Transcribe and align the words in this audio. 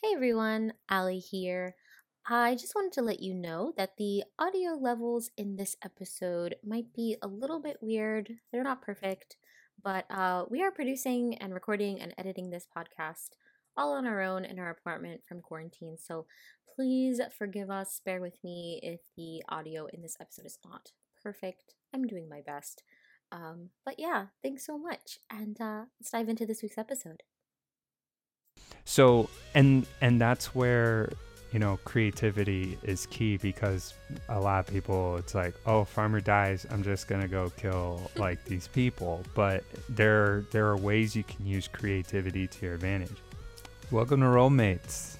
Hey 0.00 0.12
everyone, 0.14 0.74
Ali 0.88 1.18
here. 1.18 1.74
I 2.24 2.54
just 2.54 2.76
wanted 2.76 2.92
to 2.92 3.02
let 3.02 3.18
you 3.18 3.34
know 3.34 3.72
that 3.76 3.96
the 3.98 4.22
audio 4.38 4.74
levels 4.74 5.32
in 5.36 5.56
this 5.56 5.74
episode 5.84 6.54
might 6.64 6.94
be 6.94 7.16
a 7.20 7.26
little 7.26 7.60
bit 7.60 7.78
weird. 7.80 8.30
They're 8.52 8.62
not 8.62 8.80
perfect, 8.80 9.34
but 9.82 10.04
uh, 10.08 10.44
we 10.48 10.62
are 10.62 10.70
producing 10.70 11.36
and 11.38 11.52
recording 11.52 12.00
and 12.00 12.14
editing 12.16 12.48
this 12.48 12.64
podcast 12.64 13.30
all 13.76 13.92
on 13.92 14.06
our 14.06 14.22
own 14.22 14.44
in 14.44 14.60
our 14.60 14.70
apartment 14.70 15.22
from 15.28 15.40
quarantine. 15.40 15.96
So 15.98 16.26
please 16.76 17.20
forgive 17.36 17.68
us, 17.68 18.00
bear 18.04 18.20
with 18.20 18.38
me 18.44 18.78
if 18.84 19.00
the 19.16 19.42
audio 19.48 19.86
in 19.92 20.00
this 20.00 20.16
episode 20.20 20.46
is 20.46 20.60
not 20.64 20.92
perfect. 21.20 21.74
I'm 21.92 22.06
doing 22.06 22.28
my 22.28 22.42
best. 22.46 22.84
Um, 23.32 23.70
but 23.84 23.96
yeah, 23.98 24.26
thanks 24.44 24.64
so 24.64 24.78
much. 24.78 25.18
And 25.28 25.60
uh, 25.60 25.86
let's 25.98 26.12
dive 26.12 26.28
into 26.28 26.46
this 26.46 26.62
week's 26.62 26.78
episode. 26.78 27.24
So 28.88 29.28
and 29.54 29.86
and 30.00 30.18
that's 30.18 30.54
where 30.54 31.10
you 31.52 31.58
know 31.58 31.78
creativity 31.84 32.78
is 32.82 33.04
key 33.04 33.36
because 33.36 33.92
a 34.30 34.40
lot 34.40 34.60
of 34.60 34.66
people 34.66 35.18
it's 35.18 35.34
like 35.34 35.54
oh 35.66 35.84
farmer 35.84 36.20
dies 36.20 36.66
i'm 36.70 36.82
just 36.82 37.06
gonna 37.06 37.28
go 37.28 37.50
kill 37.58 38.10
like 38.16 38.42
these 38.46 38.66
people. 38.66 39.22
But 39.34 39.62
there 39.90 40.46
there 40.52 40.66
are 40.68 40.76
ways 40.78 41.14
you 41.14 41.22
can 41.22 41.44
use 41.44 41.68
creativity 41.68 42.46
to 42.46 42.64
your 42.64 42.76
advantage. 42.76 43.14
Welcome 43.90 44.20
to 44.20 44.26
rollmates 44.26 45.16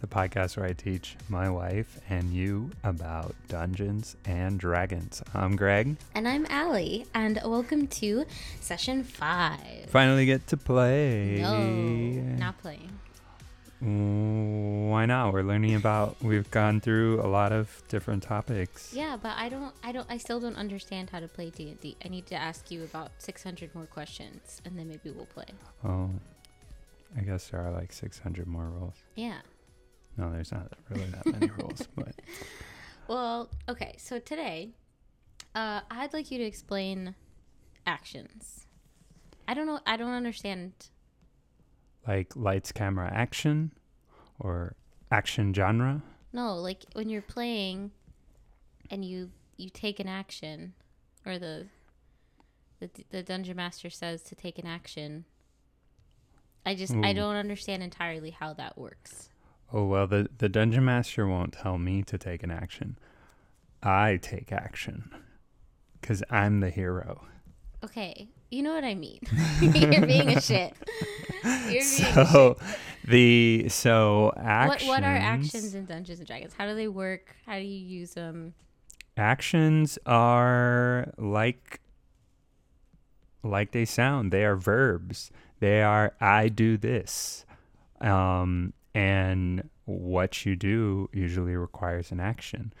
the 0.00 0.06
podcast 0.06 0.56
where 0.56 0.64
i 0.64 0.72
teach 0.72 1.14
my 1.28 1.50
wife 1.50 2.00
and 2.08 2.32
you 2.32 2.70
about 2.84 3.34
dungeons 3.48 4.16
and 4.24 4.58
dragons. 4.58 5.22
I'm 5.34 5.56
greg. 5.56 5.98
And 6.14 6.26
I'm 6.26 6.46
Allie, 6.48 7.04
and 7.14 7.38
welcome 7.44 7.86
to 7.86 8.24
session 8.62 9.04
five. 9.04 9.84
finally 9.88 10.24
get 10.24 10.46
to 10.46 10.56
play. 10.56 11.36
No, 11.42 11.68
not 12.38 12.56
playing. 12.62 12.88
Mm, 13.82 14.90
Why 14.90 15.06
not? 15.06 15.32
We're 15.32 15.42
learning 15.42 15.74
about. 15.74 16.16
We've 16.22 16.50
gone 16.50 16.80
through 16.80 17.20
a 17.22 17.26
lot 17.28 17.52
of 17.52 17.82
different 17.88 18.22
topics. 18.22 18.92
Yeah, 18.92 19.16
but 19.20 19.32
I 19.36 19.48
don't, 19.48 19.74
I 19.82 19.92
don't, 19.92 20.06
I 20.10 20.18
still 20.18 20.38
don't 20.40 20.56
understand 20.56 21.10
how 21.10 21.20
to 21.20 21.28
play 21.28 21.50
D&D. 21.50 21.96
I 22.04 22.08
need 22.08 22.26
to 22.26 22.34
ask 22.34 22.70
you 22.70 22.84
about 22.84 23.10
600 23.18 23.74
more 23.74 23.86
questions, 23.86 24.60
and 24.64 24.78
then 24.78 24.88
maybe 24.88 25.10
we'll 25.10 25.26
play. 25.26 25.46
Oh, 25.84 26.10
I 27.16 27.20
guess 27.22 27.48
there 27.48 27.60
are 27.60 27.70
like 27.72 27.92
600 27.92 28.46
more 28.46 28.66
rules. 28.66 28.94
Yeah. 29.14 29.38
No, 30.16 30.30
there's 30.30 30.52
not 30.52 30.72
really 30.90 31.06
that 31.06 31.26
many 31.26 31.50
rules, 31.58 31.88
but 31.96 32.12
Well, 33.08 33.48
okay. 33.68 33.94
So 33.96 34.18
today, 34.18 34.70
uh, 35.54 35.80
I'd 35.90 36.12
like 36.12 36.30
you 36.30 36.38
to 36.38 36.44
explain 36.44 37.14
actions. 37.86 38.66
I 39.48 39.54
don't 39.54 39.66
know. 39.66 39.80
I 39.86 39.96
don't 39.96 40.12
understand. 40.12 40.72
Like 42.10 42.34
lights, 42.34 42.72
camera, 42.72 43.08
action, 43.14 43.70
or 44.40 44.74
action 45.12 45.54
genre. 45.54 46.02
No, 46.32 46.56
like 46.56 46.84
when 46.94 47.08
you're 47.08 47.22
playing, 47.22 47.92
and 48.90 49.04
you 49.04 49.30
you 49.56 49.70
take 49.70 50.00
an 50.00 50.08
action, 50.08 50.74
or 51.24 51.38
the 51.38 51.66
the 52.80 52.90
the 53.10 53.22
dungeon 53.22 53.56
master 53.56 53.90
says 53.90 54.22
to 54.22 54.34
take 54.34 54.58
an 54.58 54.66
action. 54.66 55.24
I 56.66 56.74
just 56.74 56.94
I 56.94 57.12
don't 57.12 57.36
understand 57.36 57.82
entirely 57.82 58.30
how 58.30 58.54
that 58.54 58.76
works. 58.76 59.28
Oh 59.72 59.84
well, 59.86 60.08
the 60.08 60.28
the 60.38 60.48
dungeon 60.48 60.84
master 60.84 61.28
won't 61.28 61.52
tell 61.52 61.78
me 61.78 62.02
to 62.02 62.18
take 62.18 62.42
an 62.42 62.50
action. 62.50 62.98
I 63.82 64.18
take 64.20 64.50
action 64.50 65.10
because 66.00 66.24
I'm 66.28 66.58
the 66.60 66.70
hero. 66.70 67.24
Okay, 67.84 68.28
you 68.50 68.62
know 68.62 68.72
what 68.74 68.84
I 68.84 68.94
mean. 68.94 69.20
you're 69.60 70.06
being 70.06 70.28
a 70.30 70.40
shit. 70.40 70.74
You're 71.44 71.58
being 71.68 71.78
a 71.78 71.82
So 71.82 72.56
the 73.04 73.68
so 73.68 74.32
actions. 74.36 74.88
what 74.88 74.96
what 75.00 75.04
are 75.04 75.16
actions 75.16 75.74
in 75.74 75.86
Dungeons 75.86 76.18
and 76.18 76.26
Dragons? 76.26 76.52
How 76.56 76.66
do 76.66 76.74
they 76.74 76.88
work? 76.88 77.34
How 77.46 77.56
do 77.58 77.64
you 77.64 77.78
use 77.78 78.14
them? 78.14 78.54
Actions 79.16 79.98
are 80.04 81.12
like 81.16 81.80
like 83.42 83.72
they 83.72 83.84
sound. 83.84 84.32
They 84.32 84.44
are 84.44 84.56
verbs. 84.56 85.30
They 85.60 85.82
are 85.82 86.14
I 86.20 86.48
do 86.48 86.76
this. 86.76 87.44
Um 88.00 88.72
and 88.94 89.68
what 89.84 90.44
you 90.44 90.56
do 90.56 91.08
usually 91.12 91.56
requires 91.56 92.12
an 92.12 92.20
action. 92.20 92.72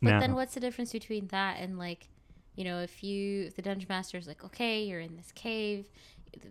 But 0.00 0.20
then 0.20 0.34
what's 0.34 0.54
the 0.54 0.60
difference 0.60 0.92
between 0.92 1.28
that 1.28 1.58
and 1.58 1.78
like, 1.78 2.08
you 2.54 2.64
know, 2.64 2.80
if 2.80 3.02
you 3.02 3.44
if 3.44 3.56
the 3.56 3.62
dungeon 3.62 3.86
master 3.88 4.18
is 4.18 4.26
like, 4.26 4.44
okay, 4.44 4.84
you're 4.84 5.00
in 5.00 5.16
this 5.16 5.32
cave, 5.32 5.86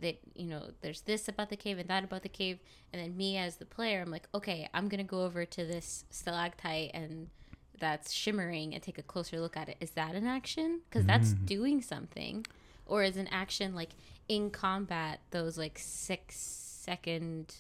that 0.01 0.19
you 0.35 0.47
know, 0.47 0.69
there's 0.81 1.01
this 1.01 1.28
about 1.28 1.50
the 1.50 1.56
cave 1.57 1.78
and 1.78 1.89
that 1.89 2.03
about 2.03 2.23
the 2.23 2.29
cave, 2.29 2.59
and 2.91 3.01
then 3.01 3.16
me 3.16 3.38
as 3.38 3.57
the 3.57 3.66
player, 3.66 4.01
I'm 4.01 4.12
like, 4.12 4.28
okay, 4.34 4.69
I'm 4.73 4.88
gonna 4.88 5.03
go 5.03 5.23
over 5.23 5.45
to 5.45 5.66
this 5.66 6.06
stalactite 6.09 6.91
and 6.94 7.28
that's 7.79 8.12
shimmering 8.12 8.73
and 8.73 8.84
take 8.84 9.00
a 9.00 9.03
closer 9.03 9.39
look 9.39 9.57
at 9.57 9.67
it. 9.67 9.78
Is 9.79 9.91
that 9.91 10.13
an 10.13 10.28
action? 10.28 10.81
Because 10.88 11.06
that's 11.06 11.34
doing 11.34 11.81
something, 11.81 12.45
or 12.85 13.03
is 13.03 13.18
an 13.18 13.28
action 13.28 13.73
like 13.75 13.89
in 14.28 14.50
combat 14.50 15.19
those 15.31 15.57
like 15.57 15.78
six 15.78 16.38
second 16.38 17.56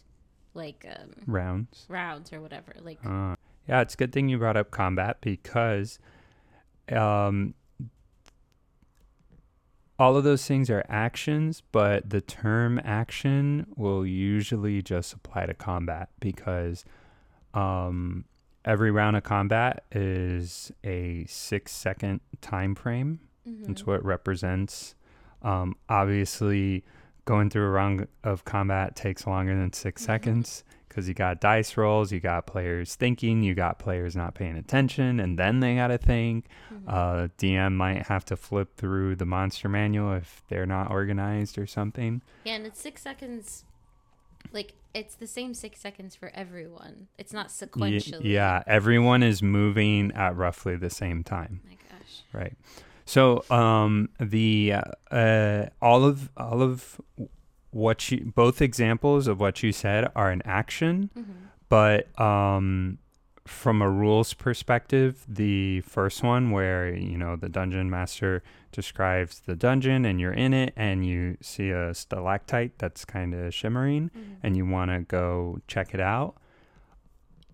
like 0.53 0.85
um, 0.89 1.11
rounds. 1.25 1.85
rounds 1.89 2.33
or 2.33 2.41
whatever 2.41 2.73
like 2.81 2.99
Uh, 3.05 3.35
yeah, 3.67 3.81
it's 3.81 3.93
a 3.93 3.97
good 3.97 4.11
thing 4.11 4.29
you 4.29 4.37
brought 4.37 4.57
up 4.57 4.71
combat 4.71 5.17
because 5.21 5.99
um, 6.91 7.53
all 10.01 10.17
of 10.17 10.23
those 10.23 10.47
things 10.47 10.67
are 10.71 10.83
actions, 10.89 11.61
but 11.71 12.09
the 12.09 12.21
term 12.21 12.81
action 12.83 13.67
will 13.75 14.03
usually 14.03 14.81
just 14.81 15.13
apply 15.13 15.45
to 15.45 15.53
combat 15.53 16.09
because 16.19 16.83
um, 17.53 18.25
every 18.65 18.89
round 18.89 19.15
of 19.15 19.21
combat 19.21 19.83
is 19.91 20.71
a 20.83 21.23
six 21.29 21.71
second 21.71 22.19
time 22.41 22.73
frame. 22.73 23.19
It's 23.69 23.85
what 23.85 23.97
it 23.97 24.03
represents. 24.03 24.95
Um, 25.43 25.75
obviously, 25.87 26.83
going 27.25 27.51
through 27.51 27.65
a 27.65 27.69
round 27.69 28.07
of 28.23 28.43
combat 28.43 28.95
takes 28.95 29.27
longer 29.27 29.55
than 29.55 29.71
6 29.71 30.01
seconds 30.01 30.63
because 30.91 31.07
you 31.07 31.13
got 31.13 31.39
dice 31.39 31.77
rolls, 31.77 32.11
you 32.11 32.19
got 32.19 32.45
players 32.45 32.95
thinking, 32.95 33.43
you 33.43 33.53
got 33.53 33.79
players 33.79 34.13
not 34.13 34.35
paying 34.35 34.57
attention, 34.57 35.21
and 35.21 35.39
then 35.39 35.61
they 35.61 35.75
got 35.75 35.87
to 35.87 35.97
think. 35.97 36.47
Uh, 36.85 37.29
DM 37.37 37.73
might 37.75 38.07
have 38.07 38.25
to 38.25 38.35
flip 38.35 38.75
through 38.75 39.15
the 39.15 39.25
monster 39.25 39.69
manual 39.69 40.13
if 40.13 40.43
they're 40.49 40.65
not 40.65 40.91
organized 40.91 41.57
or 41.57 41.65
something. 41.65 42.21
Yeah, 42.43 42.55
and 42.55 42.65
it's 42.65 42.81
six 42.81 43.01
seconds. 43.01 43.63
Like 44.51 44.73
it's 44.93 45.15
the 45.15 45.27
same 45.27 45.53
six 45.53 45.79
seconds 45.79 46.13
for 46.13 46.29
everyone. 46.33 47.07
It's 47.17 47.31
not 47.31 47.47
sequentially. 47.47 48.21
yeah, 48.23 48.63
everyone 48.67 49.23
is 49.23 49.41
moving 49.41 50.11
at 50.11 50.35
roughly 50.35 50.75
the 50.75 50.89
same 50.89 51.23
time. 51.23 51.61
My 51.65 51.77
gosh. 51.89 52.23
Right. 52.33 52.57
So 53.05 53.45
um 53.49 54.09
the 54.19 54.73
uh, 54.73 55.13
uh 55.15 55.69
all 55.81 56.03
of 56.03 56.29
all 56.35 56.61
of 56.61 56.99
what 57.71 58.11
you 58.11 58.31
both 58.35 58.61
examples 58.61 59.27
of 59.27 59.39
what 59.39 59.63
you 59.63 59.71
said 59.71 60.11
are 60.15 60.29
an 60.31 60.41
action, 60.45 61.09
Mm-hmm. 61.17 61.31
but 61.69 62.19
um 62.21 62.97
from 63.47 63.81
a 63.81 63.89
rules 63.89 64.33
perspective, 64.35 65.25
the 65.27 65.81
first 65.81 66.21
one 66.21 66.51
where 66.51 66.93
you 66.95 67.17
know 67.17 67.35
the 67.35 67.49
dungeon 67.49 67.89
master 67.89 68.43
describes 68.71 69.39
the 69.41 69.55
dungeon 69.55 70.05
and 70.05 70.21
you're 70.21 70.31
in 70.31 70.53
it 70.53 70.73
and 70.77 71.05
you 71.05 71.37
see 71.41 71.71
a 71.71 71.93
stalactite 71.93 72.77
that's 72.77 73.03
kind 73.03 73.33
of 73.33 73.53
shimmering 73.53 74.09
Mm-hmm. 74.15 74.33
and 74.43 74.55
you 74.55 74.65
want 74.65 74.91
to 74.91 74.99
go 75.01 75.59
check 75.67 75.93
it 75.93 75.99
out. 75.99 76.35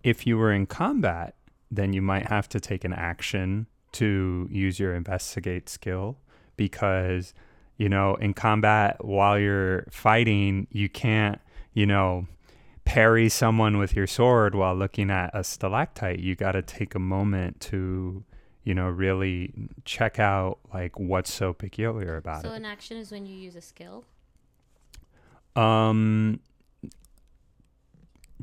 If 0.04 0.28
you 0.28 0.38
were 0.38 0.52
in 0.52 0.66
combat, 0.68 1.36
then 1.72 1.94
you 1.94 2.02
might 2.02 2.28
have 2.28 2.48
to 2.50 2.60
take 2.60 2.84
an 2.84 2.94
action 2.94 3.68
to 3.94 4.48
use 4.52 4.80
your 4.80 4.94
investigate 4.94 5.70
skill 5.70 6.18
because 6.56 7.34
you 7.78 7.88
know 7.90 8.16
in 8.16 8.34
combat 8.34 9.04
while 9.06 9.38
you're 9.40 9.86
fighting 9.92 10.68
you 10.72 10.90
can't 10.90 11.40
you 11.74 11.86
know 11.86 12.28
parry 12.86 13.28
someone 13.30 13.78
with 13.78 13.96
your 13.96 14.08
sword 14.08 14.56
while 14.56 14.76
looking 14.76 15.12
at 15.12 15.30
a 15.34 15.44
stalactite 15.44 16.20
you 16.20 16.36
got 16.36 16.54
to 16.54 16.62
take 16.62 16.96
a 16.96 17.00
moment 17.00 17.60
to 17.60 18.24
you 18.64 18.74
know 18.74 18.88
really 18.88 19.54
check 19.86 20.20
out 20.20 20.58
like 20.74 20.98
what's 21.00 21.32
so 21.32 21.54
peculiar 21.54 22.16
about 22.18 22.42
So 22.42 22.48
it 22.48 22.52
So 22.52 22.56
an 22.56 22.66
action 22.66 22.98
is 22.98 23.12
when 23.12 23.26
you 23.26 23.36
use 23.36 23.56
a 23.56 23.62
skill. 23.62 24.06
um, 25.56 26.40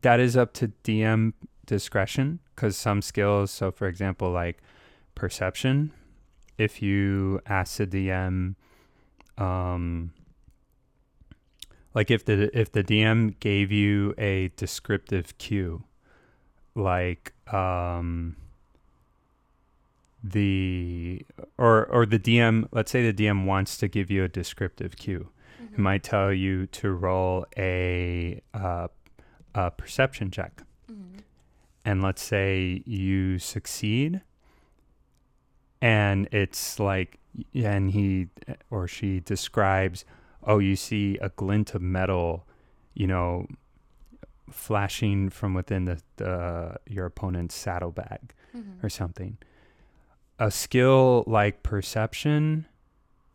that 0.02 0.20
is 0.20 0.36
up 0.36 0.52
to 0.54 0.68
DM 0.82 1.32
discretion 1.66 2.40
because 2.54 2.76
some 2.76 3.00
skills. 3.00 3.50
So, 3.50 3.70
for 3.70 3.86
example, 3.88 4.30
like 4.30 4.58
perception, 5.14 5.92
if 6.58 6.82
you 6.82 7.40
ask 7.46 7.78
the 7.78 7.86
DM, 7.86 8.54
um, 9.38 10.12
like 11.94 12.10
if 12.10 12.24
the 12.24 12.56
if 12.58 12.72
the 12.72 12.84
DM 12.84 13.38
gave 13.40 13.70
you 13.70 14.14
a 14.18 14.50
descriptive 14.56 15.36
cue, 15.38 15.84
like 16.74 17.32
um, 17.52 18.36
the 20.22 21.24
or 21.58 21.86
or 21.86 22.06
the 22.06 22.18
DM, 22.18 22.68
let's 22.72 22.90
say 22.90 23.10
the 23.10 23.24
DM 23.24 23.44
wants 23.44 23.76
to 23.78 23.88
give 23.88 24.10
you 24.10 24.24
a 24.24 24.28
descriptive 24.28 24.96
cue 24.96 25.28
it 25.74 25.80
might 25.80 26.04
tell 26.04 26.32
you 26.32 26.66
to 26.68 26.92
roll 26.92 27.46
a, 27.56 28.40
uh, 28.54 28.88
a 29.54 29.70
perception 29.72 30.30
check. 30.30 30.62
and 31.84 32.02
let's 32.02 32.22
say 32.22 32.82
you 32.86 33.38
succeed 33.38 34.22
and 35.84 36.28
it's 36.32 36.80
like 36.80 37.18
and 37.54 37.90
he 37.90 38.28
or 38.70 38.88
she 38.88 39.20
describes 39.20 40.04
oh 40.44 40.58
you 40.58 40.76
see 40.76 41.18
a 41.20 41.28
glint 41.30 41.74
of 41.74 41.82
metal 41.82 42.46
you 42.94 43.06
know 43.06 43.46
flashing 44.50 45.30
from 45.30 45.54
within 45.54 45.84
the, 45.84 46.00
the 46.16 46.76
your 46.88 47.06
opponent's 47.06 47.54
saddlebag 47.54 48.32
Mhm. 48.56 48.84
or 48.84 48.88
something 48.88 49.36
a 50.38 50.50
skill 50.50 51.24
like 51.26 51.62
perception 51.64 52.66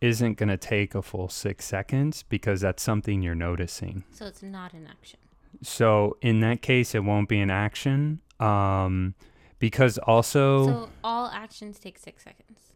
isn't 0.01 0.37
going 0.37 0.47
to 0.49 0.55
take 0.57 0.95
a 0.95 1.01
full 1.01 1.27
6 1.27 1.65
seconds 1.65 2.23
because 2.23 2.61
that's 2.61 2.81
something 2.81 3.21
you're 3.21 3.35
noticing 3.35 4.05
So 4.11 4.27
it's 4.27 4.41
not 4.41 4.71
an 4.73 4.87
action. 4.89 5.19
so 5.61 6.15
in 6.21 6.39
that 6.39 6.61
case 6.61 6.95
it 6.95 7.03
won't 7.03 7.27
be 7.27 7.39
an 7.41 7.51
action 7.51 8.21
um 8.39 9.13
because 9.59 9.97
also 9.99 10.65
So 10.65 10.89
all 11.03 11.27
actions 11.27 11.79
take 11.79 11.99
six 11.99 12.23
seconds. 12.23 12.73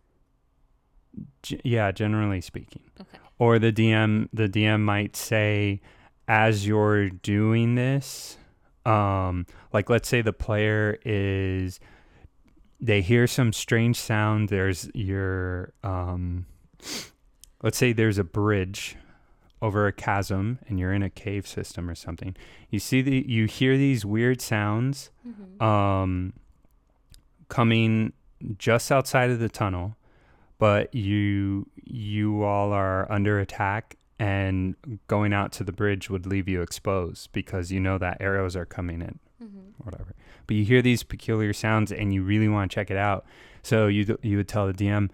G- 1.43 1.59
yeah, 1.63 1.91
generally 1.91 2.41
speaking. 2.41 2.81
Okay. 2.99 3.17
Or 3.39 3.59
the 3.59 3.71
DM 3.71 4.29
the 4.33 4.47
DM 4.49 4.81
might 4.81 5.15
say 5.15 5.81
as 6.27 6.65
you're 6.67 7.09
doing 7.09 7.75
this, 7.75 8.37
um 8.85 9.45
like 9.71 9.89
let's 9.89 10.07
say 10.09 10.21
the 10.21 10.33
player 10.33 10.97
is 11.05 11.79
they 12.79 13.01
hear 13.01 13.27
some 13.27 13.53
strange 13.53 13.97
sound, 13.97 14.49
there's 14.49 14.89
your 14.93 15.73
um 15.83 16.45
let's 17.61 17.77
say 17.77 17.93
there's 17.93 18.17
a 18.17 18.23
bridge 18.23 18.95
over 19.61 19.87
a 19.87 19.93
chasm 19.93 20.59
and 20.67 20.77
you're 20.79 20.91
in 20.91 21.01
a 21.03 21.09
cave 21.09 21.47
system 21.47 21.89
or 21.89 21.95
something. 21.95 22.35
You 22.69 22.79
see 22.79 23.01
the 23.01 23.23
you 23.27 23.45
hear 23.45 23.77
these 23.77 24.05
weird 24.05 24.41
sounds 24.41 25.09
Mm-hmm. 25.27 25.63
um, 25.63 26.33
coming 27.53 28.11
just 28.57 28.91
outside 28.91 29.29
of 29.29 29.37
the 29.37 29.47
tunnel, 29.47 29.95
but 30.57 30.93
you 30.95 31.69
you 31.83 32.41
all 32.41 32.71
are 32.71 33.09
under 33.11 33.39
attack, 33.39 33.95
and 34.17 34.75
going 35.07 35.33
out 35.33 35.51
to 35.51 35.63
the 35.63 35.71
bridge 35.71 36.09
would 36.09 36.25
leave 36.25 36.47
you 36.49 36.63
exposed 36.63 37.31
because 37.31 37.71
you 37.71 37.79
know 37.79 37.99
that 37.99 38.17
arrows 38.19 38.55
are 38.55 38.65
coming 38.65 39.01
in, 39.01 39.19
mm-hmm. 39.41 39.83
whatever. 39.83 40.15
But 40.47 40.55
you 40.55 40.65
hear 40.65 40.81
these 40.81 41.03
peculiar 41.03 41.53
sounds, 41.53 41.91
and 41.91 42.11
you 42.11 42.23
really 42.23 42.47
want 42.47 42.71
to 42.71 42.75
check 42.75 42.89
it 42.89 42.97
out. 42.97 43.23
So 43.61 43.85
you 43.85 44.17
you 44.23 44.37
would 44.37 44.47
tell 44.47 44.65
the 44.65 44.73
DM, 44.73 45.11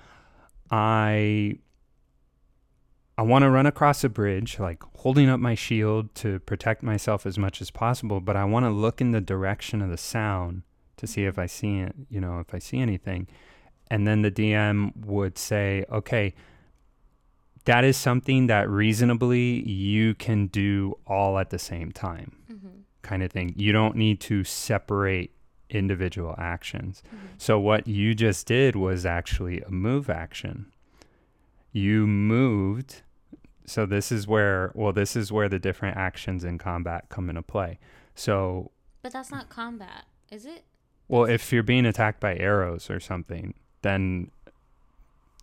I. 0.72 1.60
I 3.18 3.22
want 3.24 3.44
to 3.44 3.50
run 3.50 3.66
across 3.66 4.02
a 4.06 4.08
bridge, 4.08 4.60
like 4.60 4.82
holding 4.96 5.28
up 5.28 5.42
my 5.42 5.54
shield 5.54 6.16
to 6.16 6.40
protect 6.40 6.84
myself 6.84 7.26
as 7.26 7.38
much 7.38 7.60
as 7.60 7.70
possible, 7.70 8.22
but 8.22 8.38
I 8.38 8.46
want 8.46 8.66
to 8.66 8.70
look 8.70 9.02
in 9.02 9.12
the 9.12 9.20
direction 9.20 9.82
of 9.82 9.90
the 9.90 9.98
sound 9.98 10.62
to 11.00 11.08
see 11.08 11.26
if 11.26 11.38
I 11.40 11.46
see 11.48 11.80
it, 11.80 11.96
you 12.10 12.20
know, 12.22 12.40
if 12.40 12.54
I 12.54 12.60
see 12.60 12.80
anything. 12.80 13.28
And 13.92 14.06
then 14.08 14.22
the 14.22 14.32
DM 14.32 14.96
would 15.06 15.38
say, 15.38 15.84
okay, 15.92 16.34
that 17.66 17.84
is 17.84 17.98
something 17.98 18.48
that 18.48 18.70
reasonably 18.70 19.68
you 19.70 20.14
can 20.16 20.48
do 20.48 20.98
all 21.08 21.38
at 21.40 21.50
the 21.50 21.60
same 21.60 21.92
time, 21.92 22.36
Mm-hmm. 22.52 22.68
kind 23.02 23.24
of 23.24 23.32
thing. 23.32 23.54
You 23.58 23.72
don't 23.72 23.96
need 23.96 24.20
to 24.22 24.44
separate 24.44 25.32
individual 25.70 26.36
actions. 26.38 27.04
Mm-hmm. 27.08 27.26
So 27.38 27.60
what 27.60 27.88
you 27.88 28.16
just 28.16 28.48
did 28.48 28.76
was 28.76 29.06
actually 29.06 29.62
a 29.62 29.70
move 29.70 30.10
action. 30.10 30.72
You 31.72 32.08
moved. 32.08 33.04
So 33.66 33.86
this 33.86 34.12
is 34.12 34.28
where 34.28 34.72
well 34.74 34.92
this 34.94 35.16
is 35.16 35.32
where 35.32 35.48
the 35.48 35.60
different 35.60 35.96
actions 35.98 36.44
in 36.44 36.58
combat 36.58 37.06
come 37.10 37.30
into 37.30 37.44
play. 37.44 37.78
So 38.16 38.72
But 39.04 39.14
that's 39.14 39.30
not 39.32 39.50
combat, 39.50 40.06
is 40.32 40.46
it? 40.46 40.64
Well 41.10 41.26
if 41.26 41.52
you're 41.52 41.64
being 41.64 41.86
attacked 41.86 42.22
by 42.22 42.36
arrows 42.38 42.90
or 42.90 43.00
something, 43.02 43.54
then 43.82 44.32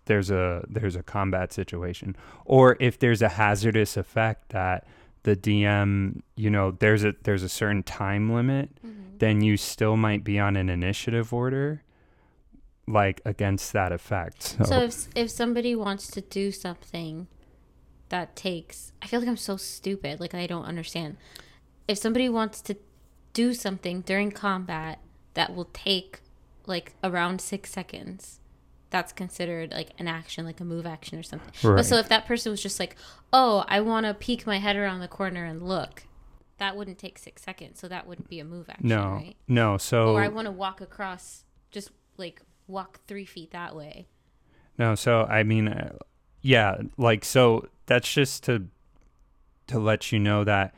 there's 0.07 0.31
a 0.31 0.65
there's 0.69 0.97
a 0.97 1.03
combat 1.03 1.53
situation. 1.53 2.17
Or 2.45 2.77
if 2.81 2.99
there's 2.99 3.21
a 3.23 3.29
hazardous 3.29 3.97
effect 3.97 4.51
that 4.51 4.87
the 5.25 5.35
DM, 5.37 6.23
you 6.37 6.49
know, 6.49 6.71
there's 6.71 7.05
a 7.05 7.15
there's 7.25 7.43
a 7.43 7.49
certain 7.49 7.83
time 7.83 8.33
limit 8.33 8.71
Mm-hmm. 8.87 9.19
then 9.19 9.41
you 9.43 9.57
still 9.57 9.97
might 9.97 10.23
be 10.25 10.39
on 10.39 10.57
an 10.57 10.69
initiative 10.69 11.33
order 11.33 11.83
like 12.87 13.21
against 13.25 13.73
that 13.73 13.91
effect. 13.93 14.43
So, 14.43 14.65
So 14.65 14.79
if 14.83 15.09
if 15.17 15.31
somebody 15.31 15.75
wants 15.75 16.07
to 16.09 16.21
do 16.21 16.53
something 16.53 17.27
that 18.11 18.37
takes, 18.37 18.93
I 19.03 19.07
feel 19.09 19.19
like 19.19 19.29
I'm 19.29 19.37
so 19.37 19.57
stupid. 19.57 20.21
Like 20.21 20.35
I 20.35 20.47
don't 20.47 20.65
understand. 20.65 21.17
If 21.89 21.99
somebody 21.99 22.29
wants 22.29 22.61
to 22.63 22.77
do 23.33 23.53
something 23.55 24.03
during 24.03 24.31
combat 24.31 25.01
that 25.37 25.55
will 25.55 25.69
take 25.73 26.21
like 26.67 26.95
around 27.05 27.41
six 27.41 27.71
seconds, 27.71 28.41
that's 28.91 29.13
considered 29.13 29.71
like 29.73 29.91
an 29.99 30.09
action, 30.09 30.45
like 30.45 30.61
a 30.61 30.65
move 30.65 30.85
action 30.87 31.19
or 31.19 31.23
something. 31.23 31.53
Right. 31.63 31.77
But 31.77 31.87
so 31.87 31.97
if 31.97 32.09
that 32.09 32.27
person 32.27 32.51
was 32.51 32.61
just 32.61 32.81
like, 32.81 32.97
"Oh, 33.33 33.65
I 33.69 33.81
want 33.81 34.05
to 34.07 34.15
peek 34.15 34.47
my 34.47 34.59
head 34.59 34.75
around 34.77 35.01
the 35.01 35.09
corner 35.09 35.45
and 35.45 35.63
look," 35.63 36.03
that 36.59 36.77
wouldn't 36.77 36.99
take 36.99 37.19
six 37.19 37.43
seconds. 37.43 37.79
So 37.79 37.87
that 37.89 38.07
wouldn't 38.07 38.29
be 38.29 38.41
a 38.41 38.45
move 38.45 38.69
action, 38.69 38.89
no, 38.89 39.05
right? 39.13 39.37
no. 39.47 39.77
So 39.79 40.15
Or 40.15 40.23
I 40.23 40.29
want 40.29 40.47
to 40.47 40.53
walk 40.53 40.81
across, 40.81 41.45
just 41.71 41.91
like 42.17 42.43
walk 42.67 43.01
three 43.07 43.25
feet 43.27 43.53
that 43.53 43.77
way. 43.77 44.09
no. 44.79 44.95
So 44.95 45.23
I 45.25 45.43
mean, 45.45 45.69
uh, 45.69 45.97
yeah, 46.43 46.79
like 46.97 47.25
so. 47.25 47.69
That's 47.87 48.13
just 48.13 48.43
to 48.45 48.67
to 49.69 49.79
let 49.79 50.11
you 50.11 50.19
know 50.19 50.43
that 50.45 50.75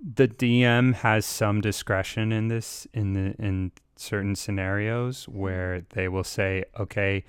the 0.00 0.28
DM 0.28 0.94
has 0.94 1.26
some 1.26 1.60
discretion 1.60 2.32
in 2.32 2.48
this 2.48 2.86
in 2.94 3.12
the 3.12 3.34
in 3.38 3.72
certain 3.96 4.34
scenarios 4.34 5.28
where 5.28 5.82
they 5.90 6.08
will 6.08 6.24
say, 6.24 6.64
okay, 6.78 7.24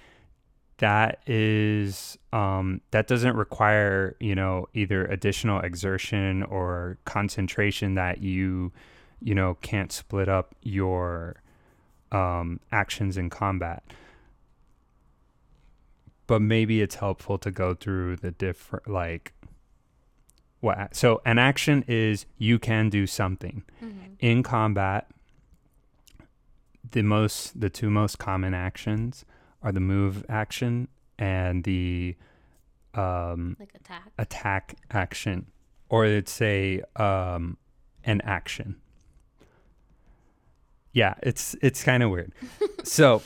that 0.77 1.19
is 1.27 2.18
um, 2.31 2.81
that 2.91 3.07
doesn't 3.07 3.35
require 3.35 4.15
you 4.19 4.33
know 4.33 4.68
either 4.73 5.06
additional 5.06 5.59
exertion 5.59 6.44
or 6.44 6.97
concentration 7.06 7.95
that 7.95 8.21
you 8.21 8.71
you 9.19 9.35
know 9.35 9.56
can't 9.62 9.91
split 9.91 10.29
up 10.29 10.56
your 10.62 11.41
um, 12.12 12.59
actions 12.71 13.18
in 13.18 13.29
combat. 13.29 13.83
But 16.25 16.41
maybe 16.41 16.81
it's 16.81 16.95
helpful 16.95 17.38
to 17.39 17.51
go 17.51 17.73
through 17.75 18.18
the 18.18 18.31
different 18.31 18.88
like 18.88 19.33
what 20.61 20.95
so 20.95 21.21
an 21.25 21.37
action 21.37 21.83
is 21.87 22.25
you 22.37 22.57
can 22.57 22.89
do 22.89 23.05
something 23.05 23.63
Mm-hmm. 23.83 24.13
in 24.19 24.43
combat 24.43 25.07
the 26.91 27.01
most 27.01 27.59
the 27.59 27.69
two 27.69 27.89
most 27.89 28.18
common 28.19 28.53
actions 28.53 29.25
are 29.63 29.71
the 29.71 29.80
move 29.80 30.23
action 30.30 30.87
and 31.19 31.63
the 31.63 32.15
um, 32.94 33.56
Like 33.59 33.73
attack. 33.75 34.03
attack 34.18 34.75
action 34.91 35.47
or 35.89 36.06
it's 36.06 36.41
a 36.41 36.81
um, 36.95 37.57
an 38.03 38.21
action 38.21 38.75
yeah 40.94 41.15
it's 41.23 41.56
it's 41.61 41.83
kind 41.83 42.03
of 42.03 42.09
weird 42.11 42.33
so 42.83 43.21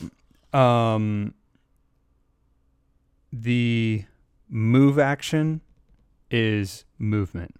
um 0.54 1.34
the 3.34 4.06
move 4.50 5.00
action 5.00 5.62
is 6.32 6.85
movement. 6.98 7.56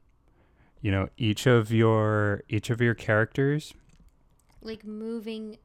You 0.82 0.92
know 0.92 1.10
each 1.18 1.48
of 1.48 1.72
your 1.72 2.44
each 2.48 2.70
of 2.70 2.80
your 2.80 2.94
characters 2.94 3.74
like 4.62 4.86
moving 4.86 5.58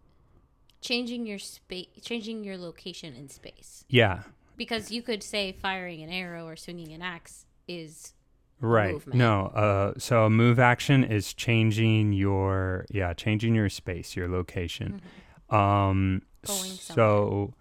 changing 0.80 1.26
your 1.26 1.38
space 1.38 1.88
changing 2.02 2.44
your 2.44 2.56
location 2.56 3.14
in 3.14 3.28
space. 3.28 3.84
Yeah. 3.88 4.22
Because 4.56 4.90
you 4.90 5.02
could 5.02 5.22
say 5.22 5.52
firing 5.52 6.02
an 6.02 6.10
arrow 6.10 6.46
or 6.46 6.56
swinging 6.56 6.92
an 6.92 7.02
axe 7.02 7.46
is 7.66 8.14
right. 8.60 8.92
movement. 8.92 9.18
no 9.18 9.46
uh 9.46 9.98
so 9.98 10.24
a 10.24 10.30
move 10.30 10.58
action 10.58 11.02
is 11.04 11.32
changing 11.34 12.12
your 12.12 12.86
yeah 12.90 13.12
changing 13.14 13.54
your 13.54 13.68
space 13.68 14.16
your 14.16 14.28
location. 14.28 15.00
Um 15.48 16.22
Going 16.46 16.70
so 16.70 17.54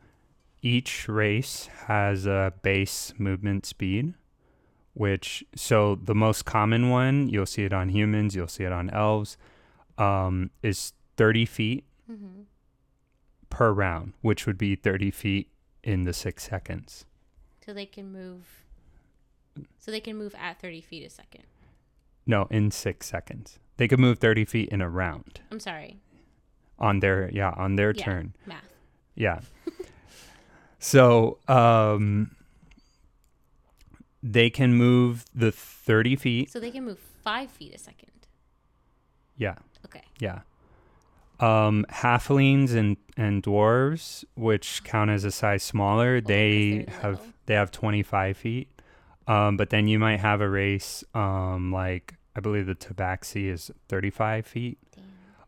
each 0.61 1.09
race 1.09 1.67
has 1.87 2.25
a 2.25 2.53
base 2.61 3.13
movement 3.17 3.65
speed 3.65 4.13
which 4.93 5.43
so 5.55 5.95
the 6.03 6.15
most 6.15 6.45
common 6.45 6.89
one 6.89 7.29
you'll 7.29 7.45
see 7.45 7.63
it 7.63 7.73
on 7.73 7.89
humans 7.89 8.35
you'll 8.35 8.47
see 8.47 8.63
it 8.63 8.71
on 8.71 8.89
elves 8.89 9.37
um 9.97 10.49
is 10.63 10.93
30 11.17 11.45
feet 11.45 11.85
mm-hmm. 12.09 12.41
per 13.49 13.71
round 13.71 14.13
which 14.21 14.45
would 14.45 14.57
be 14.57 14.75
30 14.75 15.11
feet 15.11 15.49
in 15.83 16.03
the 16.03 16.13
six 16.13 16.47
seconds 16.49 17.05
so 17.65 17.73
they 17.73 17.85
can 17.85 18.11
move 18.11 18.65
so 19.77 19.91
they 19.91 19.99
can 19.99 20.17
move 20.17 20.35
at 20.39 20.59
30 20.59 20.81
feet 20.81 21.05
a 21.05 21.09
second 21.09 21.43
no 22.25 22.47
in 22.49 22.71
six 22.71 23.07
seconds 23.07 23.59
they 23.77 23.87
could 23.87 23.99
move 23.99 24.19
30 24.19 24.45
feet 24.45 24.69
in 24.69 24.81
a 24.81 24.89
round 24.89 25.39
i'm 25.51 25.59
sorry 25.59 25.99
on 26.77 26.99
their 26.99 27.29
yeah 27.31 27.53
on 27.57 27.75
their 27.75 27.91
Yeah. 27.91 28.03
turn 28.03 28.35
math 28.45 28.63
Yeah. 29.15 29.41
so 30.79 31.39
um 31.47 32.35
they 34.21 34.49
can 34.49 34.73
move 34.73 35.25
the 35.33 35.51
30 35.51 36.15
feet. 36.15 36.51
so 36.51 36.59
they 36.59 36.71
can 36.71 36.85
move 36.85 36.99
five 37.23 37.49
feet 37.49 37.73
a 37.73 37.77
second 37.77 38.09
Yeah. 39.37 39.55
okay 39.85 40.03
Yeah. 40.19 40.41
Um, 41.39 41.85
halflings 41.89 42.73
and 42.75 42.97
and 43.15 43.41
dwarves, 43.41 44.25
which 44.35 44.83
count 44.83 45.09
as 45.09 45.23
a 45.23 45.31
size 45.31 45.63
smaller, 45.63 46.19
'cause 46.19 46.27
they 46.27 46.85
have 47.01 47.11
little. 47.19 47.33
they 47.45 47.53
have 47.53 47.71
25 47.71 48.35
feet. 48.37 48.67
Um, 49.25 49.55
but 49.55 49.69
then 49.69 49.87
you 49.87 49.99
might 49.99 50.19
have 50.19 50.41
a 50.41 50.49
race, 50.49 51.03
um, 51.13 51.71
like 51.71 52.15
I 52.35 52.41
believe 52.41 52.65
the 52.65 52.75
tabaxi 52.75 53.45
is 53.47 53.71
35 53.87 54.45
feet. 54.47 54.79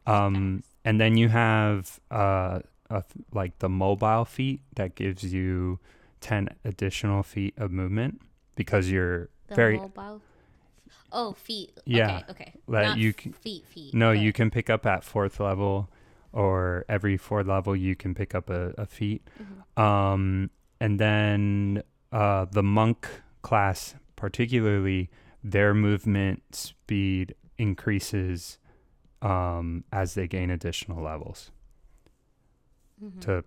Um, 0.08 0.64
and 0.86 1.00
then 1.00 1.18
you 1.18 1.28
have 1.30 2.00
uh, 2.10 2.60
a, 2.90 3.04
like 3.34 3.60
the 3.60 3.70
mobile 3.70 4.24
feat 4.26 4.62
that 4.76 4.96
gives 4.96 5.34
you 5.34 5.80
10 6.22 6.50
additional 6.64 7.22
feet 7.24 7.54
of 7.58 7.72
movement 7.72 8.22
because 8.62 8.90
you're 8.90 9.30
The 9.48 9.56
very 9.56 9.78
mobile. 9.78 10.22
Oh, 11.12 11.34
feet. 11.34 11.72
Yeah, 11.86 12.22
Okay. 12.30 12.32
Okay. 12.32 12.54
that 12.70 12.82
Not 12.90 12.98
you 12.98 13.14
can- 13.14 13.34
feet. 13.34 13.66
Feet. 13.68 13.94
no, 13.94 14.14
but- 14.14 14.20
you 14.22 14.32
can 14.34 14.50
pick 14.50 14.70
up 14.70 14.86
at 14.86 15.04
fourth 15.04 15.40
level, 15.40 15.90
or 16.32 16.86
every 16.88 17.18
fourth 17.18 17.48
level 17.48 17.76
you 17.76 17.96
can 17.96 18.14
pick 18.16 18.34
up 18.34 18.50
a, 18.50 18.74
a 18.78 18.86
feat. 18.86 19.22
Mhm. 19.42 19.82
Um, 19.82 20.50
and 20.80 21.00
then 21.00 21.84
uh, 22.12 22.46
the 22.52 22.64
monk 22.64 23.08
class, 23.42 23.96
particularly, 24.16 25.10
their 25.44 25.74
movement 25.74 26.44
speed 26.56 27.36
increases 27.58 28.58
um, 29.22 29.84
as 29.92 30.14
they 30.16 30.28
gain 30.28 30.50
additional 30.50 31.02
levels. 31.04 31.52
Mhm. 33.04 33.22
To 33.22 33.44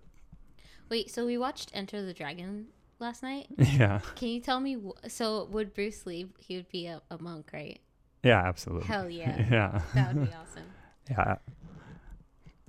Wait. 0.89 1.09
So 1.09 1.25
we 1.25 1.37
watched 1.37 1.71
Enter 1.73 2.01
the 2.05 2.13
Dragon 2.13 2.67
last 2.99 3.23
night. 3.23 3.47
yeah, 3.57 3.99
Can 4.15 4.29
you 4.29 4.39
tell 4.41 4.59
me? 4.59 4.75
Wh- 4.75 5.07
so 5.09 5.45
would 5.51 5.73
Bruce 5.73 6.05
Lee? 6.05 6.27
He 6.39 6.55
would 6.55 6.69
be 6.69 6.87
a, 6.87 7.01
a 7.09 7.21
monk, 7.21 7.49
right? 7.53 7.79
yeah, 8.23 8.39
absolutely. 8.43 8.87
Hell 8.87 9.09
yeah. 9.09 9.37
Yeah, 9.51 9.81
That 9.93 10.15
would 10.15 10.27
be 10.29 10.33
awesome. 10.35 10.63
yeah. 11.09 11.35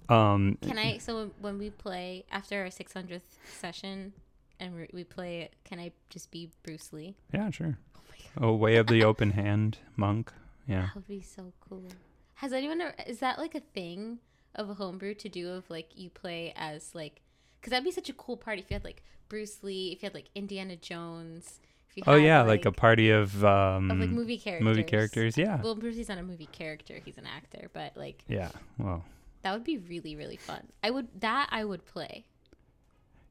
Um, 0.09 0.59
Can 0.63 0.79
I? 0.79 0.99
So 0.99 1.31
when- 1.41 1.59
we 1.59 1.71
play 1.71 2.25
after 2.31 2.61
our 2.61 2.67
600th 2.71 3.23
session, 3.59 4.13
and 4.61 4.75
we- 4.75 4.89
we 4.93 5.05
play, 5.05 5.41
it, 5.41 5.57
can 5.65 5.81
I 5.81 5.93
just 6.11 6.31
be 6.31 6.51
Bruce 6.63 6.93
Lee? 6.93 7.17
yeah, 7.33 7.51
sure. 7.51 7.79
Oh 7.97 8.01
my 8.09 8.17
god, 8.41 8.47
Oh, 8.49 8.55
way 8.55 8.77
of 8.77 8.87
the 8.87 9.03
open 9.03 9.31
hand 9.33 9.79
monk. 9.97 10.33
Yeah. 10.69 10.83
that 10.87 10.95
would 10.95 11.09
be 11.09 11.21
so 11.23 11.53
cool. 11.61 11.89
Has 12.35 12.53
anyone? 12.53 12.81
Ever, 12.81 12.95
is 13.07 13.19
that 13.21 13.39
like 13.39 13.55
a 13.55 13.61
thing 13.61 14.19
of 14.55 14.69
a 14.71 14.75
homebrew 14.75 15.15
to 15.15 15.29
do? 15.29 15.51
Of 15.51 15.69
like 15.71 15.91
you 15.97 16.11
play 16.11 16.53
as 16.57 16.95
like, 16.95 17.21
because 17.61 17.71
that'd 17.71 17.85
be 17.85 17.91
such 17.91 18.09
a 18.09 18.13
cool 18.13 18.37
party 18.37 18.63
if 18.63 18.71
you 18.71 18.75
had 18.75 18.85
like 18.85 19.03
Bruce 19.29 19.63
Lee, 19.63 19.93
if 19.93 20.03
you 20.03 20.07
had 20.07 20.15
like 20.15 20.29
Indiana 20.35 20.77
Jones. 20.77 21.61
If 21.91 21.97
you 21.99 22.03
Oh 22.07 22.15
had, 22.17 22.25
yeah, 22.25 22.43
like, 22.43 22.65
a 22.67 22.73
party 22.73 23.11
of 23.11 23.43
um 23.45 23.91
of 23.91 23.99
like 23.99 24.11
movie 24.11 24.39
characters. 24.39 24.65
movie 24.65 24.83
characters. 24.85 25.37
Yeah. 25.39 25.61
Well, 25.63 25.75
Bruce 25.75 25.97
Lee's 25.97 26.09
not 26.09 26.19
a 26.19 26.23
movie 26.23 26.49
character; 26.53 27.01
he's 27.05 27.17
an 27.19 27.27
actor. 27.27 27.71
But 27.73 27.97
like 27.97 28.23
Yeah. 28.29 28.51
Well. 28.79 29.05
that 29.43 29.53
would 29.53 29.65
be 29.65 29.79
really 29.79 30.15
really 30.17 30.37
fun. 30.37 30.67
I 30.83 30.91
would 30.91 31.09
that 31.21 31.49
I 31.51 31.65
would 31.65 31.85
play. 31.87 32.25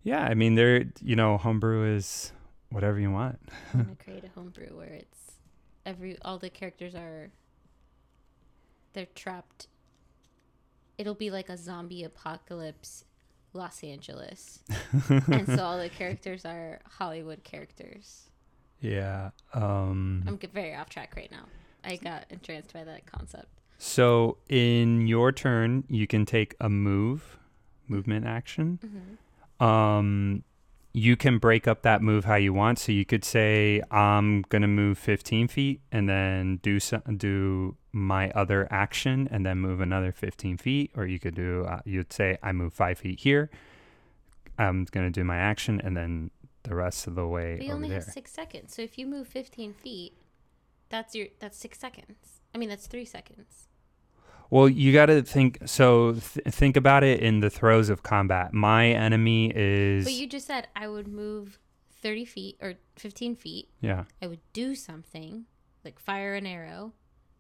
Yeah. 0.04 0.24
I 0.24 0.34
mean, 0.34 0.56
there. 0.56 0.86
You 1.02 1.16
know, 1.16 1.38
homebrew 1.38 1.96
is 1.96 2.32
whatever 2.70 3.00
you 3.00 3.12
want. 3.12 3.40
I 3.74 3.78
want 3.78 3.98
to 4.00 4.04
create 4.04 4.24
a 4.24 4.30
homebrew 4.30 4.76
where 4.76 4.94
it's 4.94 5.34
every 5.86 6.18
all 6.24 6.40
the 6.40 6.50
characters 6.50 6.96
are 6.96 7.30
they're 8.94 9.08
trapped. 9.14 9.68
It'll 10.98 11.14
be 11.14 11.30
like 11.30 11.50
a 11.50 11.58
zombie 11.58 12.04
apocalypse, 12.04 13.04
Los 13.56 13.84
Angeles, 13.84 14.60
and 15.10 15.48
so 15.48 15.64
all 15.64 15.78
the 15.78 15.90
characters 15.90 16.46
are 16.46 16.80
Hollywood 16.88 17.44
characters. 17.44 18.24
Yeah. 18.82 19.32
Um. 19.54 20.24
I'm 20.28 20.38
very 20.54 20.76
off 20.76 20.90
track 20.90 21.14
right 21.16 21.32
now. 21.32 21.46
I 21.84 21.96
got 21.96 22.26
entranced 22.30 22.74
by 22.74 22.84
that 22.84 23.06
concept. 23.06 23.48
So 23.78 24.38
in 24.50 25.08
your 25.08 25.32
turn, 25.32 25.84
you 25.88 26.08
can 26.08 26.26
take 26.26 26.56
a 26.60 26.70
move, 26.70 27.38
movement 27.88 28.26
action. 28.26 28.80
Mm-hmm. 28.84 29.66
Um, 29.66 30.44
you 30.94 31.16
can 31.16 31.38
break 31.38 31.68
up 31.68 31.82
that 31.84 32.02
move 32.02 32.26
how 32.26 32.36
you 32.36 32.54
want. 32.54 32.80
So 32.80 32.92
you 32.92 33.06
could 33.06 33.24
say, 33.24 33.82
"I'm 33.92 34.44
gonna 34.44 34.68
move 34.68 34.98
15 34.98 35.48
feet," 35.48 35.82
and 35.92 36.10
then 36.10 36.58
do 36.58 36.80
some, 36.80 37.02
do 37.18 37.78
my 37.96 38.30
other 38.32 38.68
action, 38.70 39.28
and 39.32 39.46
then 39.46 39.58
move 39.60 39.80
another 39.82 40.12
15 40.12 40.58
feet. 40.58 40.92
Or 40.96 41.06
you 41.08 41.18
could 41.20 41.34
do, 41.36 41.64
uh, 41.66 41.80
you'd 41.86 42.12
say, 42.14 42.38
"I 42.44 42.52
move 42.52 42.74
five 42.74 43.00
feet 43.00 43.22
here." 43.22 43.50
I'm 44.58 44.86
gonna 44.86 45.10
do 45.10 45.24
my 45.24 45.38
action, 45.38 45.82
and 45.82 45.96
then 45.98 46.32
the 46.64 46.76
rest 46.76 47.08
of 47.08 47.16
the 47.16 47.28
way 47.28 47.56
But 47.58 47.66
you 47.66 47.72
over 47.72 47.76
only 47.78 47.90
there. 47.90 48.00
have 48.00 48.08
six 48.08 48.32
seconds, 48.32 48.74
so 48.74 48.82
if 48.82 48.98
you 48.98 49.06
move 49.06 49.28
15 49.28 49.74
feet, 49.74 50.14
that's 50.90 51.16
your 51.16 51.28
that's 51.40 51.58
six 51.58 51.80
seconds. 51.80 52.42
I 52.54 52.58
mean, 52.58 52.70
that's 52.70 52.88
three 52.88 53.06
seconds. 53.06 53.68
Well, 54.50 54.70
you 54.70 54.94
got 54.94 55.08
to 55.08 55.24
think. 55.24 55.58
So 55.66 56.14
th- 56.14 56.46
think 56.54 56.78
about 56.78 57.04
it 57.04 57.20
in 57.20 57.40
the 57.40 57.50
throes 57.50 57.90
of 57.90 58.04
combat. 58.04 58.54
My 58.54 58.88
enemy 58.90 59.52
is 59.56 60.06
But 60.06 60.14
you 60.14 60.28
just 60.28 60.46
said 60.48 60.68
I 60.76 60.88
would 60.88 61.08
move 61.08 61.60
30 62.02 62.26
feet 62.26 62.58
or 62.62 62.76
15 62.96 63.36
feet. 63.36 63.70
yeah. 63.82 64.04
I 64.22 64.28
would 64.28 64.42
do 64.54 64.76
something, 64.76 65.46
like 65.84 65.98
fire 66.00 66.36
an 66.36 66.46
arrow, 66.46 66.94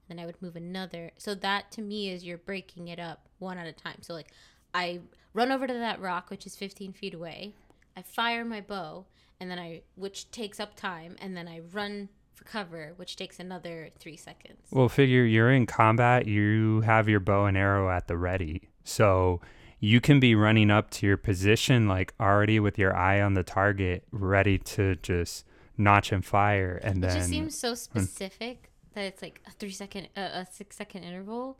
then 0.07 0.19
I 0.19 0.25
would 0.25 0.41
move 0.41 0.55
another. 0.55 1.11
So 1.17 1.35
that 1.35 1.71
to 1.73 1.81
me 1.81 2.09
is 2.09 2.23
you're 2.23 2.37
breaking 2.37 2.87
it 2.87 2.99
up 2.99 3.27
one 3.39 3.57
at 3.57 3.67
a 3.67 3.73
time. 3.73 3.97
So 4.01 4.13
like 4.13 4.31
I 4.73 4.99
run 5.33 5.51
over 5.51 5.67
to 5.67 5.73
that 5.73 6.01
rock, 6.01 6.29
which 6.29 6.45
is 6.45 6.55
15 6.55 6.93
feet 6.93 7.13
away. 7.13 7.53
I 7.95 8.01
fire 8.01 8.43
my 8.43 8.61
bow, 8.61 9.05
and 9.39 9.49
then 9.49 9.57
I, 9.57 9.81
which 9.95 10.31
takes 10.31 10.59
up 10.59 10.75
time, 10.75 11.15
and 11.21 11.35
then 11.35 11.47
I 11.47 11.61
run 11.71 12.09
for 12.33 12.43
cover, 12.43 12.93
which 12.97 13.15
takes 13.15 13.39
another 13.39 13.89
three 13.99 14.17
seconds. 14.17 14.59
Well, 14.71 14.89
figure 14.89 15.23
you're 15.23 15.51
in 15.51 15.65
combat. 15.65 16.27
You 16.27 16.81
have 16.81 17.07
your 17.07 17.21
bow 17.21 17.45
and 17.45 17.57
arrow 17.57 17.89
at 17.89 18.07
the 18.07 18.17
ready, 18.17 18.69
so 18.83 19.39
you 19.79 20.01
can 20.01 20.19
be 20.19 20.35
running 20.35 20.69
up 20.69 20.89
to 20.89 21.07
your 21.07 21.17
position 21.17 21.87
like 21.87 22.13
already 22.19 22.59
with 22.59 22.77
your 22.77 22.95
eye 22.95 23.21
on 23.21 23.33
the 23.33 23.43
target, 23.43 24.03
ready 24.11 24.57
to 24.57 24.95
just 24.97 25.45
notch 25.77 26.11
and 26.11 26.25
fire, 26.25 26.79
and 26.83 26.97
it 26.97 27.07
then. 27.07 27.15
It 27.15 27.19
just 27.19 27.29
seems 27.29 27.57
so 27.57 27.75
specific 27.75 28.71
that 28.95 29.05
it's 29.05 29.21
like 29.21 29.41
a 29.47 29.51
three 29.51 29.71
second, 29.71 30.07
uh, 30.17 30.21
a 30.33 30.47
six 30.51 30.75
second 30.75 31.03
interval. 31.03 31.57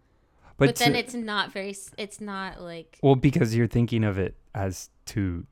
But, 0.57 0.75
then 0.77 0.93
to- 0.93 0.97
it's 0.99 1.13
not 1.13 1.51
very. 1.51 1.75
It's 1.97 2.19
not 2.21 2.61
like 2.61 2.97
Well, 3.03 3.15
because 3.15 3.55
you're 3.55 3.67
thinking 3.67 4.03
of 4.03 4.17
it 4.17 4.35
as 4.53 4.89
to, 5.07 5.45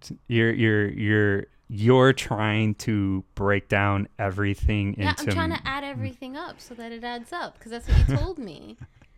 t- 0.00 0.18
you're 0.26 0.52
you're 0.52 0.88
you're 0.88 1.46
you're 1.68 2.12
trying 2.14 2.74
to 2.76 3.24
break 3.34 3.68
down 3.68 4.08
everything 4.18 4.94
into 4.94 5.02
yeah. 5.02 5.10
into. 5.10 5.22
I'm 5.30 5.48
trying 5.48 5.50
to 5.58 5.68
add 5.68 5.84
everything 5.84 6.36
up 6.36 6.60
so 6.60 6.74
that 6.74 6.92
it 6.92 7.04
adds 7.04 7.32
up 7.32 7.58
because 7.58 7.70
that's 7.72 7.88
what 7.88 8.08
you 8.08 8.16
told 8.16 8.38
me. 8.38 8.76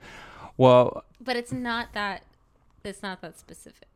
well, 0.57 1.05
But 1.21 1.37
it's 1.37 1.53
not 1.53 1.93
that. 1.95 2.25
It's 2.85 3.03
not 3.03 3.21
that 3.23 3.39
specific. 3.39 3.89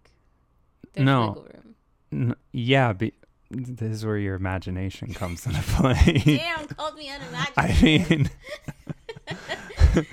There's 0.95 1.05
No. 1.05 1.45
n- 2.13 2.35
yeah, 2.53 2.93
be, 2.93 3.13
this 3.51 3.91
is 3.93 4.05
where 4.07 4.19
your 4.19 4.35
imagination 4.35 5.15
comes 5.15 5.47
into 5.47 5.63
play. 5.69 6.23
Damn, 6.25 6.67
called 6.67 6.97
me 6.97 7.09
unimaginative. 7.11 8.31
I 9.29 9.43
mean, 9.95 10.07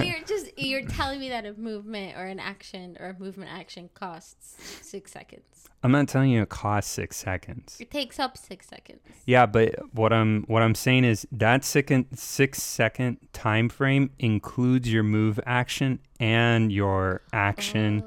you're 0.02 0.24
just 0.26 0.50
you're 0.58 0.84
telling 0.86 1.20
me 1.20 1.28
that 1.28 1.44
a 1.46 1.52
movement 1.54 2.16
or 2.16 2.24
an 2.26 2.40
action 2.40 2.96
or 2.98 3.10
a 3.10 3.18
movement 3.22 3.50
action 3.52 3.90
costs 3.94 4.56
six 4.82 5.12
seconds. 5.12 5.44
I'm 5.84 5.92
not 5.92 6.08
telling 6.08 6.30
you 6.30 6.42
it 6.42 6.48
costs 6.48 6.90
six 6.90 7.16
seconds. 7.16 7.76
It 7.80 7.90
takes 7.90 8.18
up 8.18 8.36
six 8.36 8.68
seconds. 8.68 9.00
Yeah, 9.26 9.46
but 9.46 9.74
what 9.94 10.12
I'm 10.12 10.44
what 10.44 10.62
I'm 10.62 10.74
saying 10.74 11.04
is 11.04 11.26
that 11.32 11.64
second 11.64 12.06
six 12.18 12.62
second 12.62 13.18
time 13.32 13.68
frame 13.68 14.10
includes 14.18 14.92
your 14.92 15.02
move 15.02 15.38
action 15.46 16.00
and 16.18 16.72
your 16.72 17.22
action 17.32 18.02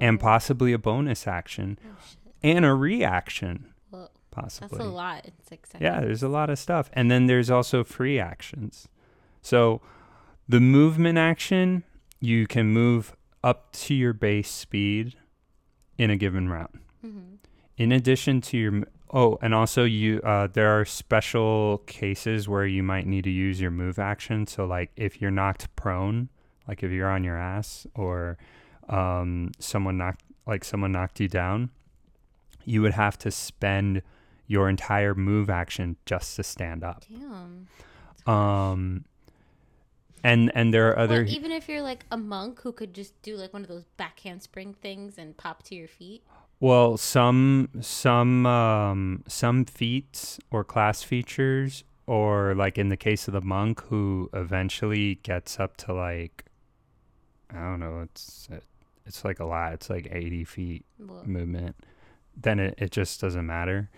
and 0.00 0.18
Oh. 0.18 0.22
possibly 0.22 0.72
a 0.72 0.78
bonus 0.78 1.26
action 1.26 1.78
Oh, 1.86 1.88
and 2.42 2.64
a 2.64 2.74
reaction 2.74 3.69
possibly. 4.30 4.78
that's 4.78 4.88
a 4.88 4.90
lot 4.90 5.24
in 5.24 5.32
six 5.46 5.70
seconds. 5.70 5.82
Yeah, 5.82 6.00
there's 6.00 6.22
a 6.22 6.28
lot 6.28 6.50
of 6.50 6.58
stuff. 6.58 6.90
And 6.92 7.10
then 7.10 7.26
there's 7.26 7.50
also 7.50 7.84
free 7.84 8.18
actions. 8.18 8.88
So 9.42 9.80
the 10.48 10.60
movement 10.60 11.18
action, 11.18 11.84
you 12.20 12.46
can 12.46 12.68
move 12.68 13.14
up 13.42 13.72
to 13.72 13.94
your 13.94 14.12
base 14.12 14.50
speed 14.50 15.16
in 15.98 16.10
a 16.10 16.16
given 16.16 16.48
round. 16.48 16.80
hmm 17.00 17.36
In 17.76 17.92
addition 17.92 18.40
to 18.42 18.58
your 18.58 18.82
oh, 19.12 19.38
and 19.42 19.54
also 19.54 19.84
you 19.84 20.20
uh, 20.22 20.46
there 20.46 20.78
are 20.78 20.84
special 20.84 21.78
cases 21.86 22.48
where 22.48 22.66
you 22.66 22.82
might 22.82 23.06
need 23.06 23.24
to 23.24 23.30
use 23.30 23.60
your 23.60 23.70
move 23.70 23.98
action. 23.98 24.46
So 24.46 24.64
like 24.66 24.90
if 24.96 25.20
you're 25.20 25.30
knocked 25.30 25.74
prone, 25.76 26.28
like 26.68 26.82
if 26.82 26.90
you're 26.90 27.10
on 27.10 27.24
your 27.24 27.36
ass 27.36 27.86
or 27.94 28.38
um, 28.88 29.52
someone 29.58 29.96
knocked 29.96 30.22
like 30.46 30.64
someone 30.64 30.92
knocked 30.92 31.20
you 31.20 31.28
down, 31.28 31.70
you 32.64 32.82
would 32.82 32.92
have 32.94 33.16
to 33.18 33.30
spend 33.30 34.02
your 34.50 34.68
entire 34.68 35.14
move 35.14 35.48
action 35.48 35.94
just 36.06 36.34
to 36.34 36.42
stand 36.42 36.82
up. 36.82 37.04
Damn. 37.08 37.68
Um, 38.26 39.04
and 40.24 40.50
and 40.56 40.74
there 40.74 40.88
are 40.90 40.98
other 40.98 41.22
Well, 41.22 41.32
even 41.32 41.52
if 41.52 41.68
you're 41.68 41.82
like 41.82 42.04
a 42.10 42.16
monk 42.16 42.60
who 42.62 42.72
could 42.72 42.92
just 42.92 43.14
do 43.22 43.36
like 43.36 43.52
one 43.52 43.62
of 43.62 43.68
those 43.68 43.84
back 43.96 44.18
handspring 44.18 44.74
things 44.74 45.18
and 45.18 45.36
pop 45.36 45.62
to 45.64 45.76
your 45.76 45.86
feet. 45.86 46.24
Well, 46.58 46.96
some 46.96 47.68
some 47.80 48.44
um, 48.44 49.22
some 49.28 49.64
feats 49.66 50.40
or 50.50 50.64
class 50.64 51.04
features, 51.04 51.84
or 52.08 52.52
like 52.56 52.76
in 52.76 52.88
the 52.88 52.96
case 52.96 53.28
of 53.28 53.34
the 53.34 53.40
monk 53.40 53.80
who 53.84 54.28
eventually 54.32 55.14
gets 55.22 55.60
up 55.60 55.76
to 55.78 55.94
like 55.94 56.44
I 57.54 57.60
don't 57.60 57.78
know. 57.78 58.00
It's 58.00 58.48
it's 59.06 59.24
like 59.24 59.38
a 59.38 59.44
lot. 59.44 59.74
It's 59.74 59.88
like 59.88 60.08
80 60.10 60.42
feet 60.44 60.84
Well, 60.98 61.22
movement. 61.24 61.76
Then 62.36 62.58
it, 62.58 62.74
it 62.78 62.90
just 62.90 63.20
doesn't 63.20 63.46
matter. 63.46 63.90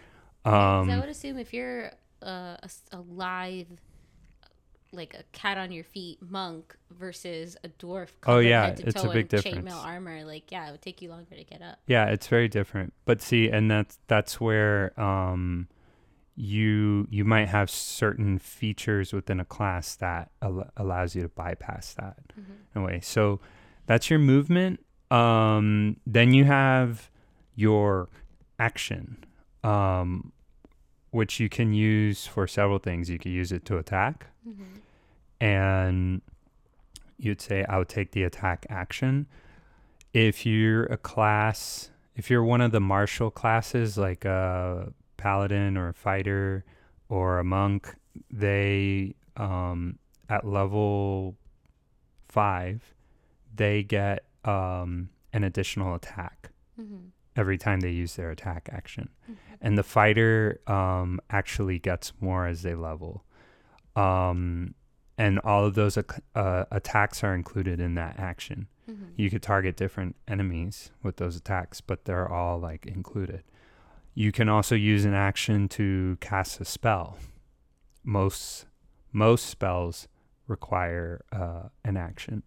'Cause 0.44 0.88
I 0.88 0.92
Um, 0.94 1.00
would 1.00 1.08
assume 1.08 1.38
if 1.38 1.52
you're 1.54 1.92
uh, 2.22 2.56
a, 2.62 2.70
a 2.92 3.00
live, 3.00 3.66
like 4.92 5.14
a 5.14 5.22
cat 5.32 5.56
on 5.58 5.72
your 5.72 5.84
feet 5.84 6.18
monk 6.20 6.76
versus 6.90 7.56
a 7.64 7.68
dwarf. 7.68 8.08
Oh, 8.26 8.38
yeah, 8.38 8.66
head 8.66 8.76
to 8.78 8.86
it's 8.88 9.00
a 9.00 9.06
toe 9.06 9.12
big 9.12 9.28
difference. 9.28 9.68
Chainmail 9.70 9.84
armor, 9.84 10.24
like 10.24 10.52
yeah, 10.52 10.68
it 10.68 10.72
would 10.72 10.82
take 10.82 11.00
you 11.02 11.08
longer 11.10 11.34
to 11.34 11.44
get 11.44 11.62
up. 11.62 11.78
yeah, 11.86 12.06
it's 12.06 12.26
very 12.28 12.48
different. 12.48 12.92
But 13.04 13.20
see, 13.22 13.48
and 13.48 13.70
that's 13.70 13.98
that's 14.06 14.40
where 14.40 14.98
um, 15.00 15.68
you 16.36 17.06
you 17.10 17.24
might 17.24 17.48
have 17.48 17.70
certain 17.70 18.38
features 18.38 19.12
within 19.12 19.40
a 19.40 19.44
class 19.44 19.94
that 19.96 20.30
al- 20.42 20.70
allows 20.76 21.14
you 21.14 21.22
to 21.22 21.28
bypass 21.28 21.94
that. 21.94 22.16
Mm-hmm. 22.38 22.52
in 22.76 22.82
a 22.82 22.84
way. 22.84 23.00
So 23.02 23.40
that's 23.86 24.10
your 24.10 24.18
movement. 24.18 24.84
Um, 25.10 25.96
then 26.06 26.32
you 26.32 26.44
have 26.44 27.10
your 27.54 28.08
action, 28.58 29.24
um, 29.64 30.32
which 31.10 31.38
you 31.40 31.48
can 31.48 31.72
use 31.72 32.26
for 32.26 32.46
several 32.46 32.78
things. 32.78 33.08
You 33.10 33.18
could 33.18 33.32
use 33.32 33.52
it 33.52 33.64
to 33.66 33.78
attack, 33.78 34.26
Mm-hmm. 34.48 34.64
and 35.40 36.22
you'd 37.18 37.40
say, 37.40 37.64
I 37.68 37.78
would 37.78 37.88
take 37.88 38.10
the 38.12 38.24
attack 38.24 38.66
action. 38.68 39.26
If 40.12 40.44
you're 40.44 40.84
a 40.84 40.96
class, 40.96 41.90
if 42.16 42.28
you're 42.30 42.42
one 42.44 42.60
of 42.60 42.72
the 42.72 42.80
martial 42.80 43.30
classes, 43.30 43.96
like 43.96 44.24
a 44.24 44.92
paladin 45.16 45.76
or 45.76 45.88
a 45.88 45.94
fighter 45.94 46.64
or 47.08 47.38
a 47.38 47.44
monk, 47.44 47.94
they, 48.30 49.14
um, 49.36 49.98
at 50.28 50.44
level 50.46 51.36
five, 52.28 52.82
they 53.54 53.82
get 53.82 54.24
um, 54.44 55.10
an 55.32 55.44
additional 55.44 55.94
attack 55.94 56.48
Mm-hmm. 56.80 56.96
Every 57.36 57.56
time 57.58 57.80
they 57.80 57.90
use 57.90 58.16
their 58.16 58.30
attack 58.30 58.68
action. 58.72 59.08
Mhm. 59.30 59.36
And 59.60 59.78
the 59.78 59.82
fighter 59.82 60.60
um, 60.66 61.20
actually 61.30 61.78
gets 61.78 62.12
more 62.20 62.46
as 62.46 62.62
they 62.62 62.74
level. 62.74 63.24
Um, 63.96 64.74
and 65.18 65.38
all 65.40 65.64
of 65.66 65.74
those 65.74 65.96
ac- 65.96 66.22
uh, 66.34 66.64
attacks 66.70 67.22
are 67.22 67.34
included 67.34 67.80
in 67.80 67.94
that 67.94 68.18
action. 68.18 68.66
Mm-hmm. 68.90 69.04
You 69.16 69.30
could 69.30 69.42
target 69.42 69.76
different 69.76 70.16
enemies 70.26 70.90
with 71.02 71.16
those 71.16 71.36
attacks, 71.36 71.80
but 71.80 72.04
they're 72.04 72.28
all 72.28 72.58
like 72.58 72.86
included. 72.86 73.44
You 74.14 74.32
can 74.32 74.48
also 74.48 74.74
use 74.74 75.04
an 75.04 75.14
action 75.14 75.68
to 75.70 76.16
cast 76.20 76.60
a 76.60 76.64
spell. 76.64 77.16
Most 78.04 78.66
most 79.12 79.46
spells 79.46 80.08
require 80.48 81.24
uh, 81.32 81.68
an 81.84 81.96
action 81.96 82.42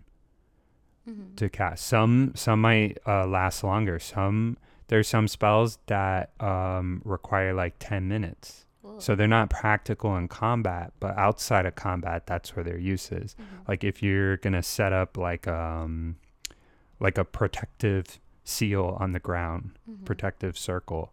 Mm-hmm. 1.07 1.35
to 1.35 1.49
cast. 1.49 1.85
Some 1.85 2.31
some 2.35 2.61
might 2.61 2.97
uh, 3.05 3.27
last 3.27 3.63
longer. 3.63 3.99
Some 3.99 4.57
there's 4.87 5.07
some 5.07 5.27
spells 5.27 5.77
that 5.87 6.31
um, 6.39 7.01
require 7.05 7.53
like 7.53 7.75
ten 7.79 8.07
minutes. 8.07 8.65
Whoa. 8.81 8.99
So 8.99 9.15
they're 9.15 9.27
not 9.27 9.49
practical 9.49 10.15
in 10.15 10.27
combat, 10.27 10.93
but 10.99 11.17
outside 11.17 11.65
of 11.65 11.75
combat, 11.75 12.27
that's 12.27 12.55
where 12.55 12.63
their 12.63 12.77
use 12.77 13.11
is. 13.11 13.35
Mhm. 13.39 13.67
Like 13.67 13.83
if 13.83 14.03
you're 14.03 14.37
gonna 14.37 14.61
set 14.63 14.93
up 14.93 15.17
like 15.17 15.47
um 15.47 16.17
like 16.99 17.17
a 17.17 17.25
protective 17.25 18.19
seal 18.43 18.95
on 18.99 19.11
the 19.11 19.19
ground, 19.19 19.71
Mhm. 19.89 20.05
protective 20.05 20.57
circle. 20.57 21.11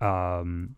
Um, 0.00 0.76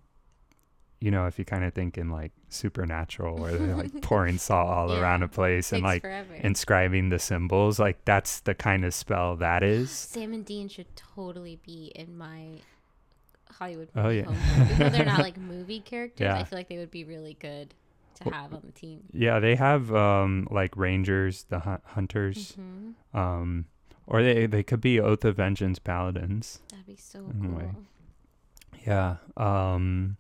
you 1.00 1.10
know, 1.10 1.26
if 1.26 1.38
you 1.38 1.44
kind 1.44 1.62
of 1.64 1.74
think 1.74 1.98
in 1.98 2.10
like 2.10 2.32
supernatural, 2.48 3.36
where 3.38 3.52
they're 3.52 3.76
like 3.76 4.00
pouring 4.02 4.38
salt 4.38 4.68
all 4.68 4.88
Yeah. 4.90 5.00
around 5.00 5.22
a 5.22 5.28
place 5.28 5.72
and 5.72 5.82
like 5.82 6.02
forever. 6.02 6.34
inscribing 6.34 7.10
the 7.10 7.18
symbols, 7.18 7.78
like 7.78 8.04
that's 8.04 8.40
the 8.40 8.54
kind 8.54 8.84
of 8.84 8.94
spell 8.94 9.36
that 9.36 9.62
is. 9.76 9.90
Sam 9.90 10.32
and 10.32 10.44
Dean 10.44 10.68
should 10.68 10.94
totally 10.96 11.58
be 11.64 11.92
in 11.94 12.16
my 12.16 12.60
Hollywood 13.50 13.88
Oh, 13.94 14.08
yeah. 14.08 14.23
Even 14.23 14.78
though 14.78 14.88
they're 14.90 15.04
not 15.06 15.18
like 15.28 15.36
movie 15.36 15.80
characters, 15.80 16.25
Yeah. 16.25 16.36
I 16.38 16.44
feel 16.44 16.58
like 16.58 16.68
they 16.68 16.78
would 16.78 16.90
be 16.90 17.04
really 17.04 17.36
good 17.40 17.75
to 18.16 18.25
Well, 18.30 18.34
have 18.34 18.54
on 18.54 18.62
the 18.64 18.73
team. 18.73 19.02
Yeah, 19.12 19.38
they 19.40 19.54
have 19.56 19.94
um 19.94 20.49
like 20.50 20.76
rangers, 20.76 21.44
the 21.50 21.58
hun- 21.60 21.80
hunters, 21.84 22.52
hmm 22.52 22.90
um, 23.12 23.66
or 24.06 24.23
they 24.23 24.47
they 24.47 24.62
could 24.62 24.80
be 24.80 24.99
Oath 25.00 25.25
of 25.26 25.36
Vengeance 25.36 25.78
paladins. 25.78 26.60
That'd 26.71 26.86
be 26.86 26.97
so 26.97 27.21
cool. 27.42 27.75
Yeah. 28.86 29.16
Um, 29.36 30.16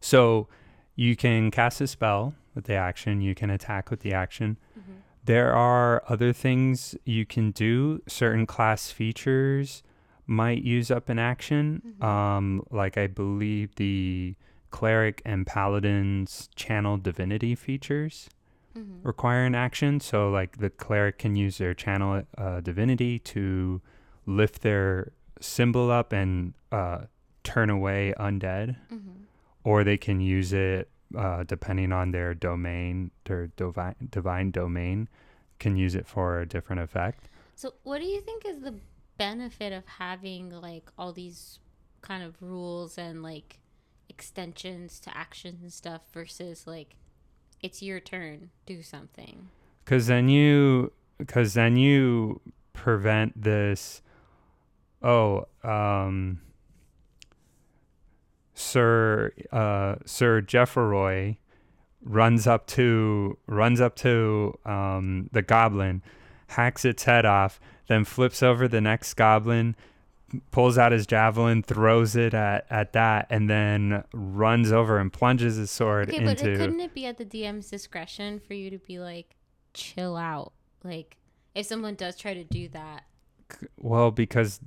so 0.00 0.48
you 0.96 1.16
can 1.16 1.50
cast 1.50 1.80
a 1.80 1.86
spell 1.86 2.34
with 2.54 2.64
the 2.64 2.74
action. 2.74 3.20
You 3.20 3.34
can 3.34 3.50
attack 3.50 3.90
with 3.90 4.00
the 4.00 4.12
action. 4.12 4.56
hmm 4.74 4.92
There 5.24 5.52
are 5.54 6.02
other 6.08 6.32
things 6.32 6.96
you 7.04 7.24
can 7.26 7.50
do. 7.52 8.00
Certain 8.08 8.46
class 8.46 8.90
features 8.90 9.82
might 10.26 10.62
use 10.62 10.90
up 10.90 11.08
an 11.08 11.18
action. 11.18 11.82
Mhm. 12.00 12.04
Um, 12.04 12.62
like 12.70 12.96
I 12.96 13.06
believe 13.06 13.74
the 13.76 14.34
cleric 14.70 15.20
and 15.24 15.46
paladins 15.46 16.48
channel 16.54 16.96
divinity 16.96 17.54
features 17.54 18.28
hmm 18.74 19.00
require 19.02 19.44
an 19.44 19.54
action. 19.54 20.00
So 20.00 20.30
like 20.30 20.58
the 20.58 20.70
cleric 20.70 21.18
can 21.18 21.34
use 21.36 21.58
their 21.58 21.74
channel 21.74 22.22
uh, 22.38 22.60
divinity 22.60 23.18
to 23.34 23.80
lift 24.26 24.62
their 24.62 25.12
symbol 25.40 25.90
up 25.90 26.12
and 26.12 26.54
uh, 26.72 27.06
turn 27.42 27.68
away 27.70 28.14
undead, 28.18 28.76
hmm 28.88 28.98
or 29.64 29.84
they 29.84 29.96
can 29.96 30.20
use 30.20 30.52
it 30.52 30.88
uh, 31.16 31.42
depending 31.44 31.92
on 31.92 32.12
their 32.12 32.34
domain, 32.34 33.10
their 33.24 33.48
divine 33.56 33.96
divine 34.10 34.50
domain, 34.50 35.08
can 35.58 35.76
use 35.76 35.94
it 35.94 36.06
for 36.06 36.40
a 36.40 36.46
different 36.46 36.82
effect. 36.82 37.28
So, 37.56 37.74
what 37.82 38.00
do 38.00 38.06
you 38.06 38.20
think 38.20 38.44
is 38.46 38.60
the 38.60 38.74
benefit 39.18 39.72
of 39.72 39.86
having 39.86 40.50
like 40.50 40.90
all 40.96 41.12
these 41.12 41.58
kind 42.00 42.22
of 42.22 42.40
rules 42.40 42.96
and 42.96 43.22
like 43.22 43.58
extensions 44.08 44.98
to 45.00 45.16
actions 45.16 45.62
and 45.62 45.72
stuff 45.72 46.02
versus 46.12 46.66
like 46.66 46.96
it's 47.60 47.82
your 47.82 48.00
turn, 48.00 48.50
do 48.66 48.82
something? 48.82 49.48
Because 49.84 50.06
then 50.06 50.28
you, 50.28 50.92
because 51.18 51.54
then 51.54 51.76
you 51.76 52.40
prevent 52.72 53.40
this. 53.40 54.00
Oh, 55.02 55.46
um, 55.64 56.40
Sir 58.60 59.32
uh, 59.50 59.96
Sir 60.04 60.42
Jefferoy 60.42 61.38
runs 62.02 62.46
up 62.46 62.66
to 62.68 63.36
runs 63.46 63.80
up 63.80 63.96
to 63.96 64.58
um, 64.64 65.28
the 65.32 65.42
goblin, 65.42 66.02
hacks 66.48 66.84
its 66.84 67.04
head 67.04 67.26
off, 67.26 67.60
then 67.88 68.04
flips 68.04 68.42
over 68.42 68.68
the 68.68 68.80
next 68.80 69.14
goblin, 69.14 69.76
pulls 70.50 70.78
out 70.78 70.92
his 70.92 71.06
javelin, 71.06 71.62
throws 71.62 72.16
it 72.16 72.34
at, 72.34 72.66
at 72.70 72.92
that, 72.92 73.26
and 73.30 73.48
then 73.50 74.04
runs 74.12 74.72
over 74.72 74.98
and 74.98 75.12
plunges 75.12 75.56
his 75.56 75.70
sword 75.70 76.08
Okay, 76.08 76.24
but 76.24 76.40
into. 76.40 76.52
it, 76.52 76.56
couldn't 76.58 76.80
it 76.80 76.94
be 76.94 77.06
at 77.06 77.18
the 77.18 77.24
DM's 77.24 77.68
discretion 77.70 78.38
for 78.40 78.54
you 78.54 78.70
to 78.70 78.78
be 78.78 78.98
like, 78.98 79.36
chill 79.74 80.16
out? 80.16 80.52
Like, 80.84 81.16
if 81.54 81.66
someone 81.66 81.94
does 81.94 82.16
try 82.16 82.34
to 82.34 82.44
do 82.44 82.68
that, 82.68 83.04
Well, 83.78 84.10
because 84.10 84.60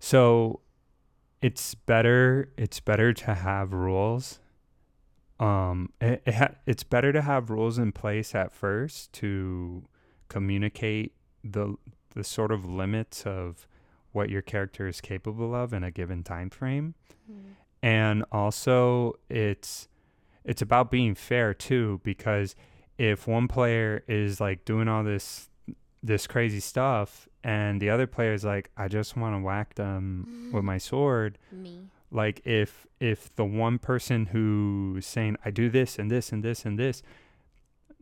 so 0.00 0.60
it's 1.40 1.74
better 1.74 2.52
it's 2.56 2.80
better 2.80 3.12
to 3.12 3.34
have 3.34 3.72
rules. 3.72 4.40
Um 5.40 5.92
it, 6.00 6.22
it 6.26 6.34
ha- 6.34 6.54
it's 6.66 6.82
better 6.82 7.12
to 7.12 7.22
have 7.22 7.50
rules 7.50 7.78
in 7.78 7.92
place 7.92 8.34
at 8.34 8.52
first 8.52 9.12
to 9.14 9.84
communicate 10.28 11.12
the 11.44 11.76
the 12.14 12.24
sort 12.24 12.50
of 12.50 12.64
limits 12.66 13.24
of 13.24 13.66
what 14.12 14.30
your 14.30 14.42
character 14.42 14.88
is 14.88 15.00
capable 15.00 15.54
of 15.54 15.72
in 15.72 15.84
a 15.84 15.90
given 15.90 16.22
time 16.24 16.50
frame. 16.50 16.94
And 17.82 18.24
also 18.32 19.14
it's 19.28 19.88
it's 20.44 20.62
about 20.62 20.90
being 20.90 21.14
fair 21.14 21.54
too 21.54 22.00
because 22.02 22.56
if 22.96 23.28
one 23.28 23.46
player 23.46 24.02
is 24.08 24.40
like 24.40 24.64
doing 24.64 24.88
all 24.88 25.04
this 25.04 25.48
this 26.02 26.26
crazy 26.26 26.60
stuff 26.60 27.27
and 27.44 27.80
the 27.80 27.90
other 27.90 28.06
player 28.06 28.32
is 28.32 28.44
like 28.44 28.70
I 28.76 28.88
just 28.88 29.16
want 29.16 29.34
to 29.36 29.40
whack 29.40 29.74
them 29.74 30.50
with 30.52 30.64
my 30.64 30.78
sword 30.78 31.38
me. 31.52 31.88
like 32.10 32.40
if 32.44 32.86
if 33.00 33.34
the 33.36 33.44
one 33.44 33.78
person 33.78 34.26
who's 34.26 35.06
saying 35.06 35.36
I 35.44 35.50
do 35.50 35.70
this 35.70 35.98
and 35.98 36.10
this 36.10 36.32
and 36.32 36.42
this 36.42 36.64
and 36.64 36.78
this 36.78 37.02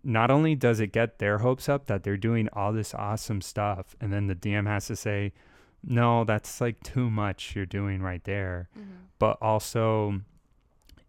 not 0.03 0.31
only 0.31 0.55
does 0.55 0.79
it 0.81 0.93
get 0.93 1.19
their 1.19 1.39
hopes 1.39 1.69
up 1.69 1.87
that 1.87 2.03
they're 2.05 2.17
doing 2.17 2.49
all 2.53 2.73
this 2.73 2.95
awesome 2.95 3.41
stuff 3.41 3.97
and 4.01 4.13
then 4.13 4.27
the 4.29 4.35
DM 4.37 4.67
has 4.67 4.87
to 4.87 4.97
say 4.97 5.33
no 5.85 6.25
that's 6.25 6.61
like 6.61 6.83
too 6.83 7.11
much 7.11 7.55
you're 7.55 7.67
doing 7.67 8.01
right 8.03 8.25
there 8.25 8.69
Mhm. 8.79 8.85
but 9.19 9.37
also 9.43 10.21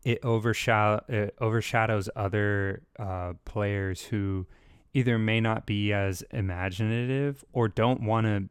it 0.04 0.20
overshadow 0.24 1.04
it 1.08 1.36
overshadows 1.40 2.10
other 2.16 2.82
uh, 3.00 3.34
players 3.46 4.02
who 4.06 4.46
either 4.98 5.18
may 5.20 5.40
not 5.40 5.66
be 5.66 5.94
as 5.94 6.24
imaginative 6.32 7.44
or 7.54 7.68
don't 7.68 8.02
want 8.02 8.26
to 8.26 8.50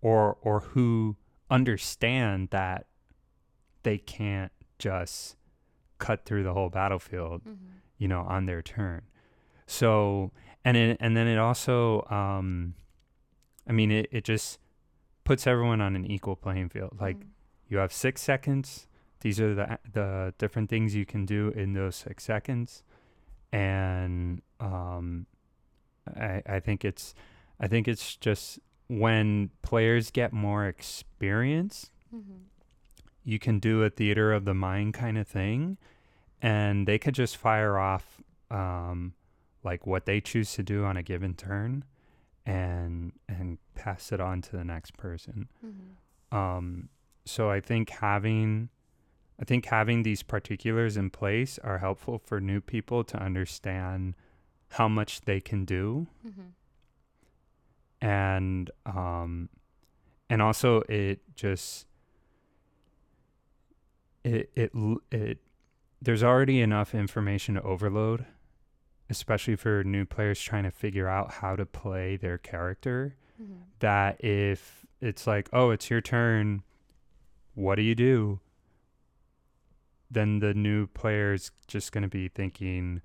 or 0.00 0.36
or 0.42 0.60
who 0.60 1.16
understand 1.50 2.48
that 2.50 2.86
they 3.82 3.98
can't 3.98 4.52
just 4.78 5.36
cut 5.98 6.24
through 6.24 6.42
the 6.44 6.52
whole 6.54 6.70
battlefield 6.70 7.42
Mhm. 7.44 7.56
you 7.98 8.08
know 8.08 8.20
on 8.22 8.46
their 8.46 8.62
turn 8.62 9.02
so 9.66 10.30
and 10.64 10.76
it, 10.76 10.96
and 11.00 11.16
then 11.16 11.26
it 11.26 11.38
also 11.38 12.04
um 12.10 12.74
I 13.68 13.72
mean, 13.72 13.90
it, 13.92 14.08
it 14.10 14.24
just 14.24 14.58
puts 15.22 15.46
everyone 15.46 15.80
on 15.80 15.94
an 15.94 16.04
equal 16.04 16.34
playing 16.34 16.70
field. 16.70 16.96
Like 17.00 17.18
Mhm. 17.18 17.28
you 17.68 17.76
have 17.78 17.92
six 17.92 18.20
seconds. 18.20 18.88
These 19.20 19.38
are 19.40 19.54
the 19.54 19.78
the 19.92 20.34
different 20.38 20.68
things 20.70 20.94
you 20.94 21.06
can 21.06 21.24
do 21.24 21.48
in 21.50 21.72
those 21.74 21.94
six 21.96 22.24
seconds, 22.24 22.82
and 23.52 24.42
um, 24.60 25.26
I 26.06 26.42
I 26.46 26.60
think 26.60 26.84
it's 26.84 27.14
I 27.58 27.66
think 27.68 27.86
it's 27.88 28.16
just 28.16 28.58
when 28.88 29.50
players 29.62 30.10
get 30.10 30.32
more 30.32 30.66
experience, 30.66 31.90
Mhm. 32.12 32.44
you 33.24 33.38
can 33.38 33.58
do 33.60 33.82
a 33.84 33.90
theater 33.90 34.32
of 34.32 34.44
the 34.44 34.54
mind 34.54 34.94
kind 34.94 35.16
of 35.18 35.28
thing, 35.28 35.76
and 36.42 36.88
they 36.88 36.98
could 36.98 37.14
just 37.14 37.36
fire 37.36 37.78
off 37.78 38.20
um, 38.50 39.14
like 39.62 39.86
what 39.86 40.06
they 40.06 40.20
choose 40.20 40.54
to 40.54 40.62
do 40.62 40.84
on 40.84 40.96
a 40.96 41.02
given 41.02 41.34
turn, 41.34 41.84
and 42.46 43.12
and 43.28 43.58
pass 43.74 44.10
it 44.10 44.20
on 44.20 44.42
to 44.42 44.56
the 44.56 44.64
next 44.64 44.96
person. 44.96 45.48
Mhm. 45.64 46.36
Um, 46.36 46.88
so 47.24 47.50
I 47.50 47.60
think 47.60 47.90
having, 47.90 48.70
I 49.38 49.44
think 49.44 49.66
having 49.66 50.02
these 50.02 50.22
particulars 50.24 50.96
in 50.96 51.10
place 51.10 51.58
are 51.60 51.78
helpful 51.78 52.18
for 52.18 52.40
new 52.40 52.60
people 52.60 53.04
to 53.04 53.22
understand 53.22 54.14
how 54.70 54.88
much 54.88 55.22
they 55.22 55.40
can 55.40 55.64
do, 55.64 56.06
Mhm. 56.26 56.52
and 58.00 58.70
um, 58.86 59.48
and 60.28 60.40
also 60.40 60.82
it 60.88 61.20
just 61.34 61.86
it 64.24 64.50
it 64.54 64.72
it 65.10 65.38
there's 66.02 66.22
already 66.22 66.60
enough 66.60 66.94
information 66.94 67.54
to 67.56 67.62
overload, 67.62 68.24
especially 69.10 69.56
for 69.56 69.84
new 69.84 70.04
players 70.04 70.40
trying 70.40 70.64
to 70.64 70.70
figure 70.70 71.08
out 71.08 71.32
how 71.34 71.56
to 71.56 71.66
play 71.66 72.16
their 72.16 72.38
character 72.38 73.16
Mhm. 73.40 73.62
that 73.80 74.22
if 74.24 74.86
it's 75.00 75.26
like, 75.26 75.48
oh, 75.52 75.70
it's 75.70 75.90
your 75.90 76.00
turn, 76.00 76.62
what 77.54 77.74
do 77.76 77.82
you 77.82 77.94
do? 77.94 78.40
Then 80.10 80.40
the 80.40 80.54
new 80.54 80.86
player's 80.88 81.50
just 81.66 81.92
going 81.92 82.02
to 82.02 82.08
be 82.08 82.28
thinking, 82.28 83.00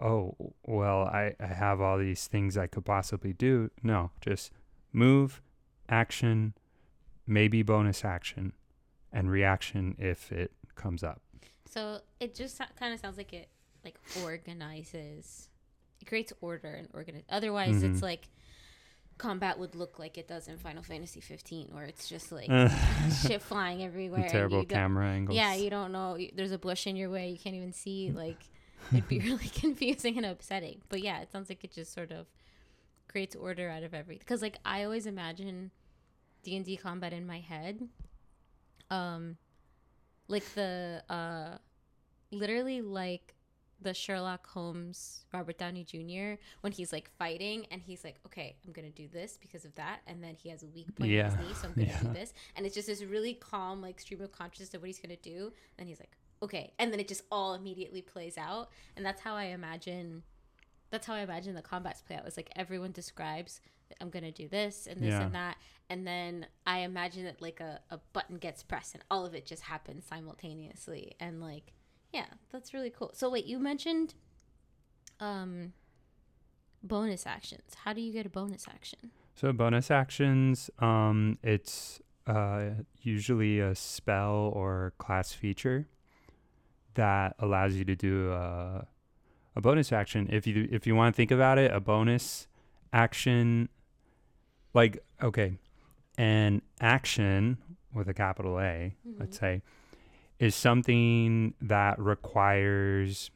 oh, 0.00 0.34
well, 0.64 1.02
I, 1.02 1.34
I 1.40 1.46
have 1.46 1.80
all 1.80 1.98
these 1.98 2.26
things 2.26 2.56
I 2.56 2.66
could 2.66 2.84
possibly 2.84 3.32
do. 3.32 3.70
No, 3.82 4.10
just 4.20 4.50
move, 4.92 5.42
action, 5.88 6.54
maybe 7.26 7.62
bonus 7.62 8.04
action, 8.04 8.52
and 9.12 9.30
reaction 9.30 9.96
if 9.98 10.30
it 10.32 10.52
comes 10.74 11.02
up. 11.02 11.20
So 11.70 12.00
it 12.20 12.34
just 12.34 12.58
kind 12.78 12.94
of 12.94 13.00
sounds 13.00 13.16
like 13.18 13.32
it 13.32 13.48
like 13.84 13.98
organizes, 14.24 15.48
it 16.00 16.06
creates 16.06 16.32
order 16.40 16.68
and 16.74 16.88
organize. 16.92 17.22
Otherwise, 17.28 17.82
it's 17.82 17.98
Mhm. 18.00 18.02
like 18.02 18.28
combat 19.18 19.58
would 19.58 19.74
look 19.74 19.98
like 19.98 20.16
it 20.16 20.28
does 20.28 20.46
in 20.48 20.56
Final 20.58 20.82
Fantasy 20.82 21.20
15, 21.20 21.68
where 21.72 21.84
it's 21.84 22.08
just 22.08 22.30
like 22.32 22.48
shit 23.22 23.42
flying 23.42 23.82
everywhere. 23.82 24.28
Terrible 24.28 24.64
camera 24.64 25.06
angles. 25.08 25.36
Yeah, 25.36 25.54
you 25.54 25.70
don't 25.70 25.92
know. 25.92 26.18
There's 26.34 26.52
a 26.52 26.58
bush 26.58 26.86
in 26.86 26.96
your 26.96 27.10
way. 27.10 27.30
You 27.30 27.38
can't 27.38 27.56
even 27.56 27.72
see. 27.72 28.10
Like, 28.12 28.38
it'd 28.92 29.08
be 29.08 29.18
really 29.30 29.48
confusing 29.48 30.16
and 30.16 30.26
upsetting. 30.26 30.82
But 30.88 31.02
yeah, 31.02 31.20
it 31.20 31.30
sounds 31.32 31.48
like 31.48 31.64
it 31.64 31.72
just 31.72 31.92
sort 31.92 32.10
of 32.12 32.26
creates 33.08 33.34
order 33.36 33.68
out 33.70 33.82
of 33.82 33.94
everything. 33.94 34.20
Because 34.20 34.42
like 34.42 34.58
I 34.64 34.84
always 34.84 35.06
imagine 35.06 35.70
D 36.42 36.56
and 36.56 36.64
D 36.64 36.76
combat 36.76 37.12
in 37.12 37.26
my 37.26 37.40
head, 37.40 37.88
um, 38.90 39.36
like 40.28 40.44
the 40.54 41.02
uh, 41.08 41.58
literally 42.30 42.80
like 42.80 43.34
the 43.80 43.94
Sherlock 43.94 44.44
Holmes 44.48 45.24
Robert 45.32 45.56
Downey 45.56 45.84
Jr. 45.84 46.40
when 46.62 46.72
he's 46.72 46.92
like 46.92 47.10
fighting 47.16 47.64
and 47.70 47.80
he's 47.80 48.02
like, 48.02 48.16
okay, 48.26 48.56
I'm 48.66 48.72
gonna 48.72 48.90
do 48.90 49.06
this 49.06 49.38
because 49.40 49.64
of 49.64 49.74
that, 49.76 50.00
and 50.06 50.22
then 50.22 50.34
he 50.34 50.48
has 50.48 50.62
a 50.64 50.66
weak 50.66 50.92
point 50.96 51.10
in 51.10 51.16
Yeah. 51.16 51.30
his 51.30 51.36
knee, 51.48 51.54
so 51.54 51.68
I'm 51.68 51.74
gonna 51.74 51.98
do 52.02 52.12
this, 52.12 52.32
and 52.56 52.66
it's 52.66 52.74
just 52.74 52.88
this 52.88 53.02
really 53.04 53.34
calm 53.34 53.80
like 53.80 54.00
stream 54.00 54.20
of 54.20 54.32
consciousness 54.32 54.74
of 54.74 54.80
what 54.82 54.88
he's 54.88 54.98
gonna 54.98 55.16
do. 55.16 55.52
and 55.78 55.88
he's 55.88 56.00
like, 56.00 56.16
okay, 56.42 56.72
and 56.78 56.92
then 56.92 57.00
it 57.00 57.08
just 57.08 57.22
all 57.30 57.54
immediately 57.54 58.02
plays 58.02 58.38
out, 58.38 58.70
and 58.96 59.04
that's 59.04 59.20
how 59.20 59.34
I 59.34 59.44
imagine. 59.44 60.22
That's 60.90 61.06
how 61.06 61.14
I 61.14 61.20
imagine 61.20 61.54
the 61.54 61.62
combats 61.62 62.00
play 62.00 62.16
out. 62.16 62.26
It's 62.26 62.38
like 62.38 62.50
everyone 62.56 62.92
describes, 62.92 63.60
I'm 64.00 64.08
gonna 64.08 64.32
do 64.32 64.48
this 64.48 64.86
and 64.86 65.02
this 65.02 65.10
Yeah. 65.12 65.22
and 65.22 65.34
that, 65.34 65.56
and 65.90 66.06
then 66.06 66.46
I 66.66 66.78
imagine 66.80 67.24
that 67.24 67.42
like 67.42 67.60
a, 67.60 67.80
a 67.90 67.98
button 68.12 68.38
gets 68.38 68.62
pressed 68.62 68.94
and 68.94 69.04
all 69.10 69.26
of 69.26 69.34
it 69.34 69.44
just 69.44 69.62
happens 69.64 70.06
simultaneously, 70.06 71.14
and 71.20 71.40
like 71.40 71.72
yeah, 72.12 72.26
that's 72.50 72.72
really 72.72 72.90
cool. 72.90 73.10
So 73.14 73.28
wait, 73.28 73.44
you 73.44 73.58
mentioned 73.58 74.14
um 75.20 75.72
bonus 76.82 77.26
actions. 77.26 77.74
How 77.84 77.92
do 77.92 78.00
you 78.00 78.12
get 78.12 78.24
a 78.26 78.30
bonus 78.30 78.66
action? 78.68 79.10
So 79.34 79.52
bonus 79.52 79.90
actions, 79.90 80.70
um, 80.78 81.38
it's 81.42 82.00
uh, 82.26 82.70
usually 83.00 83.60
a 83.60 83.74
spell 83.74 84.52
or 84.54 84.92
class 84.98 85.32
feature 85.32 85.86
that 86.94 87.34
allows 87.38 87.74
you 87.74 87.84
to 87.84 87.94
do 87.94 88.32
a, 88.32 88.86
a 89.56 89.60
bonus 89.60 89.92
action. 89.92 90.28
If 90.30 90.46
you 90.46 90.68
if 90.70 90.86
you 90.86 90.94
want 90.94 91.14
to 91.14 91.16
think 91.16 91.30
about 91.30 91.58
it, 91.58 91.72
a 91.72 91.80
bonus 91.80 92.46
action, 92.92 93.68
like 94.74 95.02
okay, 95.22 95.58
an 96.16 96.62
action 96.80 97.58
with 97.94 98.08
a 98.08 98.14
capital 98.14 98.60
A, 98.60 98.94
let's 99.18 99.38
say, 99.38 99.62
is 100.38 100.54
something 100.54 101.54
that 101.60 101.98
requires 101.98 103.30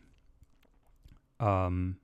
um, 1.41 1.97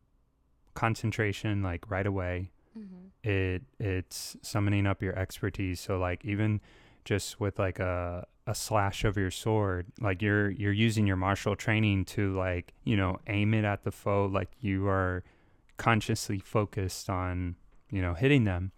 concentration, 0.74 1.62
like 1.62 1.90
right 1.90 2.06
away 2.06 2.50
Mm-hmm. 2.78 3.28
it 3.28 3.62
it's 3.80 4.37
summoning 4.42 4.87
up 4.87 5.02
your 5.02 5.18
expertise 5.18 5.80
so 5.80 5.98
like 5.98 6.24
even 6.24 6.61
just 7.04 7.40
with 7.40 7.58
like 7.58 7.78
a 7.78 8.26
a 8.46 8.54
slash 8.54 9.04
of 9.04 9.18
your 9.18 9.30
sword 9.30 9.87
like 10.00 10.22
you're 10.22 10.48
you're 10.50 10.72
using 10.72 11.06
your 11.06 11.16
martial 11.16 11.54
training 11.54 12.02
to 12.02 12.34
like 12.34 12.72
you 12.84 12.96
know 12.96 13.18
aim 13.26 13.52
it 13.52 13.64
at 13.64 13.84
the 13.84 13.90
foe 13.90 14.24
like 14.24 14.48
you 14.61 14.88
are 14.88 15.22
consciously 15.78 16.38
focused 16.38 17.08
on 17.08 17.56
you 17.90 18.02
know 18.02 18.12
hitting 18.12 18.44
them. 18.44 18.72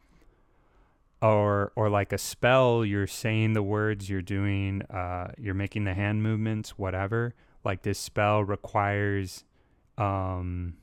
Or 1.20 1.72
or 1.76 1.90
like 1.90 2.12
a 2.12 2.18
spell 2.18 2.84
you're 2.84 3.06
saying 3.06 3.52
the 3.52 3.62
words 3.62 4.08
you're 4.08 4.22
doing 4.22 4.82
uh 4.82 5.32
you're 5.36 5.54
making 5.54 5.84
the 5.84 5.92
hand 5.94 6.22
movements 6.22 6.78
whatever. 6.78 7.34
Like 7.64 7.82
this 7.82 7.98
spell 7.98 8.42
requires 8.42 9.44
um 9.98 10.74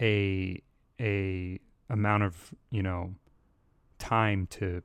a 0.00 0.62
a 0.98 1.58
amount 1.90 2.22
of 2.22 2.54
you 2.70 2.82
know 2.82 3.14
time 3.98 4.46
to 4.46 4.82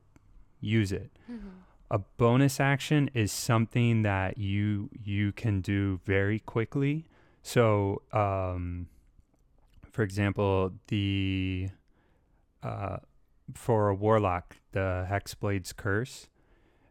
use 0.66 0.92
it. 0.92 1.12
Mm-hmm. 1.32 1.50
a 1.92 2.00
bonus 2.18 2.60
action 2.60 3.10
is 3.14 3.32
something 3.32 4.02
that 4.02 4.38
you 4.38 4.90
you 5.04 5.32
can 5.32 5.62
do 5.62 6.00
very 6.06 6.40
quickly. 6.40 7.06
So 7.42 8.02
um 8.12 8.88
for 9.92 10.04
example 10.04 10.74
the 10.88 11.70
uh 12.64 12.98
for 13.54 13.90
a 13.90 13.96
warlock 13.96 14.58
the 14.72 15.06
hexblade's 15.10 15.72
curse 15.72 16.28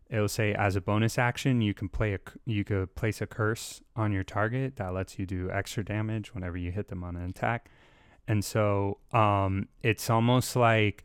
it'll 0.09 0.29
say 0.29 0.55
as 0.55 0.77
a 0.77 0.81
bonus 0.81 1.19
action 1.19 1.61
you 1.61 1.75
can 1.75 1.89
play 1.89 2.15
a 2.15 2.21
you 2.47 2.63
could 2.63 2.95
place 2.95 3.21
a 3.21 3.27
curse 3.27 3.83
on 3.97 4.13
your 4.13 4.23
target 4.23 4.77
that 4.77 4.95
lets 4.95 5.19
you 5.19 5.27
do 5.27 5.51
extra 5.51 5.85
damage 5.85 6.33
whenever 6.35 6.57
you 6.57 6.71
hit 6.71 6.87
them 6.89 7.03
on 7.03 7.17
an 7.17 7.29
attack. 7.29 7.69
And 8.29 8.45
so 8.45 8.99
um 9.13 9.69
it's 9.83 10.09
almost 10.09 10.55
like 10.55 11.03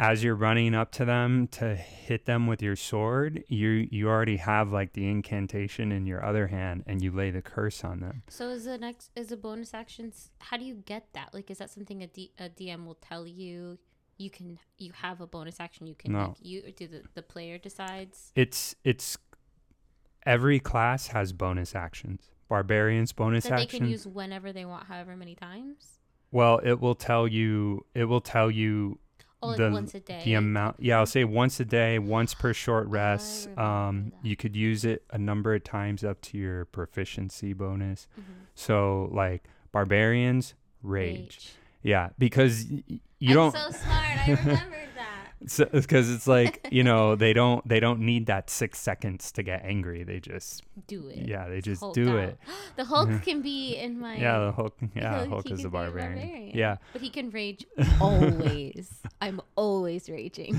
as 0.00 0.22
you're 0.22 0.34
running 0.36 0.74
up 0.74 0.92
to 0.92 1.04
them 1.04 1.48
to 1.48 1.74
hit 1.74 2.24
them 2.24 2.46
with 2.46 2.62
your 2.62 2.76
sword, 2.76 3.42
you 3.48 3.88
you 3.90 4.08
already 4.08 4.36
have 4.36 4.70
like 4.70 4.92
the 4.92 5.08
incantation 5.08 5.90
in 5.90 6.06
your 6.06 6.24
other 6.24 6.46
hand 6.46 6.84
and 6.86 7.02
you 7.02 7.10
lay 7.10 7.30
the 7.30 7.42
curse 7.42 7.82
on 7.82 8.00
them. 8.00 8.22
So 8.28 8.48
is 8.50 8.64
the 8.64 8.78
next 8.78 9.10
is 9.16 9.32
a 9.32 9.36
bonus 9.36 9.74
actions? 9.74 10.30
How 10.38 10.56
do 10.56 10.64
you 10.64 10.74
get 10.74 11.08
that? 11.14 11.34
Like, 11.34 11.50
is 11.50 11.58
that 11.58 11.70
something 11.70 12.02
a, 12.02 12.06
D, 12.06 12.32
a 12.38 12.48
DM 12.48 12.86
will 12.86 12.94
tell 12.96 13.26
you? 13.26 13.78
You 14.18 14.30
can 14.30 14.58
you 14.78 14.92
have 14.94 15.20
a 15.20 15.26
bonus 15.26 15.58
action. 15.60 15.86
You 15.86 15.94
can 15.94 16.12
No. 16.12 16.18
like, 16.18 16.36
you 16.40 16.72
do 16.76 16.86
the 16.88 17.02
the 17.14 17.22
player 17.22 17.58
decides. 17.58 18.32
It's 18.34 18.74
it's 18.84 19.16
every 20.26 20.60
class 20.60 21.08
has 21.08 21.32
bonus 21.32 21.74
actions. 21.74 22.30
Barbarians 22.48 23.12
bonus 23.12 23.44
that 23.44 23.58
they 23.58 23.66
can 23.66 23.86
use 23.88 24.06
whenever 24.06 24.52
they 24.52 24.64
want, 24.64 24.86
however 24.86 25.16
many 25.16 25.34
times. 25.34 25.98
well, 26.30 26.58
it 26.64 26.80
will 26.80 26.94
tell 26.94 27.28
you 27.28 27.84
it 27.94 28.04
will 28.04 28.20
tell 28.20 28.50
you 28.50 28.98
Oh, 29.40 29.48
like 29.48 29.58
the 29.58 29.70
once 29.70 29.94
a 29.94 30.00
day. 30.00 30.22
the 30.24 30.34
amount. 30.34 30.76
Yeah, 30.80 30.98
I'll 30.98 31.06
say 31.06 31.24
once 31.24 31.60
a 31.60 31.64
day, 31.64 31.98
once 31.98 32.34
per 32.34 32.52
short 32.52 32.86
I 32.88 32.90
rest. 32.90 33.48
Um 33.58 34.12
you 34.22 34.34
could 34.36 34.56
use 34.56 34.84
it 34.84 35.04
a 35.10 35.18
number 35.18 35.54
of 35.54 35.62
times 35.64 36.02
up 36.04 36.20
to 36.22 36.38
your 36.38 36.64
proficiency 36.66 37.52
bonus. 37.52 38.08
Mhm. 38.18 38.22
So 38.54 39.08
like 39.12 39.44
barbarians 39.72 40.54
rage. 40.82 41.18
Rage. 41.18 41.52
Yeah, 41.82 42.08
because 42.18 42.64
you 42.68 42.80
I'm 43.28 43.34
don't 43.34 43.52
so 43.52 43.70
smart. 43.70 44.28
I 44.28 44.30
remembered 44.40 44.87
because 45.40 46.10
it's 46.10 46.26
like 46.26 46.66
you 46.72 46.82
know 46.82 47.14
they 47.14 47.32
don't 47.32 47.66
they 47.68 47.80
don't 47.80 48.00
need 48.00 48.26
that 48.26 48.50
six 48.50 48.78
seconds 48.78 49.30
to 49.32 49.42
get 49.42 49.64
angry. 49.64 50.02
They 50.02 50.20
just 50.20 50.62
Do 50.86 51.08
it. 51.08 51.26
yeah 51.28 51.48
they 51.48 51.60
just 51.60 51.80
Hulk 51.80 51.94
do 51.94 52.10
out. 52.18 52.28
it. 52.30 52.38
The 52.76 52.84
Hulk 52.84 53.22
can 53.22 53.42
be 53.42 53.76
in 53.76 53.98
my 53.98 54.16
Yeah, 54.16 54.38
the 54.46 54.52
Hulk. 54.52 54.76
Yeah, 54.94 55.24
He 55.24 55.28
Hulk 55.30 55.50
is 55.50 55.60
a 55.64 55.68
be 55.68 55.72
barbarian. 55.72 56.50
Yeah, 56.54 56.76
But 56.92 57.02
he 57.02 57.10
can 57.10 57.30
rage 57.30 57.64
always. 58.00 59.00
I'm 59.20 59.40
always 59.56 60.08
raging. 60.08 60.56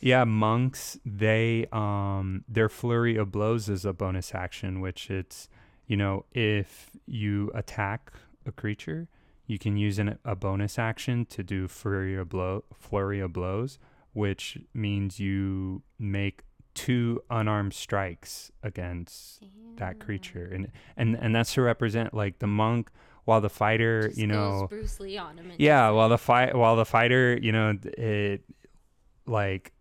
yeah. 0.00 0.24
Monks 0.24 0.98
they 1.04 1.66
um 1.72 2.44
their 2.48 2.68
flurry 2.68 3.16
of 3.16 3.30
blows 3.32 3.68
is 3.68 3.84
a 3.84 3.92
bonus 3.92 4.34
action, 4.34 4.80
which 4.80 5.10
it's 5.10 5.48
you 5.86 5.96
know 5.96 6.24
if 6.32 6.90
you 7.06 7.50
attack 7.54 8.12
a 8.46 8.52
creature, 8.52 9.08
you 9.52 9.58
can 9.58 9.76
use 9.76 9.98
an, 9.98 10.18
a 10.24 10.34
bonus 10.34 10.78
action 10.78 11.26
to 11.26 11.42
do 11.42 11.68
flurry 11.68 12.16
of 12.16 12.30
blow 12.30 12.64
flurry 12.74 13.20
of 13.20 13.34
blows, 13.34 13.78
which 14.14 14.58
means 14.72 15.20
you 15.20 15.82
make 15.98 16.42
two 16.74 17.22
unarmed 17.28 17.74
strikes 17.74 18.50
against 18.62 19.42
that 19.76 20.00
creature 20.00 20.50
and 20.54 20.72
and 20.96 21.16
and 21.16 21.34
that's 21.34 21.52
to 21.52 21.60
represent 21.60 22.14
like 22.14 22.38
the 22.38 22.46
monk 22.46 22.90
while 23.26 23.42
the 23.42 23.50
fighter 23.50 24.08
Just 24.08 24.18
you 24.18 24.26
know 24.26 24.66
Bruce 24.70 24.98
Lee 24.98 25.18
on 25.18 25.36
him. 25.36 25.52
Yeah 25.58 25.90
while 25.90 26.08
the 26.08 26.16
fight 26.16 26.56
while 26.56 26.76
the 26.76 26.86
fighter 26.86 27.38
you 27.40 27.52
know 27.52 27.74
it 27.84 28.40
like 29.26 29.72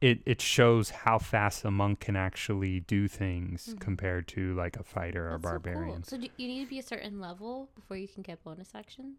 it 0.00 0.20
it 0.24 0.40
shows 0.40 0.90
how 0.90 1.18
fast 1.18 1.64
a 1.64 1.70
monk 1.70 2.00
can 2.00 2.16
actually 2.16 2.80
do 2.80 3.06
things 3.08 3.74
Mhm. 3.74 3.80
compared 3.80 4.26
to 4.28 4.54
like 4.54 4.76
a 4.76 4.82
fighter 4.82 5.26
or 5.26 5.32
That's 5.32 5.44
so 5.44 5.48
cool. 5.50 5.58
barbarian 5.60 6.04
So, 6.04 6.16
you 6.16 6.48
need 6.48 6.64
to 6.64 6.70
be 6.70 6.78
a 6.78 6.82
certain 6.82 7.20
level 7.20 7.68
before 7.74 7.96
you 7.96 8.08
can 8.08 8.22
get 8.22 8.42
bonus 8.42 8.74
actions? 8.74 9.18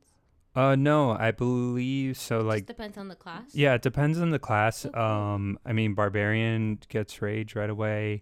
uh 0.54 0.76
no 0.76 1.12
i 1.12 1.32
believe 1.32 2.18
so 2.18 2.40
Just 2.40 2.48
like 2.48 2.66
depends 2.66 2.98
on 2.98 3.08
the 3.08 3.16
class. 3.16 3.56
yeah 3.56 3.74
it 3.76 3.82
depends 3.82 4.20
on 4.20 4.32
the 4.32 4.40
class 4.40 4.80
So 4.80 4.90
cool. 4.90 5.02
um 5.02 5.58
i 5.66 5.72
mean 5.72 5.94
barbarian 5.94 6.78
gets 6.90 7.22
rage 7.22 7.56
right 7.56 7.70
away 7.70 8.22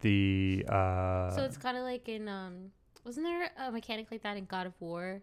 the 0.00 0.64
uh 0.68 1.30
So 1.30 1.44
it's 1.44 1.56
kind 1.56 1.76
of 1.78 1.84
like 1.84 2.06
in 2.08 2.28
um, 2.28 2.72
wasn't 3.04 3.24
there 3.26 3.50
a 3.56 3.72
mechanic 3.72 4.10
like 4.10 4.22
that 4.22 4.36
in 4.36 4.44
God 4.44 4.66
of 4.66 4.74
War, 4.80 5.22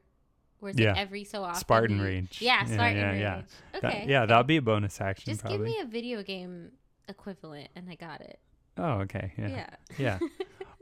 where 0.59 0.71
it's 0.71 0.79
Yeah. 0.79 0.91
like 0.93 1.01
every 1.01 1.23
so 1.23 1.43
often 1.43 1.59
Spartan 1.59 2.01
rage 2.01 2.41
Yeah, 2.41 2.61
Yeah, 2.67 2.73
Spartan 2.73 2.97
yeah, 2.97 3.09
rage. 3.11 3.21
yeah. 3.21 3.41
Okay. 3.75 3.99
That- 3.99 4.07
yeah 4.07 4.25
that'll 4.25 4.43
be 4.43 4.57
a 4.57 4.61
bonus 4.61 4.99
action 5.01 5.31
Just 5.31 5.41
probably 5.41 5.57
give 5.57 5.65
me 5.67 5.79
a 5.81 5.85
video 5.85 6.23
game 6.23 6.71
equivalent, 7.07 7.69
and 7.75 7.89
I 7.89 7.95
got 7.95 8.21
it. 8.21 8.39
oh 8.77 9.01
okay 9.01 9.31
Yeah. 9.37 9.69
yeah 9.97 10.19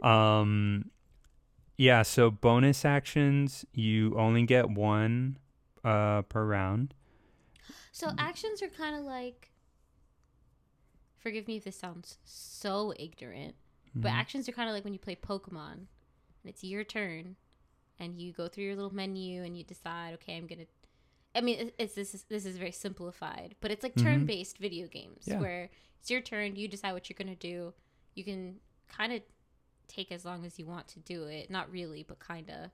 um 0.04 0.90
yeah 1.78 2.02
so 2.04 2.32
bonus 2.32 2.86
actions 2.86 3.66
you 3.74 4.16
only 4.18 4.44
get 4.44 4.70
one 4.70 5.38
uh 5.84 6.22
per 6.24 6.46
round 6.46 6.94
So 7.92 8.12
actions 8.18 8.62
are 8.62 8.68
kind 8.70 8.96
of 8.96 9.04
like. 9.04 9.52
Forgive 11.18 11.48
me 11.48 11.58
if 11.58 11.64
this 11.64 11.76
sounds 11.78 12.20
so 12.24 12.94
ignorant, 13.00 13.56
but 13.96 14.10
Mhm. 14.12 14.16
actions 14.16 14.48
are 14.48 14.52
kind 14.52 14.70
of 14.70 14.76
like 14.76 14.84
when 14.84 14.94
you 14.94 15.00
play 15.00 15.16
Pokemon, 15.16 15.74
and 15.74 15.88
it's 16.46 16.64
your 16.64 16.84
turn, 16.84 17.36
and 18.00 18.20
you 18.20 18.32
go 18.34 18.48
through 18.48 18.66
your 18.66 18.76
little 18.76 18.94
menu 18.94 19.44
and 19.44 19.58
you 19.58 19.64
decide, 19.64 20.14
okay, 20.16 20.36
I'm 20.38 20.48
gonna. 20.48 20.66
I 21.34 21.42
mean, 21.42 21.60
it- 21.60 21.76
it's 21.78 21.96
this 21.96 22.14
is 22.16 22.24
this 22.26 22.46
is 22.46 22.58
very 22.58 22.72
simplified, 22.72 23.56
but 23.62 23.72
it's 23.72 23.84
like 23.84 23.96
Mhm. 23.96 24.04
turn-based 24.04 24.58
video 24.58 24.88
games 24.88 25.24
Yeah. 25.28 25.40
where 25.40 25.70
it's 26.00 26.10
your 26.12 26.22
turn, 26.22 26.56
you 26.56 26.68
decide 26.68 26.94
what 26.94 27.10
you're 27.10 27.18
gonna 27.18 27.36
do. 27.36 27.74
You 28.16 28.24
can 28.24 28.60
kind 28.88 29.12
of 29.14 29.22
take 29.88 30.12
as 30.12 30.24
long 30.26 30.46
as 30.46 30.58
you 30.60 30.66
want 30.66 30.88
to 30.90 31.00
do 31.00 31.24
it, 31.26 31.50
not 31.50 31.70
really, 31.72 32.04
but 32.04 32.20
kind 32.20 32.50
of, 32.50 32.72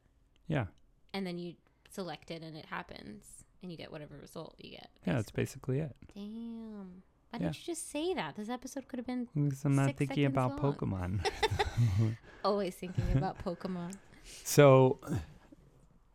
yeah 0.48 0.68
and 1.14 1.28
then 1.28 1.38
you 1.38 1.56
select 1.90 2.32
it 2.32 2.42
and 2.42 2.56
it 2.56 2.66
happens, 2.68 3.44
and 3.62 3.70
you 3.72 3.78
get 3.78 3.92
whatever 3.92 4.18
result 4.18 4.56
you 4.58 4.72
get. 4.72 4.90
yeah 5.06 5.16
that's 5.16 5.32
basically 5.32 5.80
it 5.80 5.96
Damn. 6.14 7.04
Why 7.32 7.40
Yeah. 7.40 7.46
didn't 7.48 7.60
you 7.60 7.66
just 7.66 7.90
say 7.90 8.14
that? 8.14 8.36
This 8.36 8.50
episode 8.50 8.88
could 8.88 8.98
have 9.00 9.06
been 9.08 9.28
because 9.34 9.64
i'm 9.66 9.76
not 9.76 9.96
thinking 9.98 10.26
about 10.26 10.62
long. 10.62 10.74
pokemon 10.76 11.26
always 12.46 12.76
thinking 12.76 13.12
about 13.18 13.38
Pokemon. 13.46 13.94
So 14.24 15.00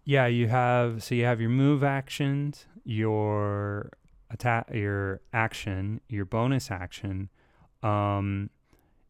yeah 0.04 0.26
you 0.26 0.48
have 0.48 1.02
so 1.02 1.14
you 1.14 1.24
have 1.24 1.40
your 1.40 1.50
move 1.50 1.82
actions 1.84 2.66
your 2.84 3.90
attack 4.30 4.68
your 4.72 5.20
action 5.32 6.00
your 6.08 6.24
bonus 6.24 6.70
action. 6.70 7.28
Um 7.82 8.50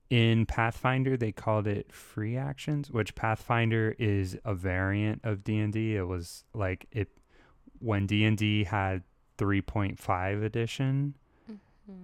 in 0.09 0.47
pathfinder 0.47 1.17
they 1.17 1.33
called 1.33 1.67
it 1.67 1.93
free 1.93 2.37
actions 2.37 2.91
which 2.93 3.15
pathfinder 3.17 3.97
is 3.99 4.39
a 4.45 4.55
variant 4.55 5.21
of 5.25 5.43
d&d 5.43 5.97
it 5.97 6.07
was 6.07 6.45
like 6.55 6.87
it 6.93 7.09
when 7.81 8.07
d&d 8.07 8.65
had 8.65 9.03
3.5 9.37 10.45
edition 10.45 11.17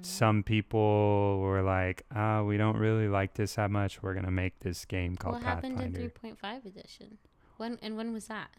Some 0.03 0.43
people 0.43 1.41
were 1.41 1.63
like 1.63 2.05
ah 2.15 2.43
we 2.43 2.57
don't 2.57 2.77
really 2.77 3.09
like 3.09 3.35
this 3.35 3.55
that 3.57 3.71
much 3.71 4.03
we're 4.03 4.15
gonna 4.15 4.31
make 4.31 4.61
this 4.61 4.85
game 4.85 5.17
called 5.17 5.35
What 5.35 5.43
happened 5.43 5.81
in 5.81 5.93
3.5 5.93 6.67
edition? 6.67 7.19
When 7.57 7.79
and 7.83 7.97
when 7.97 8.13
was 8.13 8.27
that? 8.27 8.51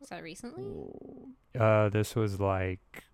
Was 0.00 0.10
that 0.10 0.22
recently? 0.22 0.64
Uh, 1.58 1.88
this 1.88 2.14
was 2.14 2.38
like 2.38 3.04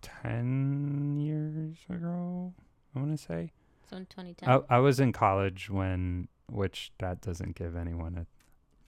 ten 0.00 1.16
years 1.18 1.76
ago. 1.88 2.52
I 2.94 2.98
want 2.98 3.16
to 3.18 3.22
say. 3.22 3.52
So 3.88 3.96
in 3.96 4.06
2010. 4.06 4.48
I 4.48 4.76
I 4.76 4.78
was 4.78 5.00
in 5.00 5.12
college 5.12 5.68
when, 5.68 6.28
which 6.48 6.92
that 6.98 7.20
doesn't 7.20 7.56
give 7.56 7.76
anyone 7.76 8.16
a 8.16 8.26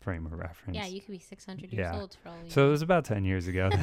frame 0.02 0.26
of 0.26 0.32
reference. 0.32 0.76
yeah, 0.76 0.86
you 0.86 1.00
could 1.00 1.12
be 1.12 1.18
600 1.18 1.72
years 1.72 1.78
Yeah. 1.92 2.00
old 2.00 2.16
for 2.22 2.28
all 2.30 2.36
So 2.48 2.66
it 2.66 2.70
was 2.70 2.82
about 2.82 3.04
ten 3.04 3.24
years 3.24 3.46
ago. 3.48 3.70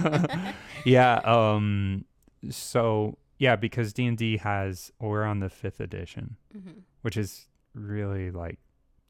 yeah. 0.84 1.20
Um. 1.24 2.04
So 2.50 3.18
yeah, 3.38 3.56
because 3.56 3.92
D 3.92 4.06
and 4.06 4.16
D 4.16 4.36
has 4.38 4.92
we're 4.98 5.24
on 5.24 5.40
the 5.40 5.50
fifth 5.50 5.80
edition, 5.80 6.36
Mhm. 6.56 6.82
which 7.02 7.16
is 7.16 7.46
really 7.74 8.30
like 8.30 8.58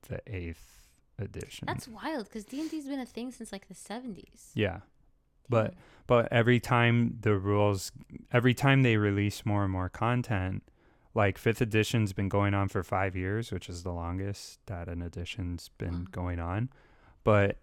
the 0.09 0.21
eighth 0.27 0.89
edition. 1.19 1.67
That's 1.67 1.87
wild 1.87 2.25
because 2.25 2.45
D&D's 2.45 2.87
been 2.87 2.99
a 3.01 3.07
thing 3.07 3.31
since 3.31 3.53
like 3.53 3.69
the 3.69 3.75
70s. 3.75 4.51
yeah. 4.55 4.81
But 5.49 5.75
but 6.07 6.33
every 6.33 6.61
time 6.61 7.19
the 7.21 7.37
rules 7.37 7.91
every 8.33 8.55
time 8.55 8.83
they 8.83 8.97
release 8.97 9.45
more 9.45 9.65
and 9.65 9.73
more 9.73 9.89
content 9.89 10.63
like 11.15 11.37
fifth 11.39 11.61
edition's 11.61 12.13
been 12.13 12.29
going 12.29 12.55
on 12.55 12.69
for 12.69 12.83
five 12.83 13.17
years 13.17 13.51
which 13.53 13.69
is 13.69 13.83
the 13.83 13.93
longest 13.93 14.59
that 14.67 14.89
an 14.89 15.03
edition's 15.03 15.69
been 15.79 16.01
Wow. 16.01 16.07
going 16.13 16.39
on 16.41 16.71
but 17.25 17.59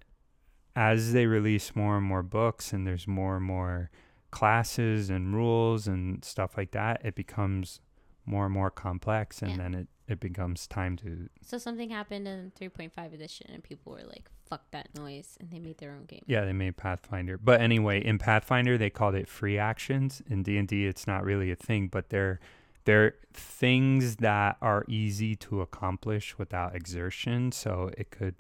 as 0.76 1.14
they 1.14 1.26
release 1.26 1.76
more 1.76 1.98
and 1.98 2.06
more 2.06 2.24
books 2.24 2.74
and 2.74 2.86
there's 2.86 3.08
more 3.08 3.38
and 3.38 3.46
more 3.46 3.90
classes 4.32 5.10
and 5.10 5.34
rules 5.34 5.88
and 5.88 6.24
stuff 6.24 6.58
like 6.58 6.72
that 6.72 7.02
it 7.04 7.16
becomes 7.16 7.80
more 8.26 8.46
and 8.46 8.54
more 8.54 8.70
complex 8.70 9.42
and 9.42 9.52
Yeah. 9.52 9.58
then 9.58 9.74
it, 9.74 9.88
it 10.08 10.20
becomes 10.20 10.68
time 10.68 10.96
to 10.98 11.30
So 11.42 11.58
something 11.58 11.90
happened 11.90 12.28
in 12.28 12.52
3.5 12.60 13.14
edition 13.14 13.48
and 13.52 13.64
people 13.64 13.94
were 13.94 14.04
like, 14.04 14.30
fuck 14.50 14.70
that 14.72 14.90
noise. 14.96 15.38
And 15.40 15.50
they 15.52 15.60
made 15.60 15.78
their 15.80 15.92
own 15.92 16.06
game. 16.06 16.24
Yeah, 16.28 16.46
they 16.46 16.54
made 16.54 16.78
Pathfinder. 16.78 17.38
But 17.38 17.60
anyway, 17.62 18.04
in 18.06 18.18
Pathfinder 18.18 18.78
they 18.78 18.90
called 18.90 19.16
it 19.16 19.28
free 19.30 19.58
actions. 19.58 20.22
In 20.30 20.44
D&D 20.44 20.86
it's 20.86 21.08
not 21.08 21.24
really 21.24 21.52
a 21.52 21.56
thing, 21.56 21.88
but 21.88 22.10
they're 22.10 22.40
they're 22.88 23.16
things 23.34 24.16
that 24.16 24.56
are 24.62 24.86
easy 24.88 25.36
to 25.36 25.60
accomplish 25.60 26.38
without 26.38 26.74
exertion. 26.74 27.52
So 27.52 27.92
it 27.98 28.12
could 28.12 28.36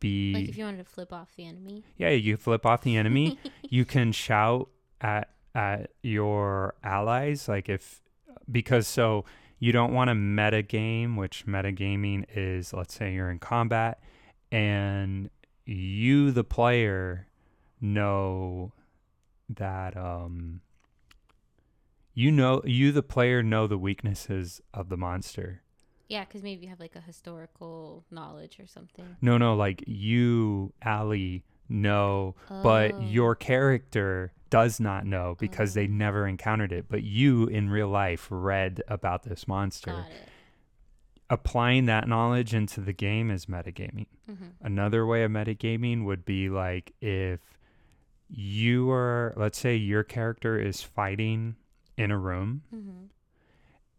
be 0.00 0.32
Like 0.34 0.48
if 0.48 0.58
you 0.58 0.64
wanted 0.64 0.78
to 0.78 0.84
flip 0.84 1.12
off 1.12 1.36
the 1.36 1.46
enemy. 1.46 1.84
Yeah, 1.96 2.08
you 2.08 2.36
flip 2.36 2.66
off 2.66 2.82
the 2.82 2.96
enemy. 2.96 3.38
you 3.62 3.84
can 3.84 4.10
shout 4.10 4.68
at 5.00 5.30
at 5.54 5.92
your 6.02 6.74
allies 6.82 7.46
like 7.46 7.68
if 7.68 8.00
because 8.50 8.88
so 8.88 9.24
you 9.60 9.70
don't 9.70 9.92
want 9.92 10.08
to 10.08 10.16
meta 10.16 10.62
game, 10.62 11.14
which 11.14 11.46
metagaming 11.46 12.24
is 12.34 12.72
let's 12.74 12.94
say 12.94 13.14
you're 13.14 13.30
in 13.30 13.38
combat 13.38 14.02
and 14.50 15.30
you 15.64 16.32
the 16.32 16.42
player 16.42 17.28
know 17.80 18.72
that 19.48 19.96
um 19.96 20.60
you 22.14 22.30
know 22.30 22.62
you 22.64 22.92
the 22.92 23.02
player 23.02 23.42
know 23.42 23.66
the 23.66 23.78
weaknesses 23.78 24.60
of 24.74 24.88
the 24.88 24.96
monster. 24.96 25.62
Yeah, 26.08 26.24
because 26.24 26.42
maybe 26.42 26.64
you 26.64 26.68
have 26.68 26.80
like 26.80 26.94
a 26.96 27.00
historical 27.00 28.04
knowledge 28.10 28.58
or 28.60 28.66
something. 28.66 29.16
No, 29.22 29.38
no, 29.38 29.54
like 29.54 29.82
you, 29.86 30.72
Ali, 30.84 31.42
know, 31.68 32.34
but 32.48 32.94
Oh. 32.94 33.00
your 33.00 33.34
character 33.34 34.32
does 34.50 34.78
not 34.78 35.06
know 35.06 35.36
because 35.40 35.72
they 35.72 35.86
Oh. 35.86 35.90
never 35.90 36.26
encountered 36.26 36.70
it. 36.72 36.86
But 36.90 37.02
you, 37.02 37.46
in 37.46 37.70
real 37.70 37.88
life, 37.88 38.28
read 38.30 38.82
about 38.88 39.22
this 39.22 39.48
monster. 39.48 39.92
Got 39.92 40.10
it. 40.10 40.28
Applying 41.30 41.86
that 41.86 42.06
knowledge 42.08 42.52
into 42.52 42.82
the 42.82 42.92
game 42.92 43.30
is 43.30 43.46
metagaming. 43.46 44.06
hmm 44.26 44.48
Another 44.60 45.06
way 45.06 45.22
of 45.24 45.30
metagaming 45.30 46.04
would 46.04 46.26
be 46.26 46.50
like 46.50 46.92
if 47.00 47.40
you 48.28 48.90
are, 48.90 49.32
let's 49.36 49.58
say, 49.58 49.76
your 49.76 50.04
character 50.04 50.58
is 50.58 50.82
fighting 50.82 51.56
in 51.96 52.10
a 52.10 52.18
room 52.18 52.62
hmm 52.70 53.04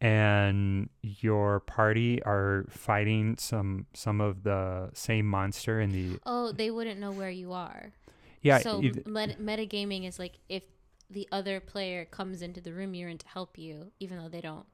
and 0.01 0.89
your 1.01 1.61
party 1.61 2.21
are 2.23 2.65
fighting 2.69 3.37
some 3.37 3.85
some 3.93 4.19
of 4.19 4.43
the 4.43 4.89
same 4.93 5.25
monster 5.25 5.79
in 5.79 5.91
the 5.91 6.19
Oh, 6.25 6.51
they 6.51 6.69
wouldn't 6.71 6.99
know 6.99 7.11
where 7.11 7.29
you 7.29 7.53
are. 7.53 7.93
yeah 8.41 8.59
So 8.59 8.81
eith- 8.81 9.07
met- 9.07 9.39
metagaming 9.39 10.05
is 10.05 10.19
like 10.19 10.39
if 10.49 10.63
the 11.09 11.27
other 11.31 11.59
player 11.59 12.05
comes 12.05 12.41
into 12.41 12.59
the 12.59 12.73
room 12.73 12.93
you're 12.95 13.07
in 13.09 13.17
to 13.19 13.27
help 13.27 13.57
you, 13.57 13.91
even 13.99 14.17
though 14.17 14.27
they 14.29 14.41
don't 14.41 14.65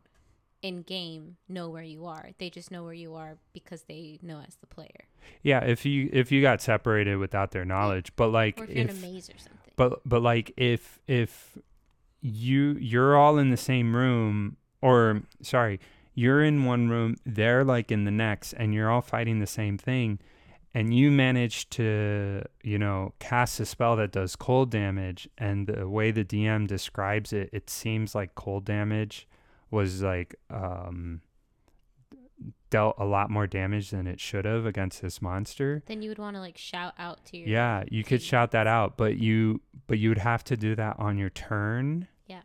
in 0.61 0.81
game 0.81 1.37
know 1.47 1.69
where 1.69 1.83
you 1.83 2.05
are. 2.05 2.31
They 2.37 2.49
just 2.49 2.71
know 2.71 2.83
where 2.83 2.93
you 2.93 3.15
are 3.15 3.37
because 3.53 3.83
they 3.83 4.19
know 4.21 4.41
as 4.47 4.55
the 4.55 4.67
player. 4.67 5.05
Yeah, 5.43 5.59
if 5.63 5.85
you 5.85 6.09
if 6.11 6.31
you 6.31 6.41
got 6.41 6.61
separated 6.61 7.17
without 7.17 7.51
their 7.51 7.65
knowledge, 7.65 8.13
but 8.15 8.29
like 8.29 8.59
Or 8.59 8.63
if 8.63 8.71
you're 8.71 8.83
in 8.85 8.89
a 8.89 8.93
if 8.93 9.01
maze 9.01 9.29
or 9.29 9.37
something. 9.37 9.73
but 9.75 10.01
but 10.09 10.21
like 10.23 10.53
if 10.57 10.99
if 11.07 11.57
you 12.21 12.77
you're 12.79 13.17
all 13.17 13.37
in 13.37 13.49
the 13.49 13.57
same 13.57 13.95
room 13.95 14.57
or 14.81 15.21
sorry, 15.41 15.79
you're 16.13 16.43
in 16.43 16.65
one 16.65 16.89
room, 16.89 17.15
they're 17.25 17.63
like 17.63 17.91
in 17.91 18.05
the 18.05 18.11
next 18.11 18.53
and 18.53 18.73
you're 18.73 18.89
all 18.89 19.01
fighting 19.01 19.39
the 19.39 19.47
same 19.47 19.77
thing 19.77 20.19
and 20.73 20.93
you 20.93 21.09
manage 21.09 21.69
to, 21.71 22.43
you 22.63 22.77
know, 22.77 23.13
cast 23.19 23.59
a 23.59 23.65
spell 23.65 23.95
that 23.95 24.11
does 24.11 24.35
cold 24.35 24.69
damage 24.69 25.27
and 25.37 25.67
the 25.67 25.87
way 25.87 26.11
the 26.11 26.23
DM 26.23 26.67
describes 26.67 27.33
it, 27.33 27.49
it 27.51 27.69
seems 27.69 28.13
like 28.13 28.35
cold 28.35 28.65
damage 28.65 29.27
was 29.71 30.01
like 30.01 30.35
um 30.49 31.21
dealt 32.69 32.95
a 32.99 33.05
lot 33.05 33.29
more 33.29 33.47
damage 33.47 33.89
than 33.89 34.05
it 34.07 34.19
should 34.19 34.45
have 34.45 34.65
against 34.65 35.01
this 35.01 35.21
monster. 35.21 35.81
then 35.87 36.01
you 36.01 36.09
would 36.09 36.19
want 36.19 36.35
to 36.35 36.39
like 36.39 36.57
shout 36.57 36.93
out 36.99 37.25
to 37.25 37.37
your 37.37 37.47
Yeah, 37.47 37.83
you 37.89 38.03
could 38.03 38.19
team. 38.21 38.27
shout 38.27 38.51
that 38.51 38.67
out, 38.67 38.95
but 38.97 39.17
you 39.17 39.61
but 39.87 39.97
you 39.99 40.09
would 40.09 40.19
have 40.19 40.43
to 40.45 40.55
do 40.57 40.75
that 40.75 40.95
on 40.99 41.17
your 41.17 41.29
turn. 41.31 42.07
Yeah. 42.27 42.41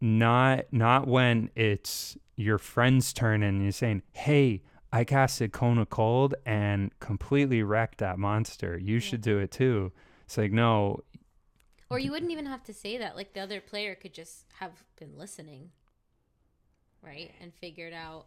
Not 0.00 0.72
not 0.72 1.06
when 1.06 1.50
it's 1.54 2.16
your 2.36 2.58
friend's 2.58 3.12
turn 3.12 3.42
and 3.42 3.62
you're 3.62 3.72
saying, 3.72 4.02
"Hey, 4.12 4.62
I 4.92 5.04
casted 5.04 5.52
Cone 5.52 5.78
of 5.78 5.90
Cold 5.90 6.34
and 6.46 6.98
completely 7.00 7.62
wrecked 7.62 7.98
that 7.98 8.18
monster. 8.18 8.78
You 8.78 8.94
Yeah. 8.94 9.00
should 9.00 9.20
do 9.20 9.38
it 9.38 9.50
too." 9.50 9.92
It's 10.24 10.38
like, 10.38 10.52
"No, 10.52 11.04
Or 11.90 11.98
you 11.98 12.12
wouldn't 12.12 12.30
even 12.30 12.46
have 12.46 12.62
to 12.64 12.72
say 12.72 12.96
that. 12.98 13.16
Like 13.16 13.32
the 13.32 13.40
other 13.40 13.60
player 13.60 13.94
could 13.96 14.14
just 14.14 14.46
have 14.60 14.84
been 14.96 15.18
listening, 15.18 15.72
right, 17.02 17.32
and 17.40 17.52
figured 17.52 17.92
out. 17.92 18.26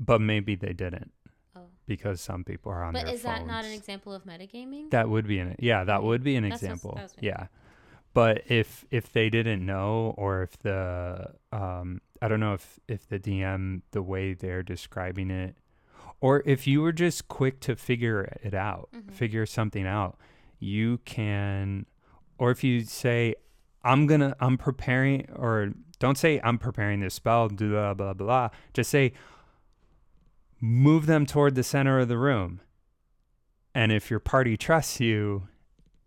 But 0.00 0.20
maybe 0.20 0.54
they 0.56 0.72
didn't 0.72 1.12
Oh, 1.54 1.66
because 1.86 2.20
some 2.20 2.42
people 2.44 2.72
are 2.72 2.82
on 2.82 2.92
but 2.94 3.04
their 3.06 3.14
is 3.14 3.22
that 3.22 3.46
not 3.46 3.64
an 3.64 3.72
example 3.72 4.12
of 4.14 4.24
metagaming? 4.24 4.90
That 4.90 5.08
would 5.08 5.26
be 5.28 5.38
an 5.38 5.54
yeah, 5.58 5.84
that 5.84 6.02
would 6.02 6.22
be 6.24 6.34
an 6.36 6.42
That's 6.44 6.54
what's- 6.54 6.62
example. 6.62 6.92
that 6.96 7.02
was 7.02 7.16
my- 7.16 7.26
Yeah. 7.26 7.46
But 8.12 8.42
if 8.50 8.84
if 8.90 9.12
they 9.12 9.30
didn't 9.30 9.64
know 9.64 10.14
or 10.16 10.42
if 10.42 10.58
the 10.58 11.34
um 11.52 12.00
I 12.22 12.28
don't 12.28 12.40
know 12.40 12.54
if 12.54 12.80
if 12.88 13.06
the 13.08 13.18
DM 13.20 13.82
the 13.92 14.02
way 14.02 14.32
they're 14.34 14.62
describing 14.64 15.30
it 15.30 15.56
or 16.20 16.42
if 16.44 16.66
you 16.66 16.82
were 16.82 16.92
just 16.92 17.28
quick 17.28 17.60
to 17.60 17.76
figure 17.76 18.36
it 18.42 18.52
out, 18.54 18.88
Mhm. 18.94 19.12
figure 19.12 19.46
something 19.46 19.86
out, 19.86 20.18
you 20.58 20.98
can 21.04 21.86
or 22.38 22.50
if 22.50 22.64
you 22.64 22.80
say 22.80 23.34
I'm 23.84 24.06
going 24.06 24.20
to 24.20 24.36
I'm 24.40 24.58
preparing 24.58 25.30
or 25.30 25.72
don't 25.98 26.18
say 26.18 26.40
I'm 26.42 26.58
preparing 26.58 27.00
this 27.00 27.14
spell 27.14 27.48
blah 27.48 27.94
blah 27.94 28.12
blah. 28.14 28.48
Just 28.74 28.90
say 28.90 29.12
move 30.60 31.06
them 31.06 31.26
toward 31.26 31.54
the 31.54 31.62
center 31.62 31.98
of 31.98 32.08
the 32.08 32.18
room. 32.18 32.60
And 33.74 33.92
if 33.92 34.10
your 34.10 34.20
party 34.20 34.56
trusts 34.56 35.00
you 35.00 35.48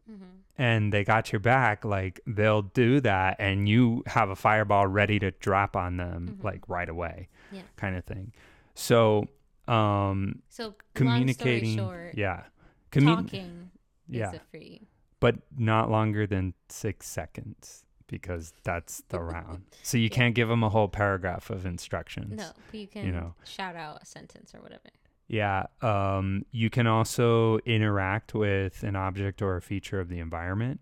mm-hmm. 0.09 0.23
and 0.57 0.91
they 0.93 1.03
got 1.03 1.31
your 1.31 1.39
back, 1.39 1.85
like 1.85 2.19
they'll 2.27 2.61
do 2.61 2.99
that 3.01 3.37
and 3.39 3.67
you 3.69 4.03
have 4.07 4.29
a 4.29 4.35
fireball 4.35 4.87
ready 4.87 5.17
to 5.19 5.31
drop 5.31 5.75
on 5.75 5.97
them 5.97 6.37
Mhm. 6.39 6.43
like 6.43 6.67
right 6.67 6.89
away. 6.89 7.29
Yeah. 7.51 7.61
Kind 7.77 7.95
of 7.95 8.03
thing. 8.05 8.33
So 8.75 9.27
um 9.67 10.41
So 10.49 10.75
communicating 10.93 11.77
long 11.77 11.87
story 11.87 12.05
short, 12.07 12.17
yeah. 12.17 12.43
Commu- 12.91 13.15
talking 13.23 13.71
yeah. 14.09 14.29
is 14.29 14.33
a 14.35 14.41
free. 14.51 14.87
but 15.21 15.35
not 15.57 15.89
longer 15.89 16.27
than 16.27 16.53
6 16.69 17.07
seconds 17.07 17.85
because 18.07 18.53
that's 18.63 19.03
the 19.09 19.19
round. 19.33 19.63
So 19.83 19.97
you 19.97 20.03
Yeah. 20.05 20.09
can't 20.09 20.35
give 20.35 20.47
them 20.49 20.63
a 20.63 20.69
whole 20.69 20.87
paragraph 20.87 21.49
of 21.49 21.65
instructions. 21.65 22.37
No, 22.37 22.51
but 22.71 22.79
you 22.79 22.87
can 22.87 23.05
you 23.05 23.11
know. 23.11 23.35
shout 23.45 23.75
out 23.75 24.01
a 24.01 24.05
sentence 24.05 24.53
or 24.53 24.61
whatever. 24.61 24.89
Yeah. 25.27 25.65
Um, 25.81 26.45
you 26.51 26.69
can 26.69 26.85
also 26.87 27.57
interact 27.59 28.33
with 28.33 28.83
an 28.83 28.95
object 28.95 29.41
or 29.41 29.55
a 29.55 29.61
feature 29.61 29.99
of 29.99 30.09
the 30.09 30.19
environment 30.19 30.81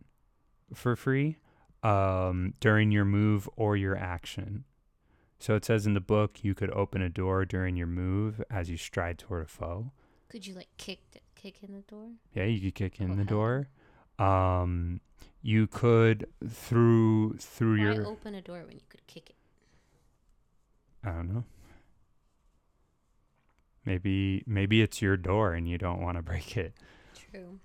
for 0.74 0.96
free 0.96 1.38
um, 1.84 2.54
during 2.60 2.92
your 2.92 3.06
move 3.06 3.48
or 3.56 3.78
your 3.78 3.96
action. 3.98 4.66
So 5.40 5.56
it 5.56 5.66
says 5.66 5.88
in 5.88 5.94
the 5.94 6.00
book 6.02 6.44
you 6.44 6.54
could 6.54 6.70
open 6.72 7.02
a 7.02 7.10
door 7.10 7.46
during 7.46 7.76
your 7.76 7.88
move 7.88 8.44
as 8.50 8.70
you 8.70 8.78
stride 8.78 9.18
toward 9.18 9.44
a 9.44 9.48
foe. 9.48 9.92
Could 10.30 10.46
you 10.46 10.54
like 10.54 10.70
kick 10.78 11.00
kick 11.36 11.56
in 11.64 11.74
the 11.74 11.82
door? 11.82 12.10
Yeah, 12.34 12.44
you 12.46 12.60
could 12.62 12.76
kick 12.76 13.00
in 13.02 13.12
Oh, 13.12 13.16
the 13.16 13.24
door. 13.26 13.68
Um, 14.20 15.02
you 15.42 15.68
could 15.68 16.28
through 16.48 17.34
through 17.38 17.78
Why 17.78 17.94
your 17.94 18.08
open 18.08 18.36
a 18.36 18.42
door 18.42 18.64
when 18.66 18.76
you 18.76 18.84
could 18.90 19.06
kick 19.08 19.30
it? 19.32 19.36
I 21.04 21.12
don't 21.12 21.34
know. 21.34 21.44
Maybe 23.86 24.44
maybe 24.46 24.82
it's 24.82 25.02
your 25.02 25.18
door 25.18 25.54
and 25.54 25.68
you 25.68 25.78
don't 25.78 26.02
want 26.02 26.18
to 26.18 26.24
break 26.24 26.58
it. 26.58 26.74
True. 27.32 27.60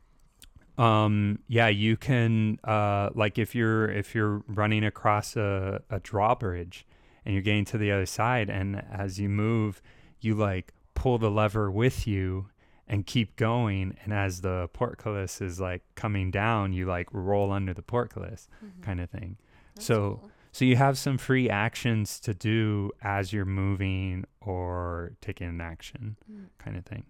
Um 0.83 1.41
yeah, 1.49 1.69
you 1.69 1.97
can 1.97 2.59
uh 2.65 3.11
like 3.15 3.39
if 3.39 3.55
you're 3.55 3.91
if 3.91 4.15
you're 4.15 4.43
running 4.47 4.85
across 4.85 5.37
a, 5.37 5.83
a 5.91 6.01
drawbridge 6.01 6.87
and 7.25 7.35
you're 7.35 7.43
getting 7.43 7.65
to 7.67 7.79
the 7.79 7.93
other 7.93 8.07
side 8.07 8.49
and 8.49 8.83
as 8.91 9.21
you 9.21 9.29
move, 9.29 9.83
you 10.21 10.35
like 10.35 10.73
pull 10.95 11.19
the 11.19 11.31
lever 11.31 11.71
with 11.71 12.07
you 12.07 12.49
and 12.89 13.05
keep 13.07 13.35
going 13.37 13.97
and 14.05 14.13
as 14.13 14.41
the 14.43 14.69
portcullis 14.73 15.41
is 15.41 15.59
like 15.61 15.83
coming 15.97 16.31
down, 16.31 16.73
you 16.73 16.87
like 16.87 17.09
roll 17.13 17.51
under 17.53 17.75
the 17.75 17.83
portcullis 17.83 18.49
Mhm. 18.65 18.83
kind 18.83 19.01
of 19.01 19.11
thing. 19.11 19.37
That's 19.75 19.87
so- 19.87 20.19
cool. 20.21 20.31
So 20.53 20.65
you 20.65 20.77
have 20.77 20.97
some 20.97 21.19
free 21.19 21.51
actions 21.51 22.19
to 22.21 22.33
do 22.33 22.91
as 23.03 23.31
you're 23.31 23.45
moving 23.45 24.25
or 24.41 25.13
taking 25.21 25.49
an 25.49 25.61
action 25.61 26.17
Mm. 26.33 26.47
kind 26.57 26.77
of 26.79 26.87
thing. 26.87 27.05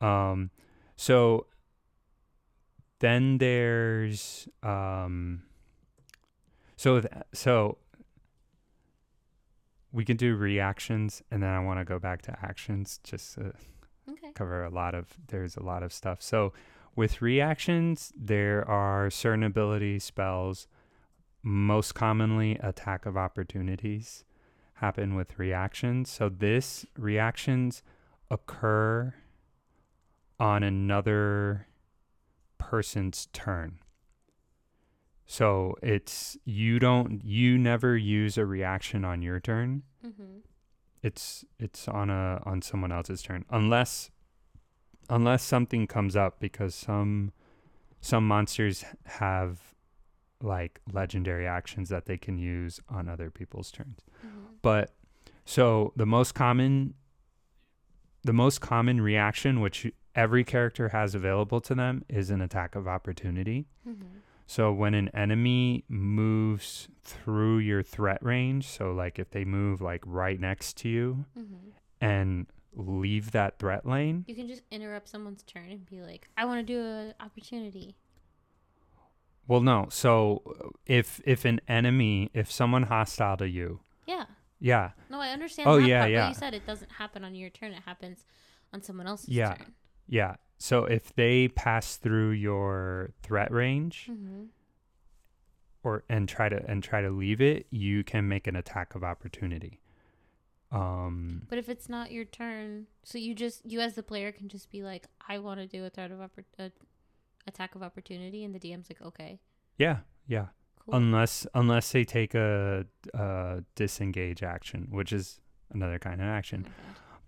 Um, 0.00 0.50
so 0.96 1.46
then 3.00 3.36
there's 3.38 4.48
um, 4.62 5.42
so 6.76 7.00
th- 7.02 7.12
so 7.34 7.76
we 9.92 10.04
can 10.04 10.16
do 10.16 10.36
reactions, 10.36 11.22
and 11.30 11.42
then 11.42 11.50
I 11.50 11.58
want 11.60 11.80
to 11.80 11.84
go 11.84 11.98
back 11.98 12.22
to 12.22 12.38
actions 12.42 12.98
just 13.02 13.34
to 13.34 13.52
Okay. 14.12 14.32
cover 14.34 14.64
a 14.64 14.70
lot 14.70 14.94
of 14.94 15.08
there's 15.28 15.56
a 15.56 15.62
lot 15.62 15.82
of 15.82 15.92
stuff. 15.92 16.22
So 16.22 16.52
with 16.96 17.22
reactions, 17.22 18.12
there 18.16 18.68
are 18.68 19.10
certain 19.10 19.44
ability 19.44 19.98
spells, 19.98 20.66
most 21.42 21.94
commonly 21.94 22.58
attack 22.62 23.06
of 23.06 23.16
opportunities 23.16 24.24
happen 24.74 25.14
with 25.14 25.38
reactions. 25.38 26.10
So 26.10 26.28
this 26.28 26.84
reactions 26.96 27.82
occur 28.30 29.14
on 30.38 30.62
another 30.62 31.66
person's 32.58 33.28
turn. 33.32 33.78
So 35.26 35.76
it's 35.82 36.36
you 36.44 36.78
don't 36.78 37.24
you 37.24 37.56
never 37.56 37.96
use 37.96 38.36
a 38.36 38.44
reaction 38.44 39.04
on 39.04 39.22
your 39.22 39.38
turn 39.38 39.82
Mm-hmm. 40.06 40.38
It's 41.02 41.44
it's 41.58 41.88
on 41.88 42.10
a 42.10 42.42
on 42.44 42.60
someone 42.62 42.92
else's 42.92 43.22
turn 43.22 43.44
unless 43.50 44.10
unless 45.08 45.42
something 45.42 45.86
comes 45.86 46.14
up 46.16 46.38
because 46.40 46.74
some 46.74 47.32
some 48.00 48.26
monsters 48.26 48.84
have 49.06 49.60
like 50.42 50.80
legendary 50.92 51.46
actions 51.46 51.88
that 51.90 52.06
they 52.06 52.16
can 52.16 52.38
use 52.38 52.80
on 52.88 53.08
other 53.08 53.30
people's 53.30 53.70
turns 53.70 53.98
Mm-hmm. 54.26 54.38
but 54.62 54.92
so 55.44 55.92
the 55.96 56.06
most 56.06 56.34
common 56.34 56.94
the 58.22 58.32
most 58.34 58.60
common 58.60 59.00
reaction 59.00 59.60
which 59.60 59.90
every 60.14 60.44
character 60.44 60.90
has 60.90 61.14
available 61.14 61.60
to 61.62 61.74
them 61.74 62.04
is 62.08 62.30
an 62.30 62.40
attack 62.42 62.74
of 62.74 62.86
opportunity 62.86 63.66
Mm-hmm. 63.88 64.04
So 64.50 64.72
when 64.72 64.94
an 64.94 65.08
enemy 65.14 65.84
moves 65.88 66.88
through 67.04 67.58
your 67.58 67.82
threat 67.84 68.20
range, 68.22 68.66
so 68.66 68.90
like 68.92 69.18
if 69.20 69.30
they 69.30 69.44
move 69.44 69.80
like 69.80 70.02
right 70.04 70.40
next 70.40 70.76
to 70.78 70.88
you 70.88 71.24
Mm-hmm. 71.38 71.68
and 72.00 72.46
leave 72.74 73.30
that 73.30 73.58
threat 73.60 73.86
lane, 73.86 74.24
You 74.26 74.34
can 74.34 74.48
just 74.48 74.62
interrupt 74.70 75.08
someone's 75.08 75.42
turn 75.44 75.70
and 75.70 75.86
be 75.86 76.00
like, 76.02 76.28
"I 76.36 76.44
want 76.46 76.58
to 76.66 76.72
do 76.74 76.80
an 76.80 77.14
opportunity." 77.20 77.94
well 79.46 79.60
no. 79.60 79.86
So 79.90 80.42
if 80.86 81.20
if 81.24 81.44
an 81.44 81.60
enemy, 81.68 82.30
if 82.34 82.50
someone 82.50 82.84
hostile 82.84 83.36
to 83.38 83.48
you, 83.48 83.80
Yeah. 84.06 84.26
yeah, 84.60 84.90
No, 85.08 85.20
I 85.20 85.28
understand. 85.30 85.68
Oh, 85.68 85.78
yeah, 85.78 86.00
part, 86.02 86.10
yeah. 86.12 86.28
You 86.28 86.34
said 86.34 86.54
it 86.54 86.66
doesn't 86.66 86.90
happen 86.92 87.24
on 87.24 87.34
your 87.34 87.50
turn; 87.50 87.72
it 87.72 87.82
happens 87.84 88.24
on 88.72 88.82
someone 88.82 89.06
else's 89.06 89.28
Yeah. 89.28 89.54
turn. 89.54 89.74
Yeah. 90.10 90.34
So 90.58 90.84
if 90.84 91.14
they 91.14 91.48
pass 91.48 91.96
through 91.96 92.32
your 92.32 93.10
threat 93.22 93.50
range 93.50 94.08
Mm-hmm. 94.10 94.44
or 95.82 96.04
and 96.08 96.28
try 96.28 96.48
to 96.50 96.62
and 96.70 96.82
try 96.82 97.00
to 97.00 97.10
leave 97.10 97.40
it, 97.40 97.66
you 97.70 98.04
can 98.04 98.28
make 98.28 98.46
an 98.46 98.56
attack 98.56 98.94
of 98.94 99.02
opportunity. 99.02 99.80
Um 100.72 101.46
But 101.48 101.58
if 101.58 101.68
it's 101.68 101.88
not 101.88 102.12
your 102.12 102.24
turn, 102.26 102.86
so 103.02 103.16
you 103.18 103.34
just 103.34 103.64
you 103.64 103.80
as 103.80 103.94
the 103.94 104.02
player 104.02 104.30
can 104.32 104.48
just 104.48 104.70
be 104.70 104.82
like, 104.82 105.06
"I 105.26 105.38
want 105.38 105.58
to 105.60 105.66
do 105.66 105.84
a 105.84 105.90
threat 105.90 106.10
of 106.10 106.18
oppor- 106.18 106.44
uh, 106.58 106.68
attack 107.46 107.74
of 107.74 107.82
opportunity," 107.82 108.44
and 108.44 108.54
the 108.54 108.60
DM's 108.60 108.88
like, 108.90 109.00
"Okay, 109.02 109.40
yeah, 109.78 110.00
yeah. 110.26 110.48
Cool. 110.78 110.94
unless 110.94 111.46
unless 111.54 111.90
they 111.92 112.04
take 112.04 112.34
a, 112.34 112.86
a 113.14 113.64
disengage 113.74 114.42
action, 114.42 114.88
which 114.90 115.12
is 115.12 115.40
another 115.70 115.98
kind 115.98 116.20
of 116.20 116.26
Oh 116.28 116.30
action. 116.30 116.62
God. 116.62 116.72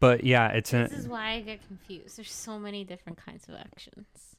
But 0.03 0.25
yeah, 0.25 0.49
it's 0.49 0.75
a 0.75 0.89
This 0.89 0.99
is 0.99 1.07
why 1.07 1.31
I 1.35 1.41
get 1.43 1.65
confused. 1.65 2.19
There's 2.19 2.33
so 2.33 2.59
many 2.59 2.83
different 2.83 3.19
kinds 3.25 3.49
of 3.49 3.55
actions. 3.55 4.35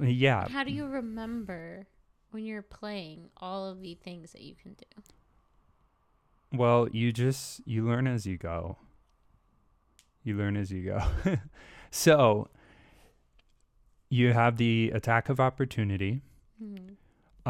yeah. 0.00 0.46
How 0.48 0.62
do 0.62 0.70
you 0.70 0.86
remember 0.86 1.88
when 2.30 2.44
you're 2.44 2.62
playing 2.62 3.28
all 3.36 3.66
of 3.66 3.80
the 3.80 3.96
things 3.96 4.30
that 4.30 4.42
you 4.42 4.54
can 4.54 4.74
do? 4.74 5.02
Well, 6.56 6.88
you 6.92 7.10
just 7.12 7.60
you 7.66 7.84
learn 7.84 8.06
as 8.06 8.26
you 8.26 8.36
go. 8.38 8.76
You 10.22 10.36
learn 10.36 10.56
as 10.56 10.70
you 10.70 10.84
go. 10.84 11.00
so 11.90 12.46
you 14.10 14.32
have 14.34 14.56
the 14.56 14.92
attack 14.94 15.28
of 15.28 15.40
opportunity. 15.40 16.22
Mhm. 16.62 16.94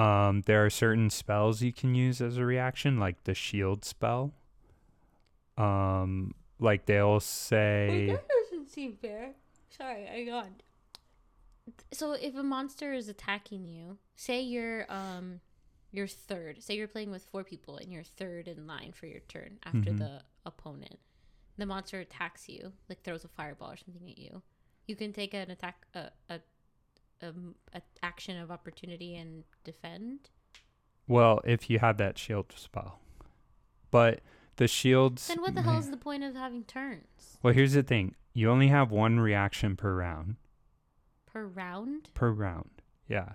Um, 0.00 0.40
there 0.46 0.64
are 0.64 0.70
certain 0.70 1.10
spells 1.10 1.60
you 1.60 1.74
can 1.74 1.94
use 1.94 2.22
as 2.22 2.38
a 2.38 2.46
reaction, 2.46 2.98
like 2.98 3.24
the 3.24 3.34
shield 3.34 3.84
spell. 3.84 4.32
Um, 5.58 6.34
like 6.58 6.86
they'll 6.86 7.20
say, 7.20 7.88
Wait, 7.88 8.06
that 8.08 8.28
doesn't 8.28 8.70
seem 8.70 8.94
fair. 8.96 9.32
Sorry, 9.70 10.08
I 10.08 10.16
yawned. 10.18 10.62
So 11.92 12.12
if 12.12 12.34
a 12.34 12.42
monster 12.42 12.92
is 12.92 13.08
attacking 13.08 13.68
you, 13.68 13.98
say 14.16 14.40
you're 14.40 14.86
um 14.90 15.40
you're 15.92 16.06
third. 16.06 16.62
Say 16.62 16.76
you're 16.76 16.88
playing 16.88 17.10
with 17.10 17.24
four 17.24 17.44
people 17.44 17.76
and 17.76 17.92
you're 17.92 18.02
third 18.02 18.46
in 18.48 18.66
line 18.66 18.92
for 18.92 19.06
your 19.06 19.20
turn 19.20 19.58
after 19.64 19.90
Mhm. 19.92 19.98
the 19.98 20.22
opponent. 20.44 20.98
The 21.56 21.66
monster 21.66 21.98
attacks 22.00 22.48
you, 22.48 22.72
like 22.88 23.02
throws 23.02 23.24
a 23.24 23.28
fireball 23.28 23.72
or 23.72 23.76
something 23.76 24.08
at 24.08 24.18
you. 24.18 24.42
You 24.86 24.96
can 24.96 25.12
take 25.12 25.34
an 25.34 25.50
attack 25.50 25.86
a 25.94 26.10
a, 26.30 26.40
a, 27.20 27.32
a 27.74 27.82
action 28.02 28.38
of 28.38 28.50
opportunity 28.50 29.16
and 29.16 29.44
defend. 29.64 30.30
well, 31.06 31.40
if 31.44 31.68
you 31.70 31.78
have 31.78 31.96
that 31.98 32.18
shield 32.18 32.52
spell, 32.56 32.98
but 33.90 34.20
the 34.58 34.68
shields. 34.68 35.26
Then 35.26 35.40
what 35.40 35.54
the 35.54 35.62
hell 35.62 35.78
is 35.78 35.90
the 35.90 35.96
point 35.96 36.22
of 36.22 36.34
having 36.34 36.62
turns 36.64 37.38
Well, 37.42 37.54
here's 37.54 37.72
the 37.72 37.82
thing: 37.82 38.14
you 38.34 38.50
only 38.50 38.68
have 38.68 38.90
one 38.92 39.18
reaction 39.18 39.74
per 39.76 39.94
round. 39.94 40.36
per 41.26 41.46
round? 41.46 42.10
Per 42.14 42.30
round, 42.30 42.82
yeah. 43.08 43.30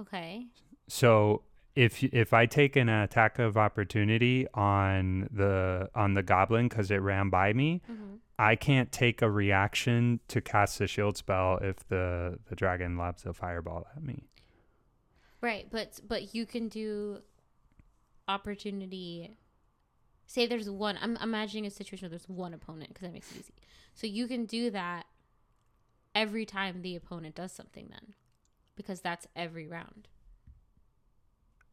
Okay. 0.00 0.46
So 0.88 1.42
if 1.76 2.02
if 2.02 2.32
I 2.32 2.46
take 2.46 2.76
an 2.76 2.88
attack 2.88 3.38
of 3.38 3.56
opportunity 3.56 4.46
on 4.54 5.28
the 5.30 5.90
on 5.94 6.14
the 6.14 6.22
goblin 6.22 6.68
because 6.68 6.90
it 6.90 6.96
ran 7.02 7.30
by 7.30 7.52
me, 7.52 7.82
hmm 7.86 8.14
I 8.36 8.56
can't 8.56 8.90
take 8.90 9.22
a 9.22 9.30
reaction 9.30 10.18
to 10.26 10.40
cast 10.40 10.80
a 10.80 10.88
shield 10.88 11.16
spell 11.16 11.58
if 11.62 11.86
the 11.88 12.38
the 12.48 12.56
dragon 12.56 12.96
lobs 12.96 13.24
a 13.26 13.32
fireball 13.32 13.86
at 13.96 14.02
me. 14.02 14.24
Right, 15.40 15.68
but 15.70 16.00
but 16.08 16.34
you 16.34 16.44
can 16.46 16.68
do 16.68 17.20
opportunity. 18.28 19.36
Say 20.26 20.46
there's 20.46 20.70
one. 20.70 20.98
I'm 21.00 21.16
imagining 21.18 21.66
a 21.66 21.70
situation 21.70 22.06
where 22.06 22.10
there's 22.10 22.28
one 22.28 22.54
opponent 22.54 22.88
because 22.88 23.02
that 23.02 23.12
makes 23.12 23.30
it 23.32 23.40
easy. 23.40 23.54
So 23.94 24.06
you 24.06 24.26
can 24.26 24.46
do 24.46 24.70
that 24.70 25.06
every 26.14 26.46
time 26.46 26.82
the 26.82 26.96
opponent 26.96 27.34
does 27.34 27.52
something, 27.52 27.88
then, 27.90 28.14
because 28.76 29.00
that's 29.00 29.26
every 29.36 29.66
round. 29.66 30.08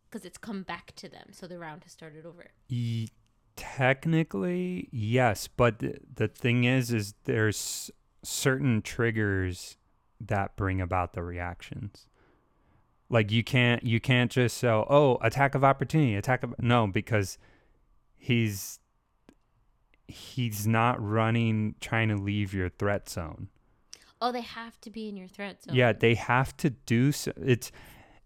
Because 0.10 0.26
it's 0.26 0.38
come 0.38 0.64
back 0.64 0.94
to 0.98 1.08
them, 1.08 1.30
so 1.32 1.48
the 1.48 1.58
round 1.58 1.84
has 1.84 1.94
started 1.94 2.26
over. 2.26 2.52
E- 2.68 3.08
technically, 3.56 4.90
yes, 4.92 5.48
but 5.48 5.80
the, 5.80 5.96
the 6.14 6.28
thing 6.28 6.66
is, 6.66 6.92
is 6.92 7.14
there's 7.24 7.90
certain 8.24 8.82
triggers 8.82 9.78
that 10.20 10.56
bring 10.56 10.82
about 10.82 11.14
the 11.14 11.24
reactions. 11.24 12.08
Like 13.10 13.32
you 13.32 13.44
can't 13.44 13.84
you 13.84 14.00
can't 14.00 14.32
just 14.32 14.58
so 14.58 14.86
oh 14.90 15.18
attack 15.22 15.54
of 15.54 15.66
opportunity 15.66 16.16
attack 16.16 16.44
of 16.44 16.56
no 16.60 16.88
because 16.88 17.38
he's 18.22 18.80
he's 20.08 20.68
not 20.68 21.02
running 21.02 21.76
trying 21.82 22.10
to 22.10 22.16
leave 22.16 22.54
your 22.54 22.70
threat 22.70 23.10
zone. 23.10 23.50
Oh, 24.22 24.32
they 24.32 24.42
have 24.42 24.80
to 24.82 24.90
be 24.92 25.10
in 25.10 25.18
your 25.18 25.28
threat 25.28 25.64
zone. 25.64 25.76
Yeah, 25.76 25.94
they 25.94 26.14
have 26.16 26.56
to 26.58 26.70
do 26.70 27.12
so. 27.12 27.32
It's 27.44 27.72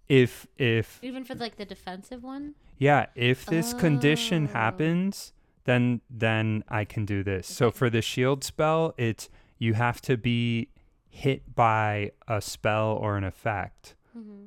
if 0.10 0.46
if 0.58 1.00
even 1.02 1.24
for 1.24 1.36
like 1.36 1.56
the 1.56 1.66
defensive 1.66 2.24
one. 2.24 2.56
Yeah, 2.78 3.06
if 3.16 3.46
this 3.46 3.74
condition 3.74 4.50
Oh. 4.50 4.54
happens, 4.54 5.32
then 5.64 6.02
then 6.10 6.64
I 6.68 6.84
can 6.84 7.06
do 7.06 7.24
this. 7.24 7.48
So 7.48 7.72
for 7.72 7.90
the 7.90 8.02
shield 8.02 8.44
spell, 8.44 8.94
it's 8.98 9.30
you 9.58 9.74
have 9.76 10.02
to 10.02 10.18
be 10.18 10.70
hit 11.08 11.56
by 11.56 12.12
a 12.28 12.42
spell 12.42 12.90
or 12.90 13.16
an 13.18 13.24
effect 13.24 13.96
Mm-hmm. 14.18 14.46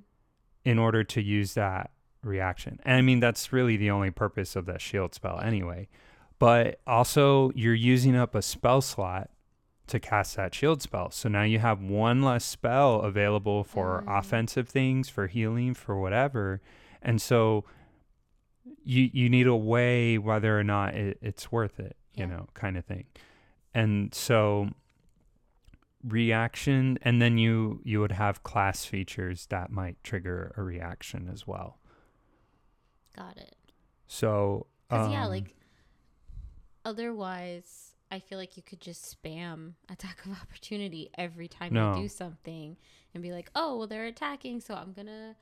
in 0.64 0.78
order 0.78 1.04
to 1.04 1.22
use 1.22 1.52
that 1.54 1.90
reaction. 2.22 2.80
And 2.84 2.96
I 2.96 3.02
mean 3.02 3.20
that's 3.20 3.52
really 3.52 3.76
the 3.76 3.90
only 3.90 4.10
purpose 4.10 4.56
of 4.56 4.66
that 4.66 4.80
shield 4.80 5.14
spell 5.14 5.40
anyway. 5.40 5.88
But 6.38 6.80
also 6.86 7.50
you're 7.54 7.74
using 7.74 8.14
up 8.16 8.34
a 8.34 8.42
spell 8.42 8.80
slot 8.80 9.30
to 9.88 9.98
cast 9.98 10.36
that 10.36 10.54
shield 10.54 10.82
spell. 10.82 11.10
So 11.10 11.28
now 11.28 11.42
you 11.42 11.58
have 11.60 11.80
one 11.80 12.22
less 12.22 12.44
spell 12.44 13.00
available 13.00 13.64
for 13.64 14.04
Mm. 14.06 14.18
offensive 14.18 14.68
things, 14.68 15.08
for 15.08 15.26
healing, 15.28 15.74
for 15.74 15.98
whatever. 15.98 16.60
And 17.00 17.20
so 17.22 17.64
you 18.84 19.08
you 19.12 19.28
need 19.30 19.46
a 19.46 19.56
way 19.56 20.18
whether 20.18 20.58
or 20.58 20.64
not 20.64 20.94
it, 20.94 21.18
it's 21.22 21.50
worth 21.50 21.80
it, 21.80 21.96
you 22.14 22.24
Yeah. 22.24 22.30
know, 22.30 22.48
kind 22.54 22.76
of 22.76 22.84
thing. 22.84 23.06
And 23.74 24.14
so 24.14 24.70
reaction 26.04 26.96
and 27.02 27.20
then 27.20 27.38
you 27.38 27.80
you 27.84 28.00
would 28.00 28.12
have 28.12 28.42
class 28.44 28.84
features 28.84 29.46
that 29.46 29.70
might 29.70 30.02
trigger 30.04 30.52
a 30.56 30.62
reaction 30.62 31.28
as 31.32 31.46
well. 31.46 31.78
Got 33.18 33.36
it. 33.36 33.56
So 34.06 34.66
Because 34.88 35.10
yeah, 35.10 35.24
um, 35.24 35.30
like 35.30 35.54
otherwise, 36.84 37.92
I 38.10 38.20
feel 38.20 38.38
like 38.38 38.56
you 38.56 38.62
could 38.62 38.80
just 38.80 39.22
spam 39.22 39.72
attack 39.88 40.24
of 40.24 40.32
opportunity 40.42 41.10
every 41.18 41.48
time 41.48 41.72
No. 41.74 41.94
you 41.96 42.02
do 42.02 42.08
something 42.08 42.76
and 43.14 43.22
be 43.22 43.32
like, 43.32 43.50
oh, 43.54 43.76
well, 43.78 43.86
they're 43.86 44.06
attacking, 44.06 44.60
so 44.60 44.74
I'm 44.74 44.92
gonna 44.92 45.36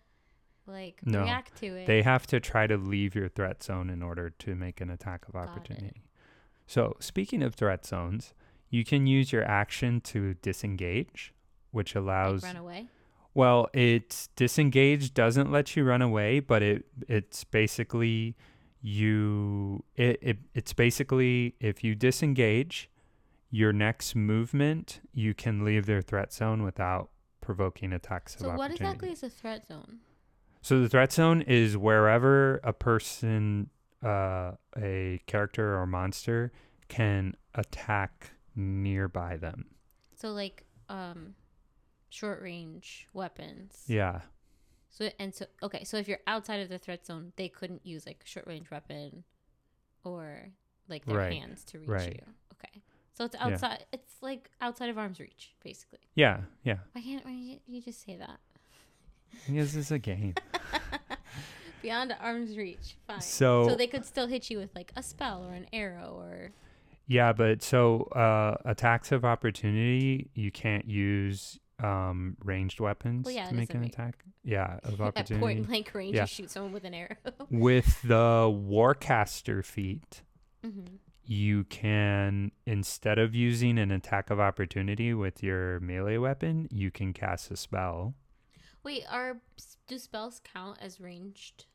like 0.66 1.00
No. 1.04 1.22
react 1.22 1.56
to 1.58 1.66
it. 1.66 1.86
they 1.86 2.02
have 2.02 2.26
to 2.28 2.40
try 2.40 2.66
to 2.66 2.76
leave 2.76 3.14
your 3.14 3.28
threat 3.28 3.62
zone 3.62 3.88
in 3.90 4.02
order 4.02 4.30
to 4.30 4.54
make 4.56 4.80
an 4.80 4.90
attack 4.90 5.26
of 5.28 5.34
Got 5.34 5.42
it. 5.44 5.48
opportunity. 5.50 6.02
So, 6.66 6.96
speaking 6.98 7.42
of 7.44 7.54
threat 7.54 7.86
zones, 7.86 8.34
you 8.70 8.84
can 8.84 9.06
use 9.06 9.30
your 9.32 9.44
action 9.44 10.00
to 10.00 10.34
disengage, 10.34 11.32
which 11.70 11.94
like, 11.94 12.02
allows 12.02 12.42
run 12.42 12.56
away. 12.56 12.88
Well, 13.36 13.68
it's 13.74 14.28
disengage 14.28 15.12
doesn't 15.12 15.52
let 15.52 15.76
you 15.76 15.84
run 15.84 16.00
away, 16.00 16.40
but 16.40 16.62
it 16.62 16.86
it's 17.06 17.44
basically 17.44 18.34
you 18.80 19.84
it, 19.94 20.18
it 20.22 20.38
it's 20.54 20.72
basically 20.72 21.54
if 21.60 21.84
you 21.84 21.94
disengage 21.94 22.88
your 23.50 23.74
next 23.74 24.16
movement, 24.16 25.00
you 25.12 25.34
can 25.34 25.66
leave 25.66 25.84
their 25.84 26.00
threat 26.00 26.32
zone 26.32 26.62
without 26.62 27.10
provoking 27.42 27.92
attacks 27.92 28.36
of 28.36 28.40
So 28.40 28.48
what 28.54 28.70
exactly 28.70 29.10
is 29.10 29.22
a 29.22 29.28
threat 29.28 29.66
zone? 29.66 29.98
So 30.62 30.80
the 30.80 30.88
threat 30.88 31.12
zone 31.12 31.42
is 31.42 31.76
wherever 31.76 32.56
a 32.64 32.72
person, 32.72 33.68
uh, 34.02 34.52
a 34.78 35.20
character 35.26 35.78
or 35.78 35.86
monster 35.86 36.52
can 36.88 37.36
attack 37.54 38.30
nearby 38.54 39.36
them. 39.36 39.66
So 40.14 40.32
like 40.32 40.64
um, 40.88 41.34
short 42.10 42.40
range 42.42 43.06
weapons. 43.12 43.84
Yeah. 43.86 44.20
So 44.90 45.10
and 45.18 45.34
so 45.34 45.46
okay, 45.62 45.84
so 45.84 45.96
if 45.98 46.08
you're 46.08 46.20
outside 46.26 46.60
of 46.60 46.68
the 46.68 46.78
threat 46.78 47.04
zone, 47.06 47.32
they 47.36 47.48
couldn't 47.48 47.84
use 47.84 48.06
like 48.06 48.22
a 48.24 48.28
short 48.28 48.46
range 48.46 48.70
weapon 48.70 49.24
or 50.04 50.50
like 50.88 51.04
their 51.04 51.16
Right, 51.18 51.32
hands 51.34 51.64
to 51.64 51.78
reach 51.78 51.88
right. 51.88 52.14
you. 52.26 52.32
Okay. 52.54 52.82
So 53.14 53.24
it's 53.24 53.36
outside 53.38 53.84
it's 53.92 54.14
like 54.22 54.50
outside 54.60 54.88
of 54.88 54.96
arm's 54.98 55.20
reach, 55.20 55.54
basically. 55.62 55.98
Yeah. 56.14 56.40
Yeah. 56.64 56.78
Why 56.92 57.02
can't 57.02 57.24
why 57.24 57.58
you, 57.66 57.80
just 57.82 58.04
say 58.04 58.16
that? 58.16 58.38
This 59.48 59.74
is 59.74 59.90
a 59.90 59.98
game. 59.98 60.34
Beyond 61.82 62.16
arm's 62.20 62.56
reach. 62.56 62.96
Fine. 63.06 63.20
So- 63.20 63.68
so 63.68 63.74
they 63.74 63.86
could 63.86 64.04
still 64.06 64.26
hit 64.26 64.50
you 64.50 64.58
with 64.58 64.74
like 64.74 64.92
a 64.96 65.02
spell 65.02 65.44
or 65.44 65.52
an 65.52 65.66
arrow 65.72 66.16
or 66.18 66.52
Yeah, 67.06 67.32
but 67.32 67.62
so 67.62 68.02
uh, 68.14 68.56
attacks 68.64 69.12
of 69.12 69.24
opportunity, 69.24 70.30
you 70.34 70.50
can't 70.50 70.86
use 70.86 71.58
um, 71.82 72.36
ranged 72.42 72.80
weapons 72.80 73.26
Well, 73.26 73.34
yeah, 73.34 73.48
to 73.48 73.54
make 73.54 73.72
an 73.74 73.84
attack. 73.84 74.24
Yeah, 74.42 74.78
of 74.82 74.94
at 75.00 75.08
opportunity. 75.08 75.40
point 75.40 75.66
blank 75.66 75.94
range 75.94 76.14
Yeah. 76.16 76.22
you 76.22 76.26
shoot 76.26 76.50
someone 76.50 76.72
with 76.72 76.84
an 76.84 76.94
arrow. 76.94 77.16
With 77.50 78.00
the 78.02 78.50
Warcaster 78.50 79.64
feat, 79.64 80.22
hmm 80.64 80.80
you 81.28 81.64
can 81.64 82.52
instead 82.66 83.18
of 83.18 83.34
using 83.34 83.78
an 83.78 83.90
attack 83.90 84.30
of 84.30 84.38
opportunity 84.38 85.12
with 85.12 85.42
your 85.42 85.80
melee 85.80 86.16
weapon, 86.18 86.68
you 86.70 86.88
can 86.88 87.12
cast 87.12 87.50
a 87.50 87.56
spell. 87.56 88.14
Wait, 88.84 89.02
are 89.10 89.38
do 89.88 89.98
spells 89.98 90.40
count 90.44 90.78
as 90.80 91.00
ranged? 91.00 91.66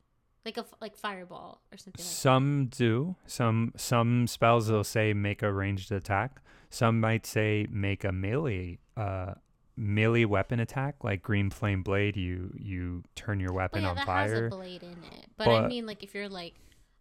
Like 0.46 0.56
a 0.56 0.64
like 0.80 0.96
fireball 0.96 1.60
or 1.70 1.76
something 1.76 2.02
like 2.02 2.10
Some 2.12 2.68
do. 2.68 3.14
Some 3.26 3.74
some 3.76 4.26
spells 4.26 4.70
will 4.70 4.84
say 4.84 5.12
make 5.12 5.42
a 5.42 5.52
ranged 5.52 5.92
attack. 5.92 6.40
Some 6.70 6.98
might 6.98 7.26
say 7.26 7.66
make 7.70 8.04
a 8.04 8.10
melee 8.10 8.78
uh, 8.96 9.34
melee 9.76 10.24
weapon 10.26 10.60
attack 10.60 10.96
like 11.02 11.22
green 11.22 11.48
flame 11.50 11.82
blade 11.82 12.16
you 12.16 12.52
you 12.58 13.02
turn 13.16 13.40
your 13.40 13.52
weapon 13.52 13.82
Well, 13.82 13.84
yeah, 13.84 13.90
on 13.90 13.96
that 13.96 14.06
fire 14.06 14.44
has 14.44 14.52
a 14.52 14.56
blade 14.56 14.82
in 14.82 14.90
it. 14.90 15.26
But, 15.38 15.48
I 15.48 15.66
mean, 15.66 15.86
like, 15.86 16.02
if 16.02 16.14
you're 16.14 16.28
like, 16.28 16.54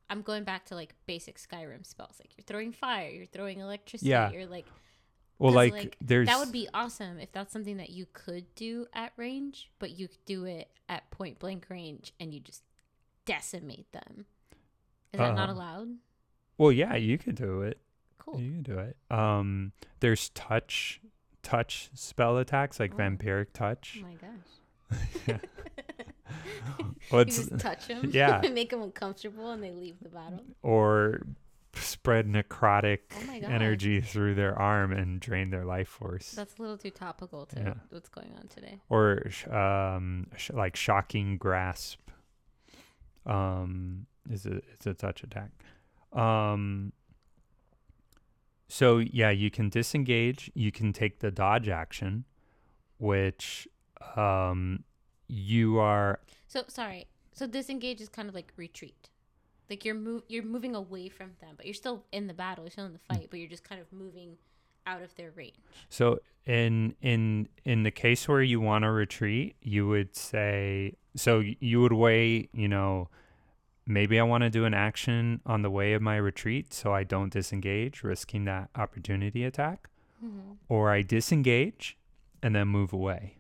I'm 0.09 0.22
going 0.22 0.43
back 0.45 0.65
to 0.67 0.76
like 0.76 0.93
basic 1.05 1.38
Skyrim 1.38 1.86
spells. 1.86 2.15
Like, 2.19 2.32
you're 2.38 2.45
throwing 2.45 2.72
fire, 2.72 3.09
you're 3.09 3.26
throwing 3.26 3.59
electricity, 3.59 4.09
Yeah. 4.11 4.32
you're 4.32 4.45
like, 4.45 4.65
well 5.38 5.51
like, 5.53 5.74
like, 5.74 5.97
there's 6.01 6.28
that 6.28 6.38
would 6.39 6.51
be 6.51 6.67
awesome 6.74 7.19
if 7.19 7.32
that's 7.32 7.51
something 7.51 7.78
that 7.78 7.89
you 7.89 8.05
could 8.13 8.45
do 8.55 8.86
at 8.93 9.11
range, 9.17 9.69
but 9.80 9.91
you 9.91 10.07
could 10.07 10.24
do 10.26 10.45
it 10.45 10.69
at 10.88 11.09
point 11.11 11.39
blank 11.39 11.65
range 11.69 12.13
and 12.19 12.34
you 12.34 12.39
just 12.39 12.63
decimate 13.26 13.91
them. 13.91 14.26
Is 15.13 15.17
that 15.19 15.36
not 15.36 15.49
Uh, 15.49 15.53
allowed? 15.53 15.88
well 16.57 16.72
yeah 16.72 16.95
you 16.95 17.17
could 17.17 17.36
do 17.36 17.61
it 17.63 17.80
Cool. 18.19 18.39
you 18.39 18.51
can 18.51 18.61
do 18.63 18.78
it 18.78 18.95
um 19.09 19.72
there's 19.99 20.30
touch 20.30 21.01
touch 21.44 21.89
spell 21.94 22.38
attacks 22.38 22.80
like 22.80 22.94
Oh. 22.94 22.98
vampiric 22.98 23.48
touch. 23.54 24.00
Oh 24.02 24.08
my 24.08 24.16
gosh. 24.16 25.39
well, 27.12 27.22
you 27.22 27.26
just 27.26 27.58
touch 27.60 27.88
them, 27.88 28.10
yeah. 28.14 28.42
make 28.54 28.70
them 28.70 28.82
uncomfortable, 28.82 29.52
and 29.52 29.64
they 29.64 29.72
leave 29.72 29.96
the 30.02 30.10
battle. 30.10 30.42
or 30.62 31.22
spread 31.74 32.28
necrotic 32.28 33.00
Oh 33.16 33.32
energy 33.48 34.02
through 34.02 34.36
their 34.36 34.58
arm 34.60 34.92
and 34.92 35.22
drain 35.22 35.52
their 35.52 35.64
life 35.64 35.88
force 35.88 36.32
That's 36.32 36.58
a 36.60 36.62
little 36.62 36.78
too 36.78 36.89
topical 36.89 37.46
to 37.48 37.60
Yeah. 37.60 37.74
what's 37.89 38.10
going 38.10 38.34
on 38.38 38.48
today. 38.50 38.80
or 38.89 39.24
um 39.50 40.28
sh- 40.36 40.52
like 40.54 40.76
shocking 40.76 41.38
grasp 41.38 42.00
um 43.26 44.06
is 44.30 44.46
a 44.46 44.58
it's 44.74 44.86
a 44.86 44.94
touch 44.94 45.24
attack 45.24 45.52
um 46.12 46.92
so 48.72 48.97
yeah 48.97 49.30
you 49.30 49.49
can 49.51 49.69
disengage 49.69 50.49
you 50.53 50.72
can 50.72 50.93
take 50.93 51.19
the 51.19 51.32
dodge 51.32 51.67
action 51.67 52.24
which 52.97 53.67
um 54.15 54.84
you 55.32 55.80
are 55.80 56.19
So 56.47 56.63
sorry. 56.67 57.07
So 57.34 57.47
disengage 57.47 58.01
is 58.01 58.09
kind 58.09 58.28
of 58.28 58.36
like 58.36 58.51
retreat. 58.57 59.09
Like 59.69 59.86
you're 59.86 59.95
move 59.95 60.24
you're 60.28 60.43
moving 60.43 60.76
away 60.76 61.07
from 61.07 61.32
them, 61.39 61.53
but 61.55 61.65
you're 61.65 61.74
still 61.74 62.03
in 62.11 62.28
the 62.28 62.34
battle, 62.34 62.65
you're 62.65 62.72
still 62.72 62.86
in 62.86 62.93
the 62.93 62.99
fight, 62.99 63.28
but 63.30 63.39
you're 63.39 63.49
just 63.49 63.63
kind 63.63 63.80
of 63.80 63.88
moving 63.93 64.36
out 64.86 65.01
of 65.01 65.15
their 65.15 65.32
range. 65.32 65.55
So 65.88 66.19
in 66.45 66.95
in 67.01 67.47
in 67.63 67.84
the 67.84 67.91
case 67.91 68.28
where 68.28 68.43
you 68.43 68.59
want 68.59 68.84
to 68.84 68.91
retreat, 68.91 69.55
you 69.61 69.88
would 69.88 70.15
say 70.15 70.95
so 71.15 71.41
you 71.59 71.80
would 71.82 71.93
weigh, 71.93 72.49
you 72.53 72.67
know, 72.67 73.09
maybe 73.94 74.20
I 74.20 74.24
want 74.24 74.44
to 74.44 74.50
do 74.50 74.66
an 74.66 74.74
action 74.74 75.42
on 75.46 75.62
the 75.62 75.70
way 75.70 75.94
of 75.94 76.02
my 76.02 76.16
retreat 76.18 76.74
so 76.74 76.94
I 76.94 77.04
don't 77.04 77.32
disengage, 77.32 78.04
risking 78.04 78.46
that 78.46 78.70
opportunity 78.76 79.44
attack, 79.44 79.88
Mm-hmm. 80.24 80.52
or 80.70 80.92
I 80.92 81.02
disengage 81.02 81.98
and 82.44 82.54
then 82.56 82.68
move 82.68 82.94
away. 82.94 83.38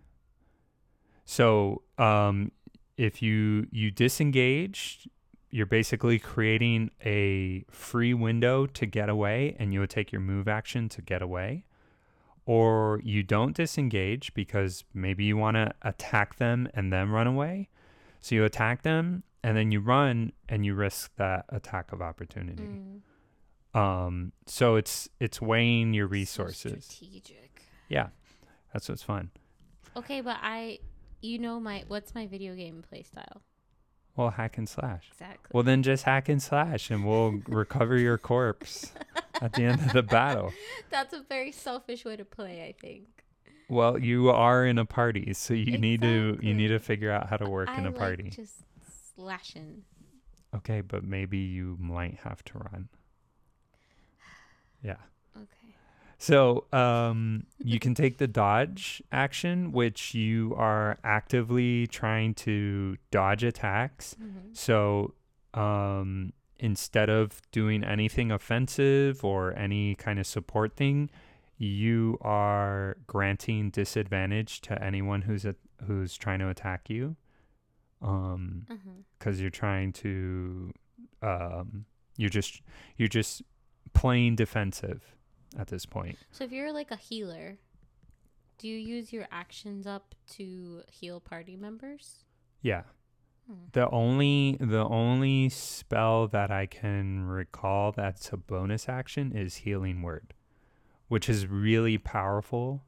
So 1.25 1.83
um 1.97 2.51
if 2.97 3.21
you 3.21 3.67
you 3.71 3.91
disengage, 3.91 5.07
you're 5.49 5.65
basically 5.65 6.17
creating 6.19 6.89
a 7.05 7.63
free 7.69 8.13
window 8.13 8.65
to 8.65 8.85
get 8.85 9.09
away 9.09 9.55
and 9.59 9.73
you 9.73 9.79
would 9.81 9.89
take 9.89 10.11
your 10.11 10.21
move 10.21 10.47
action 10.47 10.89
to 10.89 11.01
get 11.01 11.21
away 11.21 11.65
or 12.45 12.99
you 13.03 13.21
don't 13.21 13.55
disengage 13.55 14.33
because 14.33 14.83
maybe 14.93 15.23
you 15.23 15.37
want 15.37 15.55
to 15.57 15.71
attack 15.83 16.37
them 16.37 16.67
and 16.73 16.91
then 16.91 17.09
run 17.09 17.27
away. 17.27 17.69
So 18.19 18.33
you 18.35 18.43
attack 18.43 18.81
them 18.81 19.23
and 19.43 19.57
then 19.57 19.71
you 19.71 19.79
run 19.79 20.31
and 20.49 20.65
you 20.65 20.73
risk 20.75 21.11
that 21.17 21.45
attack 21.49 21.91
of 21.91 22.01
opportunity. 22.01 22.63
Mm. 22.63 23.01
Um 23.77 24.31
so 24.45 24.75
it's 24.75 25.09
it's 25.19 25.41
weighing 25.41 25.93
your 25.93 26.07
resources. 26.07 26.85
strategic. 26.85 27.61
yeah. 27.89 28.07
That's 28.73 28.87
what's 28.89 29.03
fun. 29.03 29.31
Okay, 29.95 30.21
but 30.21 30.37
I 30.41 30.79
you 31.21 31.37
know 31.39 31.59
my 31.59 31.83
what's 31.87 32.13
my 32.15 32.27
video 32.27 32.55
game 32.55 32.83
play 32.87 33.03
style? 33.03 33.41
Well, 34.15 34.31
hack 34.31 34.57
and 34.57 34.67
slash. 34.67 35.07
Exactly. 35.13 35.49
Well, 35.53 35.63
then 35.63 35.83
just 35.83 36.03
hack 36.03 36.27
and 36.27 36.41
slash 36.41 36.89
and 36.91 37.05
we'll 37.05 37.31
recover 37.47 37.97
your 37.97 38.17
corpse 38.17 38.91
at 39.41 39.53
the 39.53 39.63
end 39.63 39.79
of 39.81 39.93
the 39.93 40.03
battle. 40.03 40.51
That's 40.89 41.13
a 41.13 41.23
very 41.29 41.51
selfish 41.53 42.03
way 42.03 42.17
to 42.17 42.25
play, 42.25 42.65
I 42.67 42.73
think. 42.79 43.07
Well, 43.69 43.97
you 43.97 44.29
are 44.29 44.65
in 44.65 44.77
a 44.77 44.85
party, 44.85 45.33
so 45.33 45.53
you 45.53 45.77
need 45.77 46.01
to 46.01 46.37
you 46.41 46.53
need 46.53 46.69
to 46.69 46.79
figure 46.79 47.09
out 47.09 47.29
how 47.29 47.37
to 47.37 47.49
work 47.49 47.69
I 47.69 47.77
in 47.77 47.85
a 47.85 47.89
like 47.89 47.97
party. 47.97 48.29
just 48.29 48.63
slashing. 49.15 49.83
Okay, 50.55 50.81
but 50.81 51.03
maybe 51.03 51.37
you 51.37 51.77
might 51.79 52.19
have 52.23 52.43
to 52.45 52.57
run. 52.57 52.89
Yeah. 54.83 54.97
Okay. 55.35 55.75
So 56.17 56.65
um, 56.73 57.45
you 57.57 57.79
can 57.79 57.95
take 57.95 58.17
the 58.17 58.27
dodge 58.27 59.01
action, 59.11 59.71
which 59.71 60.13
you 60.13 60.53
are 60.57 60.97
actively 61.03 61.87
trying 61.87 62.33
to 62.35 62.97
dodge 63.11 63.43
attacks. 63.43 64.15
Mm-hmm. 64.21 64.53
So 64.53 65.13
um, 65.53 66.33
instead 66.59 67.09
of 67.09 67.41
doing 67.51 67.83
anything 67.83 68.31
offensive 68.31 69.23
or 69.23 69.57
any 69.57 69.95
kind 69.95 70.19
of 70.19 70.27
support 70.27 70.75
thing, 70.75 71.09
you 71.57 72.17
are 72.21 72.97
granting 73.07 73.69
disadvantage 73.69 74.61
to 74.61 74.83
anyone 74.83 75.23
who's 75.23 75.45
a, 75.45 75.55
who's 75.85 76.17
trying 76.17 76.39
to 76.39 76.49
attack 76.49 76.89
you. 76.89 77.15
Um, 78.01 78.65
Uh-huh. 78.69 78.89
because 79.19 79.39
you're 79.39 79.49
trying 79.51 79.93
to 79.93 80.73
um 81.21 81.85
you're 82.17 82.29
just 82.29 82.61
you're 82.97 83.07
just 83.07 83.41
playing 83.93 84.35
defensive 84.35 85.15
at 85.57 85.67
this 85.67 85.85
point 85.85 86.17
So 86.31 86.43
if 86.45 86.51
you're 86.51 86.71
like 86.73 86.91
a 86.91 86.95
healer, 86.95 87.57
do 88.57 88.67
you 88.67 88.77
use 88.77 89.11
your 89.13 89.27
actions 89.31 89.85
up 89.85 90.15
to 90.31 90.81
heal 90.91 91.19
party 91.19 91.55
members? 91.55 92.23
yeah 92.61 92.83
Hmm. 93.47 93.55
the 93.73 93.89
only 93.89 94.55
the 94.59 94.85
only 94.85 95.49
spell 95.49 96.27
that 96.27 96.51
i 96.51 96.67
can 96.67 97.23
recall 97.25 97.91
that's 97.91 98.31
a 98.31 98.37
bonus 98.37 98.87
action 98.87 99.31
is 99.35 99.55
healing 99.65 100.03
word 100.03 100.35
which 101.07 101.27
is 101.27 101.47
really 101.47 101.97
powerful 101.97 102.83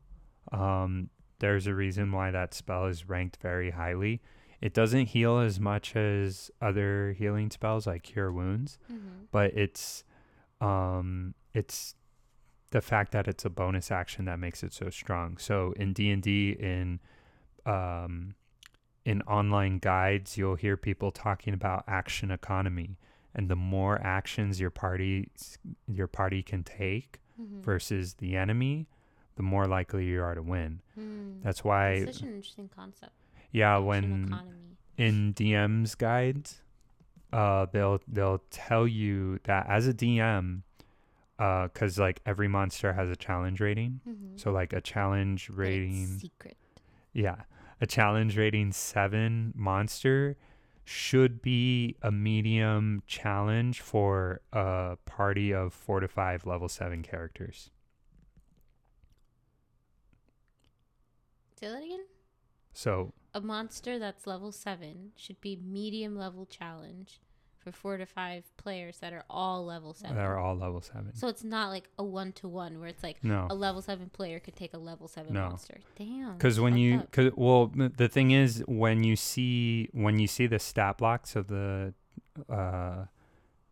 um 0.52 1.10
there's 1.40 1.66
a 1.66 1.74
reason 1.74 2.12
why 2.12 2.30
that 2.30 2.54
spell 2.54 2.86
is 2.86 3.10
ranked 3.10 3.38
very 3.42 3.72
highly 3.72 4.22
it 4.68 4.74
doesn't 4.74 5.08
heal 5.16 5.36
as 5.40 5.60
much 5.60 5.88
as 5.96 6.50
other 6.62 7.14
healing 7.20 7.50
spells 7.52 7.86
like 7.86 8.02
cure 8.04 8.32
wounds 8.32 8.78
Mm-hmm. 8.92 9.26
but 9.32 9.50
it's 9.64 10.04
um 10.62 11.34
it's 11.54 11.96
the 12.72 12.82
fact 12.82 13.12
that 13.12 13.28
it's 13.28 13.46
a 13.46 13.50
bonus 13.50 13.92
action 13.92 14.26
that 14.26 14.40
makes 14.40 14.64
it 14.64 14.74
so 14.74 14.90
strong. 14.90 15.38
So 15.38 15.74
in 15.84 15.94
D&D 15.94 16.58
in 16.60 17.00
um 17.66 18.36
in 19.06 19.22
online 19.24 19.80
guides, 19.80 20.38
you'll 20.38 20.56
hear 20.66 20.78
people 20.78 21.12
talking 21.12 21.54
about 21.54 21.84
action 21.88 22.32
economy 22.32 22.98
and 23.36 23.50
the 23.50 23.56
more 23.56 24.00
actions 24.02 24.60
your 24.60 24.70
party 24.72 25.28
your 25.88 26.08
party 26.08 26.42
can 26.44 26.64
take 26.64 27.20
Mm-hmm. 27.42 27.62
versus 27.64 28.14
the 28.24 28.36
enemy, 28.38 28.88
the 29.38 29.42
more 29.44 29.66
likely 29.66 30.06
you 30.06 30.22
are 30.22 30.36
to 30.36 30.44
win. 30.44 30.82
Mm. 31.00 31.42
That's 31.44 31.64
why 31.64 31.94
It's 31.94 32.18
such 32.20 32.22
an 32.22 32.36
interesting 32.36 32.70
concept. 32.76 33.12
Yeah, 33.54 33.78
when 33.78 34.26
economy. 34.26 34.78
in 34.98 35.34
DM's 35.36 35.96
guides, 35.96 36.62
uh, 37.32 37.68
they'll 37.72 38.02
they'll 38.08 38.42
tell 38.50 38.86
you 38.86 39.40
that 39.44 39.68
as 39.70 39.88
a 39.88 39.94
DM, 39.94 40.64
uh, 41.40 41.68
because 41.68 41.98
like 41.98 42.20
every 42.26 42.48
monster 42.48 42.92
has 42.94 43.10
a 43.10 43.16
challenge 43.16 43.62
rating. 43.62 44.02
Mm-hmm. 44.08 44.38
So 44.38 44.52
like 44.52 44.74
a 44.74 44.82
challenge 44.82 45.50
rating, 45.50 46.18
secret. 46.20 46.58
yeah, 47.14 47.44
a 47.80 47.86
challenge 47.86 48.38
rating 48.38 48.72
seven 48.72 49.54
monster 49.56 50.36
should 50.84 51.42
be 51.42 51.96
a 52.02 52.12
medium 52.12 53.04
challenge 53.08 53.82
for 53.82 54.42
a 54.52 54.98
party 55.06 55.54
of 55.54 55.74
four 55.74 56.00
to 56.00 56.08
five 56.08 56.46
level 56.46 56.68
seven 56.68 57.04
characters. 57.04 57.70
Say 61.60 61.68
that 61.68 61.84
again. 61.84 62.04
So 62.74 63.14
A 63.34 63.42
monster 63.42 63.98
that's 64.00 64.28
level 64.28 64.52
seven 64.52 65.12
should 65.16 65.40
be 65.42 65.56
medium 65.56 66.16
level 66.18 66.46
challenge 66.46 67.20
for 67.58 67.72
four 67.72 67.96
to 67.98 68.06
five 68.06 68.44
players 68.58 68.98
that 69.00 69.14
are 69.14 69.24
all 69.30 69.66
level 69.66 69.94
seven. 69.94 70.18
they're 70.18 70.38
all 70.38 70.54
level 70.56 70.82
seven. 70.82 71.16
So 71.16 71.28
it's 71.30 71.44
not 71.46 71.70
like 71.70 71.90
a 71.98 72.04
one 72.04 72.34
to 72.34 72.48
one 72.50 72.80
where 72.80 72.90
it's 72.90 73.02
like 73.04 73.24
no, 73.24 73.48
a 73.50 73.56
level 73.56 73.82
seven 73.82 74.10
player 74.10 74.40
could 74.42 74.56
take 74.56 74.74
a 74.74 74.78
level 74.78 75.08
seven 75.08 75.34
No. 75.34 75.48
monster. 75.50 75.78
Damn. 75.98 76.34
because 76.34 76.60
when 76.60 76.76
you 76.78 77.00
up. 77.00 77.12
cause, 77.12 77.32
well 77.36 77.72
the 77.74 78.10
thing 78.10 78.32
is 78.32 78.64
when 78.68 79.04
you 79.06 79.16
see 79.16 79.88
when 79.94 80.20
you 80.20 80.28
see 80.28 80.46
the 80.46 80.60
stat 80.60 80.98
blocks 80.98 81.36
of 81.38 81.48
the 81.48 81.94
uh 82.50 83.06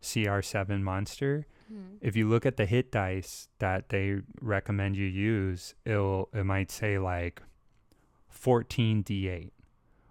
cr7 0.02 0.80
monster 0.82 1.46
Hmm. 1.68 1.96
if 2.00 2.16
you 2.16 2.28
look 2.28 2.44
at 2.44 2.56
the 2.56 2.66
hit 2.66 2.90
dice 2.90 3.48
that 3.60 3.88
they 3.90 4.16
recommend 4.40 4.96
you 4.96 5.06
use 5.06 5.74
it'll 5.86 6.28
it 6.34 6.44
might 6.44 6.70
say 6.70 6.98
like 6.98 7.40
14 8.32 9.04
d8 9.04 9.50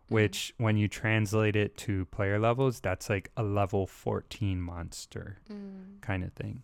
which 0.09 0.53
when 0.57 0.75
you 0.75 0.87
translate 0.89 1.55
it 1.55 1.77
to 1.77 2.05
player 2.05 2.37
levels 2.37 2.79
that's 2.81 3.09
like 3.09 3.31
a 3.37 3.43
level 3.43 3.87
14 3.87 4.61
monster 4.61 5.37
Mm. 5.49 6.01
kind 6.01 6.23
of 6.23 6.33
thing 6.33 6.63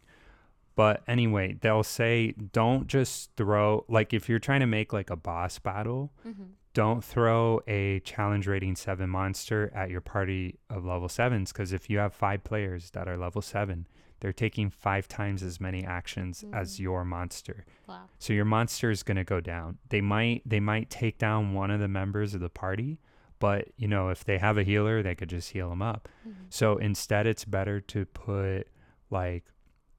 But 0.76 1.02
anyway, 1.08 1.58
they'll 1.62 1.82
say 2.00 2.34
don't 2.54 2.86
just 2.88 3.32
throw 3.36 3.84
like 3.88 4.14
if 4.14 4.30
you're 4.30 4.38
trying 4.48 4.60
to 4.60 4.68
make 4.68 4.94
like 4.94 5.10
a 5.10 5.16
boss 5.16 5.58
battle, 5.60 6.12
Mm-hmm. 6.24 6.44
don't 6.74 7.04
throw 7.04 7.62
a 7.68 8.00
challenge 8.02 8.46
rating 8.48 8.76
7 8.76 9.10
monster 9.10 9.72
at 9.74 9.90
your 9.90 10.02
party 10.02 10.60
of 10.70 10.86
level 10.86 11.08
7s 11.08 11.52
cuz 11.52 11.74
if 11.74 11.90
you 11.90 11.98
have 11.98 12.14
5 12.14 12.44
players 12.44 12.92
that 12.92 13.08
are 13.08 13.18
level 13.18 13.42
7, 13.42 13.88
they're 14.20 14.34
taking 14.34 14.70
5 14.70 15.08
times 15.08 15.44
as 15.44 15.60
many 15.60 15.84
actions 15.86 16.44
as 16.54 16.76
Mhm. 16.76 16.80
your 16.80 17.06
monster. 17.06 17.66
Wow. 17.88 18.10
So 18.20 18.34
your 18.34 18.46
monster 18.46 18.90
is 18.92 19.04
going 19.04 19.18
to 19.18 19.24
go 19.24 19.40
down. 19.40 19.78
They 19.90 20.02
might 20.02 20.42
they 20.46 20.60
might 20.60 20.90
take 20.90 21.18
down 21.18 21.54
one 21.54 21.72
of 21.72 21.80
the 21.80 21.88
members 21.88 22.34
of 22.34 22.40
the 22.42 22.50
party, 22.50 23.00
but 23.40 23.70
you 23.78 23.88
know, 23.88 24.10
if 24.10 24.24
they 24.24 24.38
have 24.40 24.58
a 24.58 24.64
healer, 24.64 25.02
they 25.04 25.16
could 25.16 25.30
just 25.30 25.52
heal 25.52 25.70
them 25.70 25.82
up. 25.82 26.10
Mm-hmm. 26.28 26.46
So 26.50 26.78
instead 26.78 27.28
it's 27.28 27.46
better 27.46 27.80
to 27.82 28.06
put 28.06 28.68
like 29.10 29.46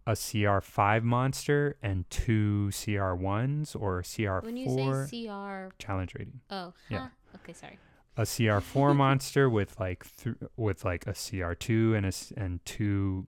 a 0.06 0.12
CR5 0.16 1.02
monster 1.04 1.76
and 1.82 2.08
two 2.08 2.70
CR1s 2.72 3.76
or 3.76 4.02
CR4 4.02 4.42
When 4.42 4.56
you 4.56 4.68
say 5.06 5.26
CR, 5.26 5.72
challenge 5.78 6.14
rating. 6.14 6.40
oh, 6.50 6.72
Yeah. 6.88 6.98
huh. 6.98 7.08
Okay, 7.36 7.52
sorry. 7.52 7.78
A 8.16 8.22
CR4 8.22 8.96
monster 8.96 9.48
with 9.50 9.78
like 9.78 10.06
th- 10.16 10.34
with 10.56 10.84
like 10.84 11.06
a 11.06 11.12
CR2 11.12 11.94
and 11.96 12.06
a 12.06 12.42
and 12.42 12.64
two 12.64 13.26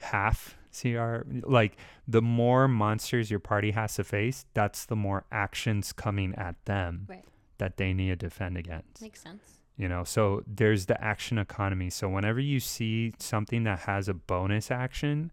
half 0.00 0.56
CR 0.80 1.18
like 1.44 1.76
the 2.06 2.22
more 2.22 2.68
monsters 2.68 3.30
your 3.30 3.40
party 3.40 3.70
has 3.72 3.94
to 3.94 4.04
face, 4.04 4.44
that's 4.54 4.84
the 4.84 4.96
more 4.96 5.24
actions 5.32 5.92
coming 5.92 6.34
at 6.36 6.62
them 6.66 7.06
Right. 7.08 7.24
that 7.58 7.76
they 7.78 7.92
need 7.92 8.08
to 8.08 8.16
defend 8.16 8.56
against. 8.56 9.02
Makes 9.02 9.22
sense. 9.22 9.42
you 9.76 9.88
know 9.88 10.04
so 10.04 10.42
there's 10.46 10.86
the 10.86 11.02
action 11.02 11.38
economy 11.38 11.88
so 11.90 12.08
whenever 12.08 12.40
you 12.40 12.60
see 12.60 13.12
something 13.18 13.64
that 13.64 13.80
has 13.80 14.08
a 14.08 14.14
bonus 14.14 14.70
action 14.70 15.30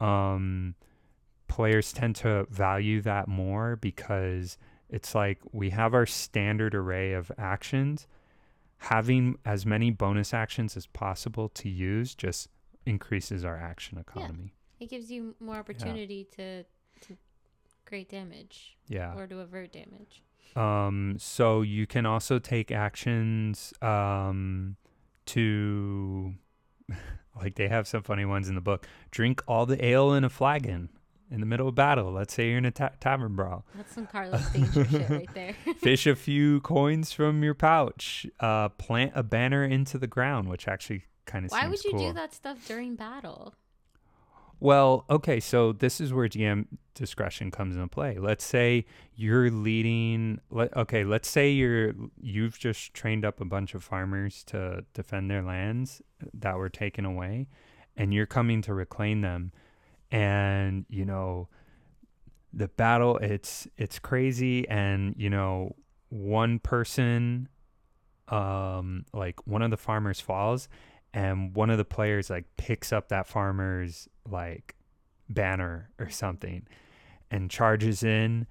um 0.00 0.74
players 1.48 1.92
tend 1.92 2.16
to 2.16 2.46
value 2.50 3.00
that 3.02 3.28
more 3.28 3.76
because 3.76 4.58
it's 4.90 5.14
like 5.14 5.38
we 5.52 5.70
have 5.70 5.94
our 5.94 6.06
standard 6.06 6.74
array 6.74 7.12
of 7.12 7.30
actions 7.38 8.06
having 8.78 9.36
as 9.44 9.64
many 9.64 9.90
bonus 9.90 10.34
actions 10.34 10.76
as 10.76 10.86
possible 10.86 11.48
to 11.48 11.68
use 11.68 12.14
just 12.14 12.48
increases 12.86 13.44
our 13.44 13.56
action 13.56 13.98
economy 13.98 14.54
It 14.80 14.88
gives 14.88 15.10
you 15.10 15.34
more 15.40 15.56
opportunity 15.56 16.26
to 16.36 16.64
to 17.02 17.16
create 17.84 18.08
damage 18.08 18.76
yeah, 18.88 19.14
or 19.14 19.26
to 19.26 19.40
avert 19.40 19.72
damage. 19.72 20.22
Um, 20.54 21.16
so 21.18 21.62
you 21.62 21.86
can 21.86 22.06
also 22.06 22.38
take 22.38 22.72
actions 22.72 23.74
um, 23.82 24.76
to, 25.26 26.34
like, 27.36 27.56
they 27.56 27.68
have 27.68 27.86
some 27.86 28.02
funny 28.02 28.24
ones 28.24 28.48
in 28.48 28.54
the 28.54 28.60
book. 28.62 28.86
Drink 29.10 29.42
all 29.46 29.66
the 29.66 29.84
ale 29.84 30.14
in 30.14 30.24
a 30.24 30.30
flagon 30.30 30.88
in 31.30 31.40
the 31.40 31.46
middle 31.46 31.68
of 31.68 31.74
battle. 31.74 32.10
Let's 32.12 32.32
say 32.32 32.48
you're 32.48 32.58
in 32.58 32.64
a 32.64 32.70
ta- 32.70 32.92
tavern 33.00 33.36
brawl. 33.36 33.66
That's 33.76 33.94
some 33.94 34.06
Carlos 34.06 34.48
Danger 34.50 34.84
shit 34.86 35.10
right 35.10 35.28
there. 35.34 35.54
Fish 35.78 36.06
a 36.06 36.16
few 36.16 36.60
coins 36.62 37.12
from 37.12 37.42
your 37.42 37.54
pouch. 37.54 38.26
Uh, 38.40 38.70
plant 38.70 39.12
a 39.14 39.22
banner 39.22 39.64
into 39.64 39.98
the 39.98 40.06
ground, 40.06 40.48
which 40.48 40.66
actually 40.68 41.04
kind 41.26 41.44
of 41.44 41.50
Why 41.50 41.68
would 41.68 41.84
you 41.84 41.92
cool. 41.92 42.08
do 42.08 42.12
that 42.14 42.34
stuff 42.34 42.66
during 42.66 42.96
battle? 42.96 43.54
Well, 44.58 45.04
okay, 45.10 45.38
so 45.38 45.72
this 45.72 46.00
is 46.00 46.14
where 46.14 46.28
GM 46.28 46.66
discretion 46.94 47.50
comes 47.50 47.76
into 47.76 47.88
play. 47.88 48.16
Let's 48.18 48.44
say 48.44 48.86
you're 49.14 49.50
leading 49.50 50.40
let, 50.50 50.74
okay, 50.74 51.04
let's 51.04 51.28
say 51.28 51.50
you're 51.50 51.92
you've 52.20 52.58
just 52.58 52.94
trained 52.94 53.24
up 53.24 53.40
a 53.40 53.44
bunch 53.44 53.74
of 53.74 53.84
farmers 53.84 54.42
to 54.44 54.84
defend 54.94 55.30
their 55.30 55.42
lands 55.42 56.00
that 56.32 56.56
were 56.56 56.70
taken 56.70 57.04
away 57.04 57.48
and 57.96 58.12
you're 58.12 58.26
coming 58.26 58.62
to 58.62 58.74
reclaim 58.74 59.20
them 59.20 59.52
and 60.10 60.84
you 60.88 61.04
know 61.04 61.48
the 62.52 62.68
battle 62.68 63.18
it's 63.18 63.66
it's 63.76 63.98
crazy 63.98 64.68
and 64.68 65.14
you 65.18 65.28
know 65.28 65.74
one 66.08 66.58
person 66.58 67.48
um 68.28 69.04
like 69.12 69.44
one 69.46 69.62
of 69.62 69.70
the 69.70 69.76
farmers 69.76 70.20
falls 70.20 70.68
and 71.16 71.56
one 71.56 71.70
of 71.70 71.78
the 71.78 71.84
players 71.84 72.28
like 72.28 72.44
picks 72.58 72.92
up 72.92 73.08
that 73.08 73.26
farmer's 73.26 74.06
like 74.30 74.76
banner 75.30 75.88
or 75.98 76.10
something 76.10 76.66
and 77.30 77.50
charges 77.50 78.02
in 78.02 78.46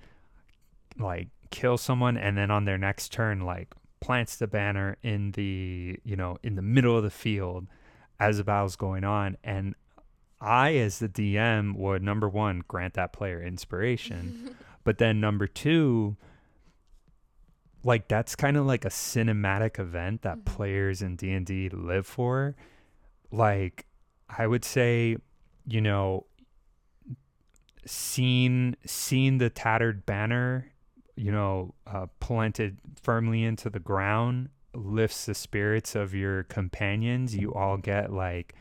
like 0.98 1.28
kills 1.52 1.82
someone 1.82 2.18
and 2.18 2.36
then 2.36 2.50
on 2.50 2.66
their 2.66 2.80
next 2.80 3.14
turn 3.14 3.42
like 3.42 3.74
plants 4.02 4.38
the 4.38 4.48
banner 4.48 4.98
in 5.04 5.32
the 5.34 6.00
you 6.04 6.16
know 6.16 6.38
in 6.42 6.56
the 6.56 6.62
middle 6.62 6.98
of 6.98 7.04
the 7.04 7.10
field 7.12 7.68
as 8.20 8.38
the 8.38 8.44
battle's 8.44 8.76
going 8.76 9.04
on. 9.04 9.38
And 9.44 9.76
i 10.42 10.76
as 10.76 11.00
the 11.00 11.08
dm 11.08 11.76
would 11.76 12.04
number 12.04 12.28
one 12.28 12.64
grant 12.68 12.96
that 12.96 13.14
player 13.14 13.42
inspiration. 13.42 14.56
But 14.84 15.00
then 15.00 15.20
number 15.20 15.48
two 15.48 16.16
like 17.86 18.10
that's 18.10 18.36
kind 18.36 18.58
of 18.58 18.66
like 18.66 18.84
a 18.84 18.90
cinematic 18.90 19.80
event 19.80 20.24
that 20.24 20.40
Mhm. 20.40 20.46
players 20.46 21.02
in 21.02 21.16
d&d 21.16 21.70
live 21.70 22.06
for. 22.06 22.56
Like 23.32 23.86
i 24.28 24.46
would 24.48 24.66
say 24.66 25.16
you 25.68 25.80
know 25.82 26.26
seeing 27.86 28.76
seeing 28.86 29.38
the 29.38 29.50
tattered 29.50 30.06
banner 30.06 30.72
you 31.16 31.32
know 31.32 31.74
uh, 31.86 32.08
planted 32.20 32.80
firmly 33.02 33.44
into 33.44 33.70
the 33.70 33.80
ground 33.80 34.50
lifts 34.74 35.26
the 35.28 35.34
spirits 35.34 35.96
of 35.96 36.14
your 36.14 36.44
companions. 36.44 37.36
You 37.36 37.54
all 37.54 37.78
get 37.78 38.12
like 38.12 38.56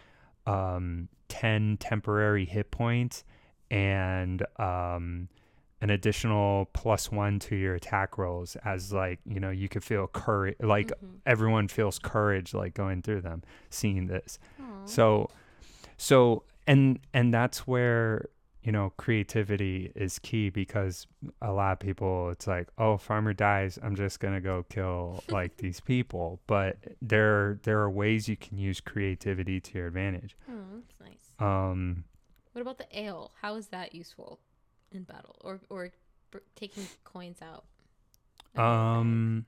um 0.47 1.09
10 1.29 1.79
temporary 1.79 2.45
hit 2.45 2.71
points 2.71 3.25
and 3.71 4.45
um 4.61 5.29
an 5.85 5.91
additional 5.91 6.65
plus 6.73 7.13
one 7.13 7.39
to 7.39 7.55
your 7.55 7.75
attack 7.75 8.17
rolls 8.17 8.57
as 8.65 8.91
like 8.93 9.19
you 9.27 9.39
know 9.39 9.51
you 9.51 9.69
could 9.69 9.85
feel 9.85 10.07
courage 10.07 10.57
like 10.61 10.89
Mhm. 10.89 11.19
everyone 11.27 11.69
feels 11.69 11.99
courage 11.99 12.55
like 12.55 12.73
going 12.75 13.03
through 13.03 13.21
them 13.21 13.43
seeing 13.71 14.07
this 14.07 14.39
Aw. 14.61 14.87
so 14.87 15.29
so 15.99 16.43
and 16.67 16.99
and 17.13 17.35
that's 17.35 17.67
where 17.67 18.29
you 18.63 18.73
know 18.73 18.95
creativity 18.97 19.93
is 19.95 20.19
key 20.21 20.49
because 20.49 21.07
a 21.43 21.53
lot 21.53 21.73
of 21.73 21.81
people 21.81 22.31
it's 22.31 22.47
like 22.47 22.69
oh 22.79 22.97
farmer 22.97 23.35
dies 23.35 23.79
i'm 23.83 23.95
just 23.95 24.21
to 24.33 24.41
go 24.41 24.65
kill 24.71 25.23
like 25.29 25.57
these 25.65 25.81
people 25.81 26.41
but 26.47 26.79
there 27.03 27.59
there 27.65 27.79
are 27.81 27.91
ways 27.91 28.27
you 28.27 28.37
can 28.39 28.57
use 28.57 28.81
creativity 28.81 29.61
to 29.61 29.77
your 29.79 29.89
advantage 29.89 30.35
Oh, 30.49 30.55
that's 30.77 30.95
nice. 31.11 31.27
um 31.47 32.05
What 32.53 32.63
about 32.63 32.79
the 32.79 32.87
ale? 32.99 33.33
How 33.43 33.57
is 33.57 33.67
that 33.69 33.95
useful 33.95 34.39
in 34.95 35.03
battle, 35.05 35.37
or 35.43 35.61
or 35.71 35.91
br- 36.31 36.39
taking 36.57 36.87
coins 37.05 37.41
out? 37.43 37.65
of 38.39 38.53
the 38.55 38.61
bag 38.61 38.67
um 38.67 39.47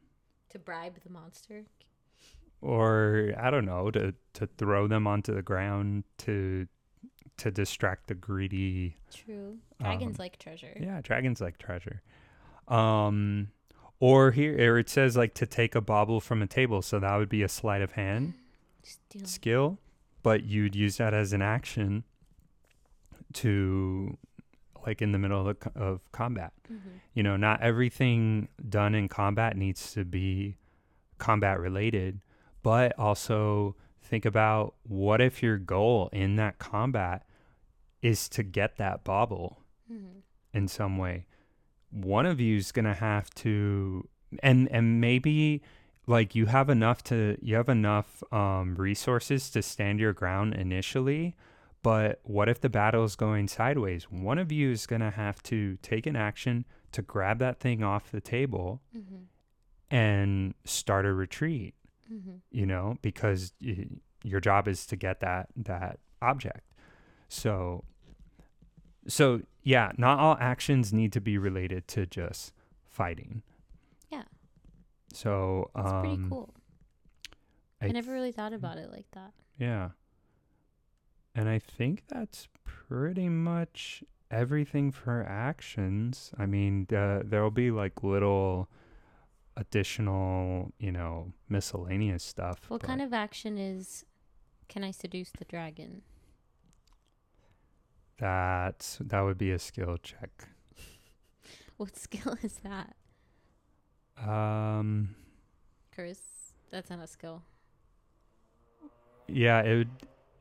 to 0.51 0.59
bribe 0.59 0.95
the 1.05 1.11
monster. 1.11 1.65
or 2.61 3.33
i 3.39 3.51
don't 3.51 3.65
know 3.67 3.91
to 3.91 4.13
to 4.33 4.47
throw 4.59 4.87
them 4.89 5.07
onto 5.07 5.33
the 5.35 5.43
ground 5.43 6.05
to 6.19 6.67
to 7.37 7.51
distract 7.51 8.07
the 8.09 8.15
greedy 8.15 8.97
True. 9.13 9.59
Dragons 9.79 10.17
Um, 10.19 10.23
like 10.25 10.39
treasure. 10.39 10.75
Yeah, 10.81 11.01
dragons 11.03 11.39
like 11.41 11.59
treasure. 11.59 12.01
Um, 12.67 13.49
or 14.01 14.31
here, 14.31 14.73
or 14.73 14.79
it 14.79 14.89
says 14.89 15.17
like 15.19 15.35
to 15.35 15.47
take 15.47 15.75
a 15.75 15.83
bauble 15.83 16.21
from 16.23 16.41
a 16.41 16.47
table, 16.47 16.81
so 16.81 16.99
that 16.99 17.15
would 17.17 17.29
be 17.29 17.43
a 17.43 17.49
sleight 17.49 17.83
of 17.83 17.93
hand 17.93 18.33
Steal. 18.83 19.27
skill, 19.27 19.79
but 20.23 20.45
you'd 20.45 20.75
use 20.75 20.97
that 20.97 21.13
as 21.13 21.35
an 21.35 21.43
action 21.43 22.05
to, 23.35 24.17
like, 24.87 25.03
in 25.03 25.13
the 25.13 25.19
middle 25.19 25.49
of, 25.49 25.59
the, 25.59 25.71
of 25.75 26.13
combat. 26.13 26.53
Mhm. 26.73 26.79
You 27.15 27.23
know, 27.23 27.37
not 27.37 27.61
everything 27.61 28.49
done 28.69 28.95
in 28.95 29.09
combat 29.09 29.57
needs 29.57 29.93
to 29.93 30.05
be 30.05 30.57
combat 31.19 31.59
related, 31.59 32.21
but 32.63 32.97
also 32.99 33.75
think 34.03 34.25
about 34.25 34.75
what 34.85 35.21
if 35.21 35.43
your 35.43 35.59
goal 35.59 36.09
in 36.13 36.37
that 36.37 36.59
combat 36.59 37.27
is 38.03 38.29
to 38.29 38.43
get 38.43 38.77
that 38.77 39.03
bauble 39.05 39.63
Mhm. 39.93 40.23
in 40.53 40.69
some 40.69 40.97
way 40.99 41.27
one 41.91 42.27
of 42.27 42.41
you 42.41 42.57
is 42.57 42.73
going 42.73 42.85
to 42.85 42.95
have 42.95 43.31
to 43.31 44.07
and 44.43 44.69
and 44.71 45.01
maybe 45.01 45.63
like 46.07 46.35
you 46.35 46.47
have 46.47 46.69
enough 46.69 47.03
to 47.03 47.37
you 47.41 47.55
have 47.57 47.69
enough 47.69 48.23
um 48.33 48.75
resources 48.77 49.51
to 49.51 49.63
stand 49.63 49.99
your 50.01 50.13
ground 50.13 50.53
initially 50.55 51.35
but 51.87 52.21
what 52.25 52.49
if 52.49 52.61
the 52.61 52.69
battle 52.69 53.05
is 53.05 53.15
going 53.17 53.47
sideways 53.49 54.05
one 54.11 54.39
of 54.39 54.51
you 54.51 54.71
is 54.73 54.87
going 54.87 55.01
to 55.03 55.11
have 55.11 55.43
to 55.43 55.77
take 55.83 56.05
an 56.07 56.17
action 56.17 56.65
to 56.93 57.01
grab 57.03 57.39
that 57.39 57.61
thing 57.61 57.83
off 57.85 58.11
the 58.11 58.21
table 58.21 58.81
Mhm. 58.97 59.27
and 59.91 60.55
start 60.65 61.05
a 61.07 61.13
retreat 61.13 61.75
Mhm. 62.11 62.41
you 62.51 62.67
know 62.67 62.97
because 63.03 63.53
y- 63.61 63.87
your 64.25 64.41
job 64.41 64.67
is 64.69 64.85
to 64.87 64.97
get 64.97 65.21
that 65.21 65.49
that 65.57 66.01
object 66.21 66.65
so 67.29 67.85
so 69.07 69.41
yeah 69.63 69.93
not 69.97 70.19
all 70.19 70.37
actions 70.41 70.93
need 70.93 71.13
to 71.13 71.21
be 71.21 71.39
related 71.39 71.87
to 71.89 72.07
just 72.07 72.53
fighting 72.85 73.43
Yeah. 74.11 74.25
so 75.13 75.71
That's 75.75 75.93
um 75.93 76.01
pretty 76.01 76.29
cool. 76.29 76.55
I, 77.81 77.87
I 77.87 77.89
never 77.93 78.13
really 78.13 78.33
thought 78.33 78.53
about 78.55 78.79
it 78.79 78.91
like 78.91 79.11
that. 79.13 79.33
yeah 79.59 79.91
and 81.37 81.49
i 81.49 81.59
think 81.59 82.03
that's 82.09 82.49
pretty 82.65 83.29
much 83.29 84.03
everything 84.31 84.91
for 84.91 85.23
actions. 85.23 86.33
I 86.39 86.47
mean, 86.47 86.87
uh, 86.95 87.23
there'll 87.25 87.51
be 87.51 87.71
like 87.71 88.03
little 88.03 88.69
additional, 89.57 90.73
you 90.79 90.93
know, 90.93 91.33
miscellaneous 91.49 92.23
stuff. 92.23 92.63
What 92.69 92.83
kind 92.83 93.01
of 93.01 93.13
action 93.13 93.59
is 93.59 94.05
can 94.69 94.83
I 94.85 94.91
seduce 94.91 95.31
the 95.31 95.45
dragon? 95.45 96.03
that 98.19 98.97
that 98.99 99.21
would 99.21 99.37
be 99.37 99.51
a 99.51 99.59
skill 99.59 99.99
check. 100.03 100.49
What 101.77 101.95
skill 101.95 102.39
is 102.43 102.59
that? 102.65 102.97
Um 104.17 105.15
Chris, 105.95 106.21
that's 106.71 106.89
not 106.89 107.01
a 107.01 107.07
skill. 107.07 107.43
yeah, 109.29 109.61
it 109.61 109.77
would 109.77 109.91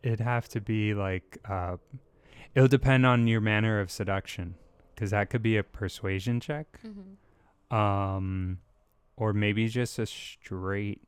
it'd 0.06 0.20
have 0.20 0.48
to 0.50 0.62
be 0.62 0.94
like 0.94 1.40
uh 1.50 1.78
it'll 2.54 2.68
depend 2.68 3.06
on 3.06 3.28
your 3.28 3.42
manner 3.42 3.80
of 3.80 3.90
seduction 3.92 4.56
cuz 4.96 5.10
that 5.12 5.30
could 5.30 5.42
be 5.42 5.58
a 5.58 5.64
persuasion 5.64 6.40
check. 6.40 6.80
Mm-hmm. 6.86 7.76
Um 7.76 8.60
or 9.18 9.34
maybe 9.34 9.68
just 9.68 9.98
a 10.00 10.06
straight 10.06 11.02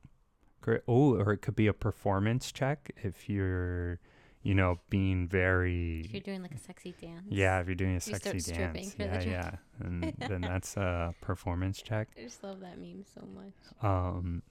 oh 0.87 1.15
or 1.15 1.31
it 1.33 1.41
could 1.41 1.55
be 1.55 1.67
a 1.67 1.73
performance 1.73 2.51
check 2.51 2.91
if 2.97 3.29
you're 3.29 3.99
you 4.43 4.55
know 4.55 4.79
being 4.89 5.27
very. 5.27 6.01
If 6.05 6.13
you're 6.13 6.21
doing 6.21 6.41
like 6.41 6.55
a 6.55 6.57
sexy 6.57 6.93
dance. 6.99 7.25
yeah 7.29 7.59
if 7.59 7.67
you're 7.67 7.75
doing 7.75 7.95
a 7.95 8.01
start 8.01 8.23
sexy 8.23 8.51
dance 8.53 8.93
for 8.93 9.03
yeah 9.03 9.21
yeah 9.21 9.51
and 9.79 10.13
then 10.29 10.41
that's 10.41 10.75
a 10.77 11.13
performance 11.21 11.81
check 11.81 12.09
I 12.17 12.21
just 12.21 12.43
love 12.43 12.59
that 12.61 12.79
meme 12.79 13.03
so 13.13 13.27
much. 13.27 13.53
um 13.81 14.41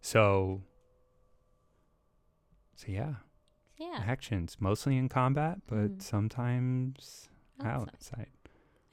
so 0.00 0.62
so 2.74 2.86
yeah 2.88 3.14
Yeah. 3.78 4.02
actions 4.06 4.56
mostly 4.60 4.96
in 4.96 5.08
combat 5.08 5.58
but 5.66 5.98
Mhm. 5.98 6.02
sometimes 6.02 7.28
outside. 7.60 7.88
outside 7.94 8.30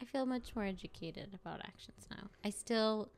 I 0.01 0.05
feel 0.05 0.25
much 0.25 0.53
more 0.55 0.65
educated 0.65 1.33
about 1.33 1.61
actions 1.65 2.07
now. 2.11 2.29
I 2.43 2.49
still 2.49 3.09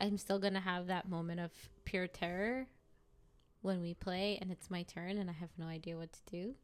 I'm 0.00 0.16
still 0.18 0.38
going 0.38 0.54
to 0.54 0.60
have 0.60 0.86
that 0.88 1.08
moment 1.08 1.40
of 1.40 1.52
pure 1.84 2.08
terror 2.08 2.66
when 3.60 3.80
we 3.82 3.94
play 3.94 4.38
and 4.40 4.50
it's 4.50 4.70
my 4.70 4.82
turn 4.82 5.18
and 5.18 5.28
I 5.30 5.34
have 5.34 5.50
no 5.58 5.66
idea 5.66 5.96
what 5.96 6.12
to 6.12 6.20
do. 6.26 6.54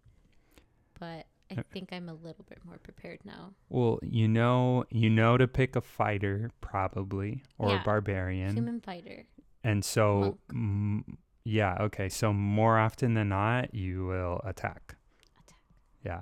But 0.98 1.26
I 1.50 1.58
Uh, 1.58 1.62
think 1.70 1.92
I'm 1.92 2.08
a 2.08 2.14
little 2.14 2.44
bit 2.48 2.64
more 2.64 2.78
prepared 2.78 3.24
now. 3.24 3.54
well 3.68 4.00
you 4.02 4.26
know 4.26 4.84
you 4.90 5.08
know 5.10 5.36
to 5.36 5.46
pick 5.46 5.76
a 5.76 5.80
fighter 5.80 6.50
probably 6.60 7.42
or 7.58 7.68
Yeah. 7.70 7.80
a 7.82 7.84
barbarian 7.84 8.54
Human 8.56 8.80
fighter. 8.80 9.26
And 9.62 9.84
so, 9.84 10.38
mm, 10.50 11.02
yeah, 11.46 11.76
okay. 11.80 12.08
So 12.08 12.32
more 12.32 12.76
often 12.76 13.14
than 13.14 13.28
not, 13.28 13.72
you 13.72 14.04
will 14.04 14.40
attack. 14.44 14.96
Attack. 15.38 15.58
Yeah, 16.04 16.20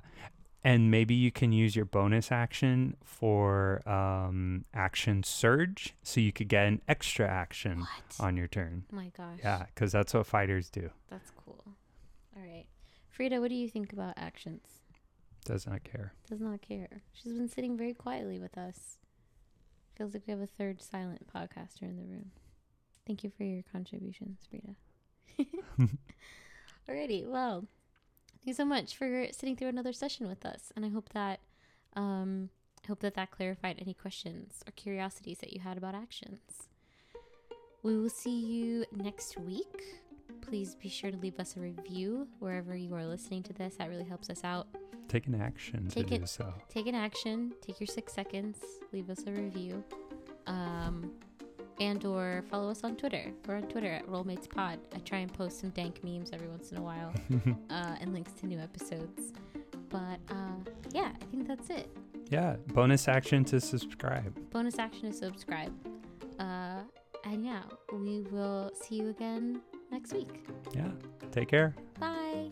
and 0.63 0.91
maybe 0.91 1.15
you 1.15 1.33
can 1.33 1.51
use 1.51 1.75
your 1.75 1.87
bonus 1.87 2.31
action 2.31 2.97
for 3.03 3.87
um, 3.89 4.67
action 4.75 5.23
surge, 5.23 5.95
so 6.03 6.21
you 6.21 6.31
could 6.31 6.49
get 6.49 6.67
an 6.67 6.83
extra 6.89 7.27
action 7.27 7.81
What? 7.81 8.21
on 8.21 8.37
your 8.37 8.49
turn. 8.49 8.85
Oh 8.93 8.97
my 8.97 9.11
gosh. 9.17 9.39
Yeah, 9.43 9.65
because 9.67 9.93
that's 9.93 10.13
what 10.13 10.27
fighters 10.27 10.69
do. 10.69 10.91
That's 11.09 11.31
cool. 11.31 11.65
All 12.37 12.43
right. 12.43 12.67
Frida, 13.09 13.41
what 13.41 13.49
do 13.49 13.55
you 13.55 13.69
think 13.71 13.95
about 13.95 14.15
actions? 14.19 14.67
Does 15.47 15.67
not 15.67 15.85
care. 15.85 16.13
Does 16.29 16.41
not 16.41 16.61
care. 16.61 17.03
She's 17.13 17.33
been 17.33 17.49
sitting 17.49 17.79
very 17.79 17.95
quietly 17.95 18.39
with 18.39 18.59
us. 18.59 18.99
Feels 19.97 20.13
like 20.13 20.25
we 20.27 20.33
have 20.33 20.41
a 20.41 20.47
third 20.47 20.83
silent 20.83 21.27
podcaster 21.33 21.83
in 21.83 21.97
the 21.97 22.05
room. 22.05 22.33
Thank 23.07 23.25
you 23.25 23.31
for 23.31 23.45
your 23.45 23.63
contributions, 23.71 24.41
Frida. 24.51 24.75
Alrighty, 26.89 27.27
well, 27.27 27.67
thank 28.31 28.47
you 28.47 28.55
so 28.55 28.65
much 28.65 28.97
for 28.97 29.27
sitting 29.33 29.57
through 29.57 29.69
another 29.69 29.93
session 29.93 30.29
with 30.29 30.45
us, 30.45 30.73
and 30.77 30.85
I 30.85 30.89
hope 30.89 31.09
that, 31.11 31.41
um, 31.95 32.51
I 32.85 32.89
hope 32.89 33.01
that 33.01 33.15
that 33.15 33.31
clarified 33.31 33.77
any 33.81 33.95
questions 33.95 34.63
or 34.67 34.73
curiosities 34.73 35.39
that 35.39 35.53
you 35.53 35.61
had 35.61 35.79
about 35.79 35.95
actions. 35.95 36.69
We 37.83 37.97
will 37.99 38.11
see 38.11 38.39
you 38.39 38.85
next 38.93 39.39
week. 39.39 39.83
Please 40.43 40.75
be 40.75 40.89
sure 40.89 41.11
to 41.11 41.17
leave 41.17 41.39
us 41.39 41.57
a 41.57 41.61
review 41.61 42.29
wherever 42.39 42.77
you 42.77 42.95
are 42.95 43.05
listening 43.07 43.43
to 43.45 43.53
this. 43.55 43.77
That 43.77 43.89
really 43.89 44.05
helps 44.05 44.29
us 44.31 44.43
out. 44.45 44.67
Take 45.09 45.27
an 45.27 45.41
action 45.41 45.89
Take 45.89 46.09
to 46.09 46.15
it- 46.15 46.21
do 46.21 46.27
so. 46.27 46.53
take 46.69 46.87
an 46.87 46.95
action 46.95 47.53
take 47.61 47.79
your 47.79 47.87
six 47.87 48.13
seconds 48.13 48.59
leave 48.93 49.11
us 49.11 49.21
a 49.27 49.31
review 49.31 49.85
um, 50.47 51.13
and 51.81 52.05
or 52.05 52.45
follow 52.51 52.71
us 52.71 52.85
on 52.85 52.97
twitter. 52.97 53.31
We're 53.47 53.57
on 53.57 53.63
twitter 53.65 53.91
at 53.91 54.07
rollmatespod. 54.07 54.79
I 54.95 54.99
try 55.05 55.19
and 55.19 55.33
post 55.33 55.61
some 55.61 55.71
dank 55.71 56.03
memes 56.05 56.31
every 56.33 56.49
once 56.49 56.71
in 56.73 56.79
a 56.79 56.83
while 56.83 57.13
uh, 57.71 57.97
and 58.01 58.13
links 58.13 58.33
to 58.41 58.47
new 58.47 58.59
episodes. 58.59 59.33
But 59.89 60.19
uh, 60.31 60.71
yeah 60.93 61.13
i 61.21 61.25
think 61.31 61.47
that's 61.49 61.71
it. 61.71 61.89
Yeah, 62.31 62.57
bonus 62.69 63.07
action 63.07 63.45
to 63.47 63.61
subscribe. 63.61 64.35
bonus 64.51 64.79
action 64.79 65.11
to 65.11 65.17
subscribe. 65.17 65.73
Uh, 66.39 66.81
and 67.25 67.45
yeah 67.45 67.63
we 67.93 68.21
will 68.31 68.71
see 68.75 68.97
you 68.97 69.09
again 69.11 69.61
next 69.91 70.13
week. 70.13 70.45
Yeah, 70.75 70.91
take 71.33 71.49
care. 71.49 71.75
bye 72.01 72.51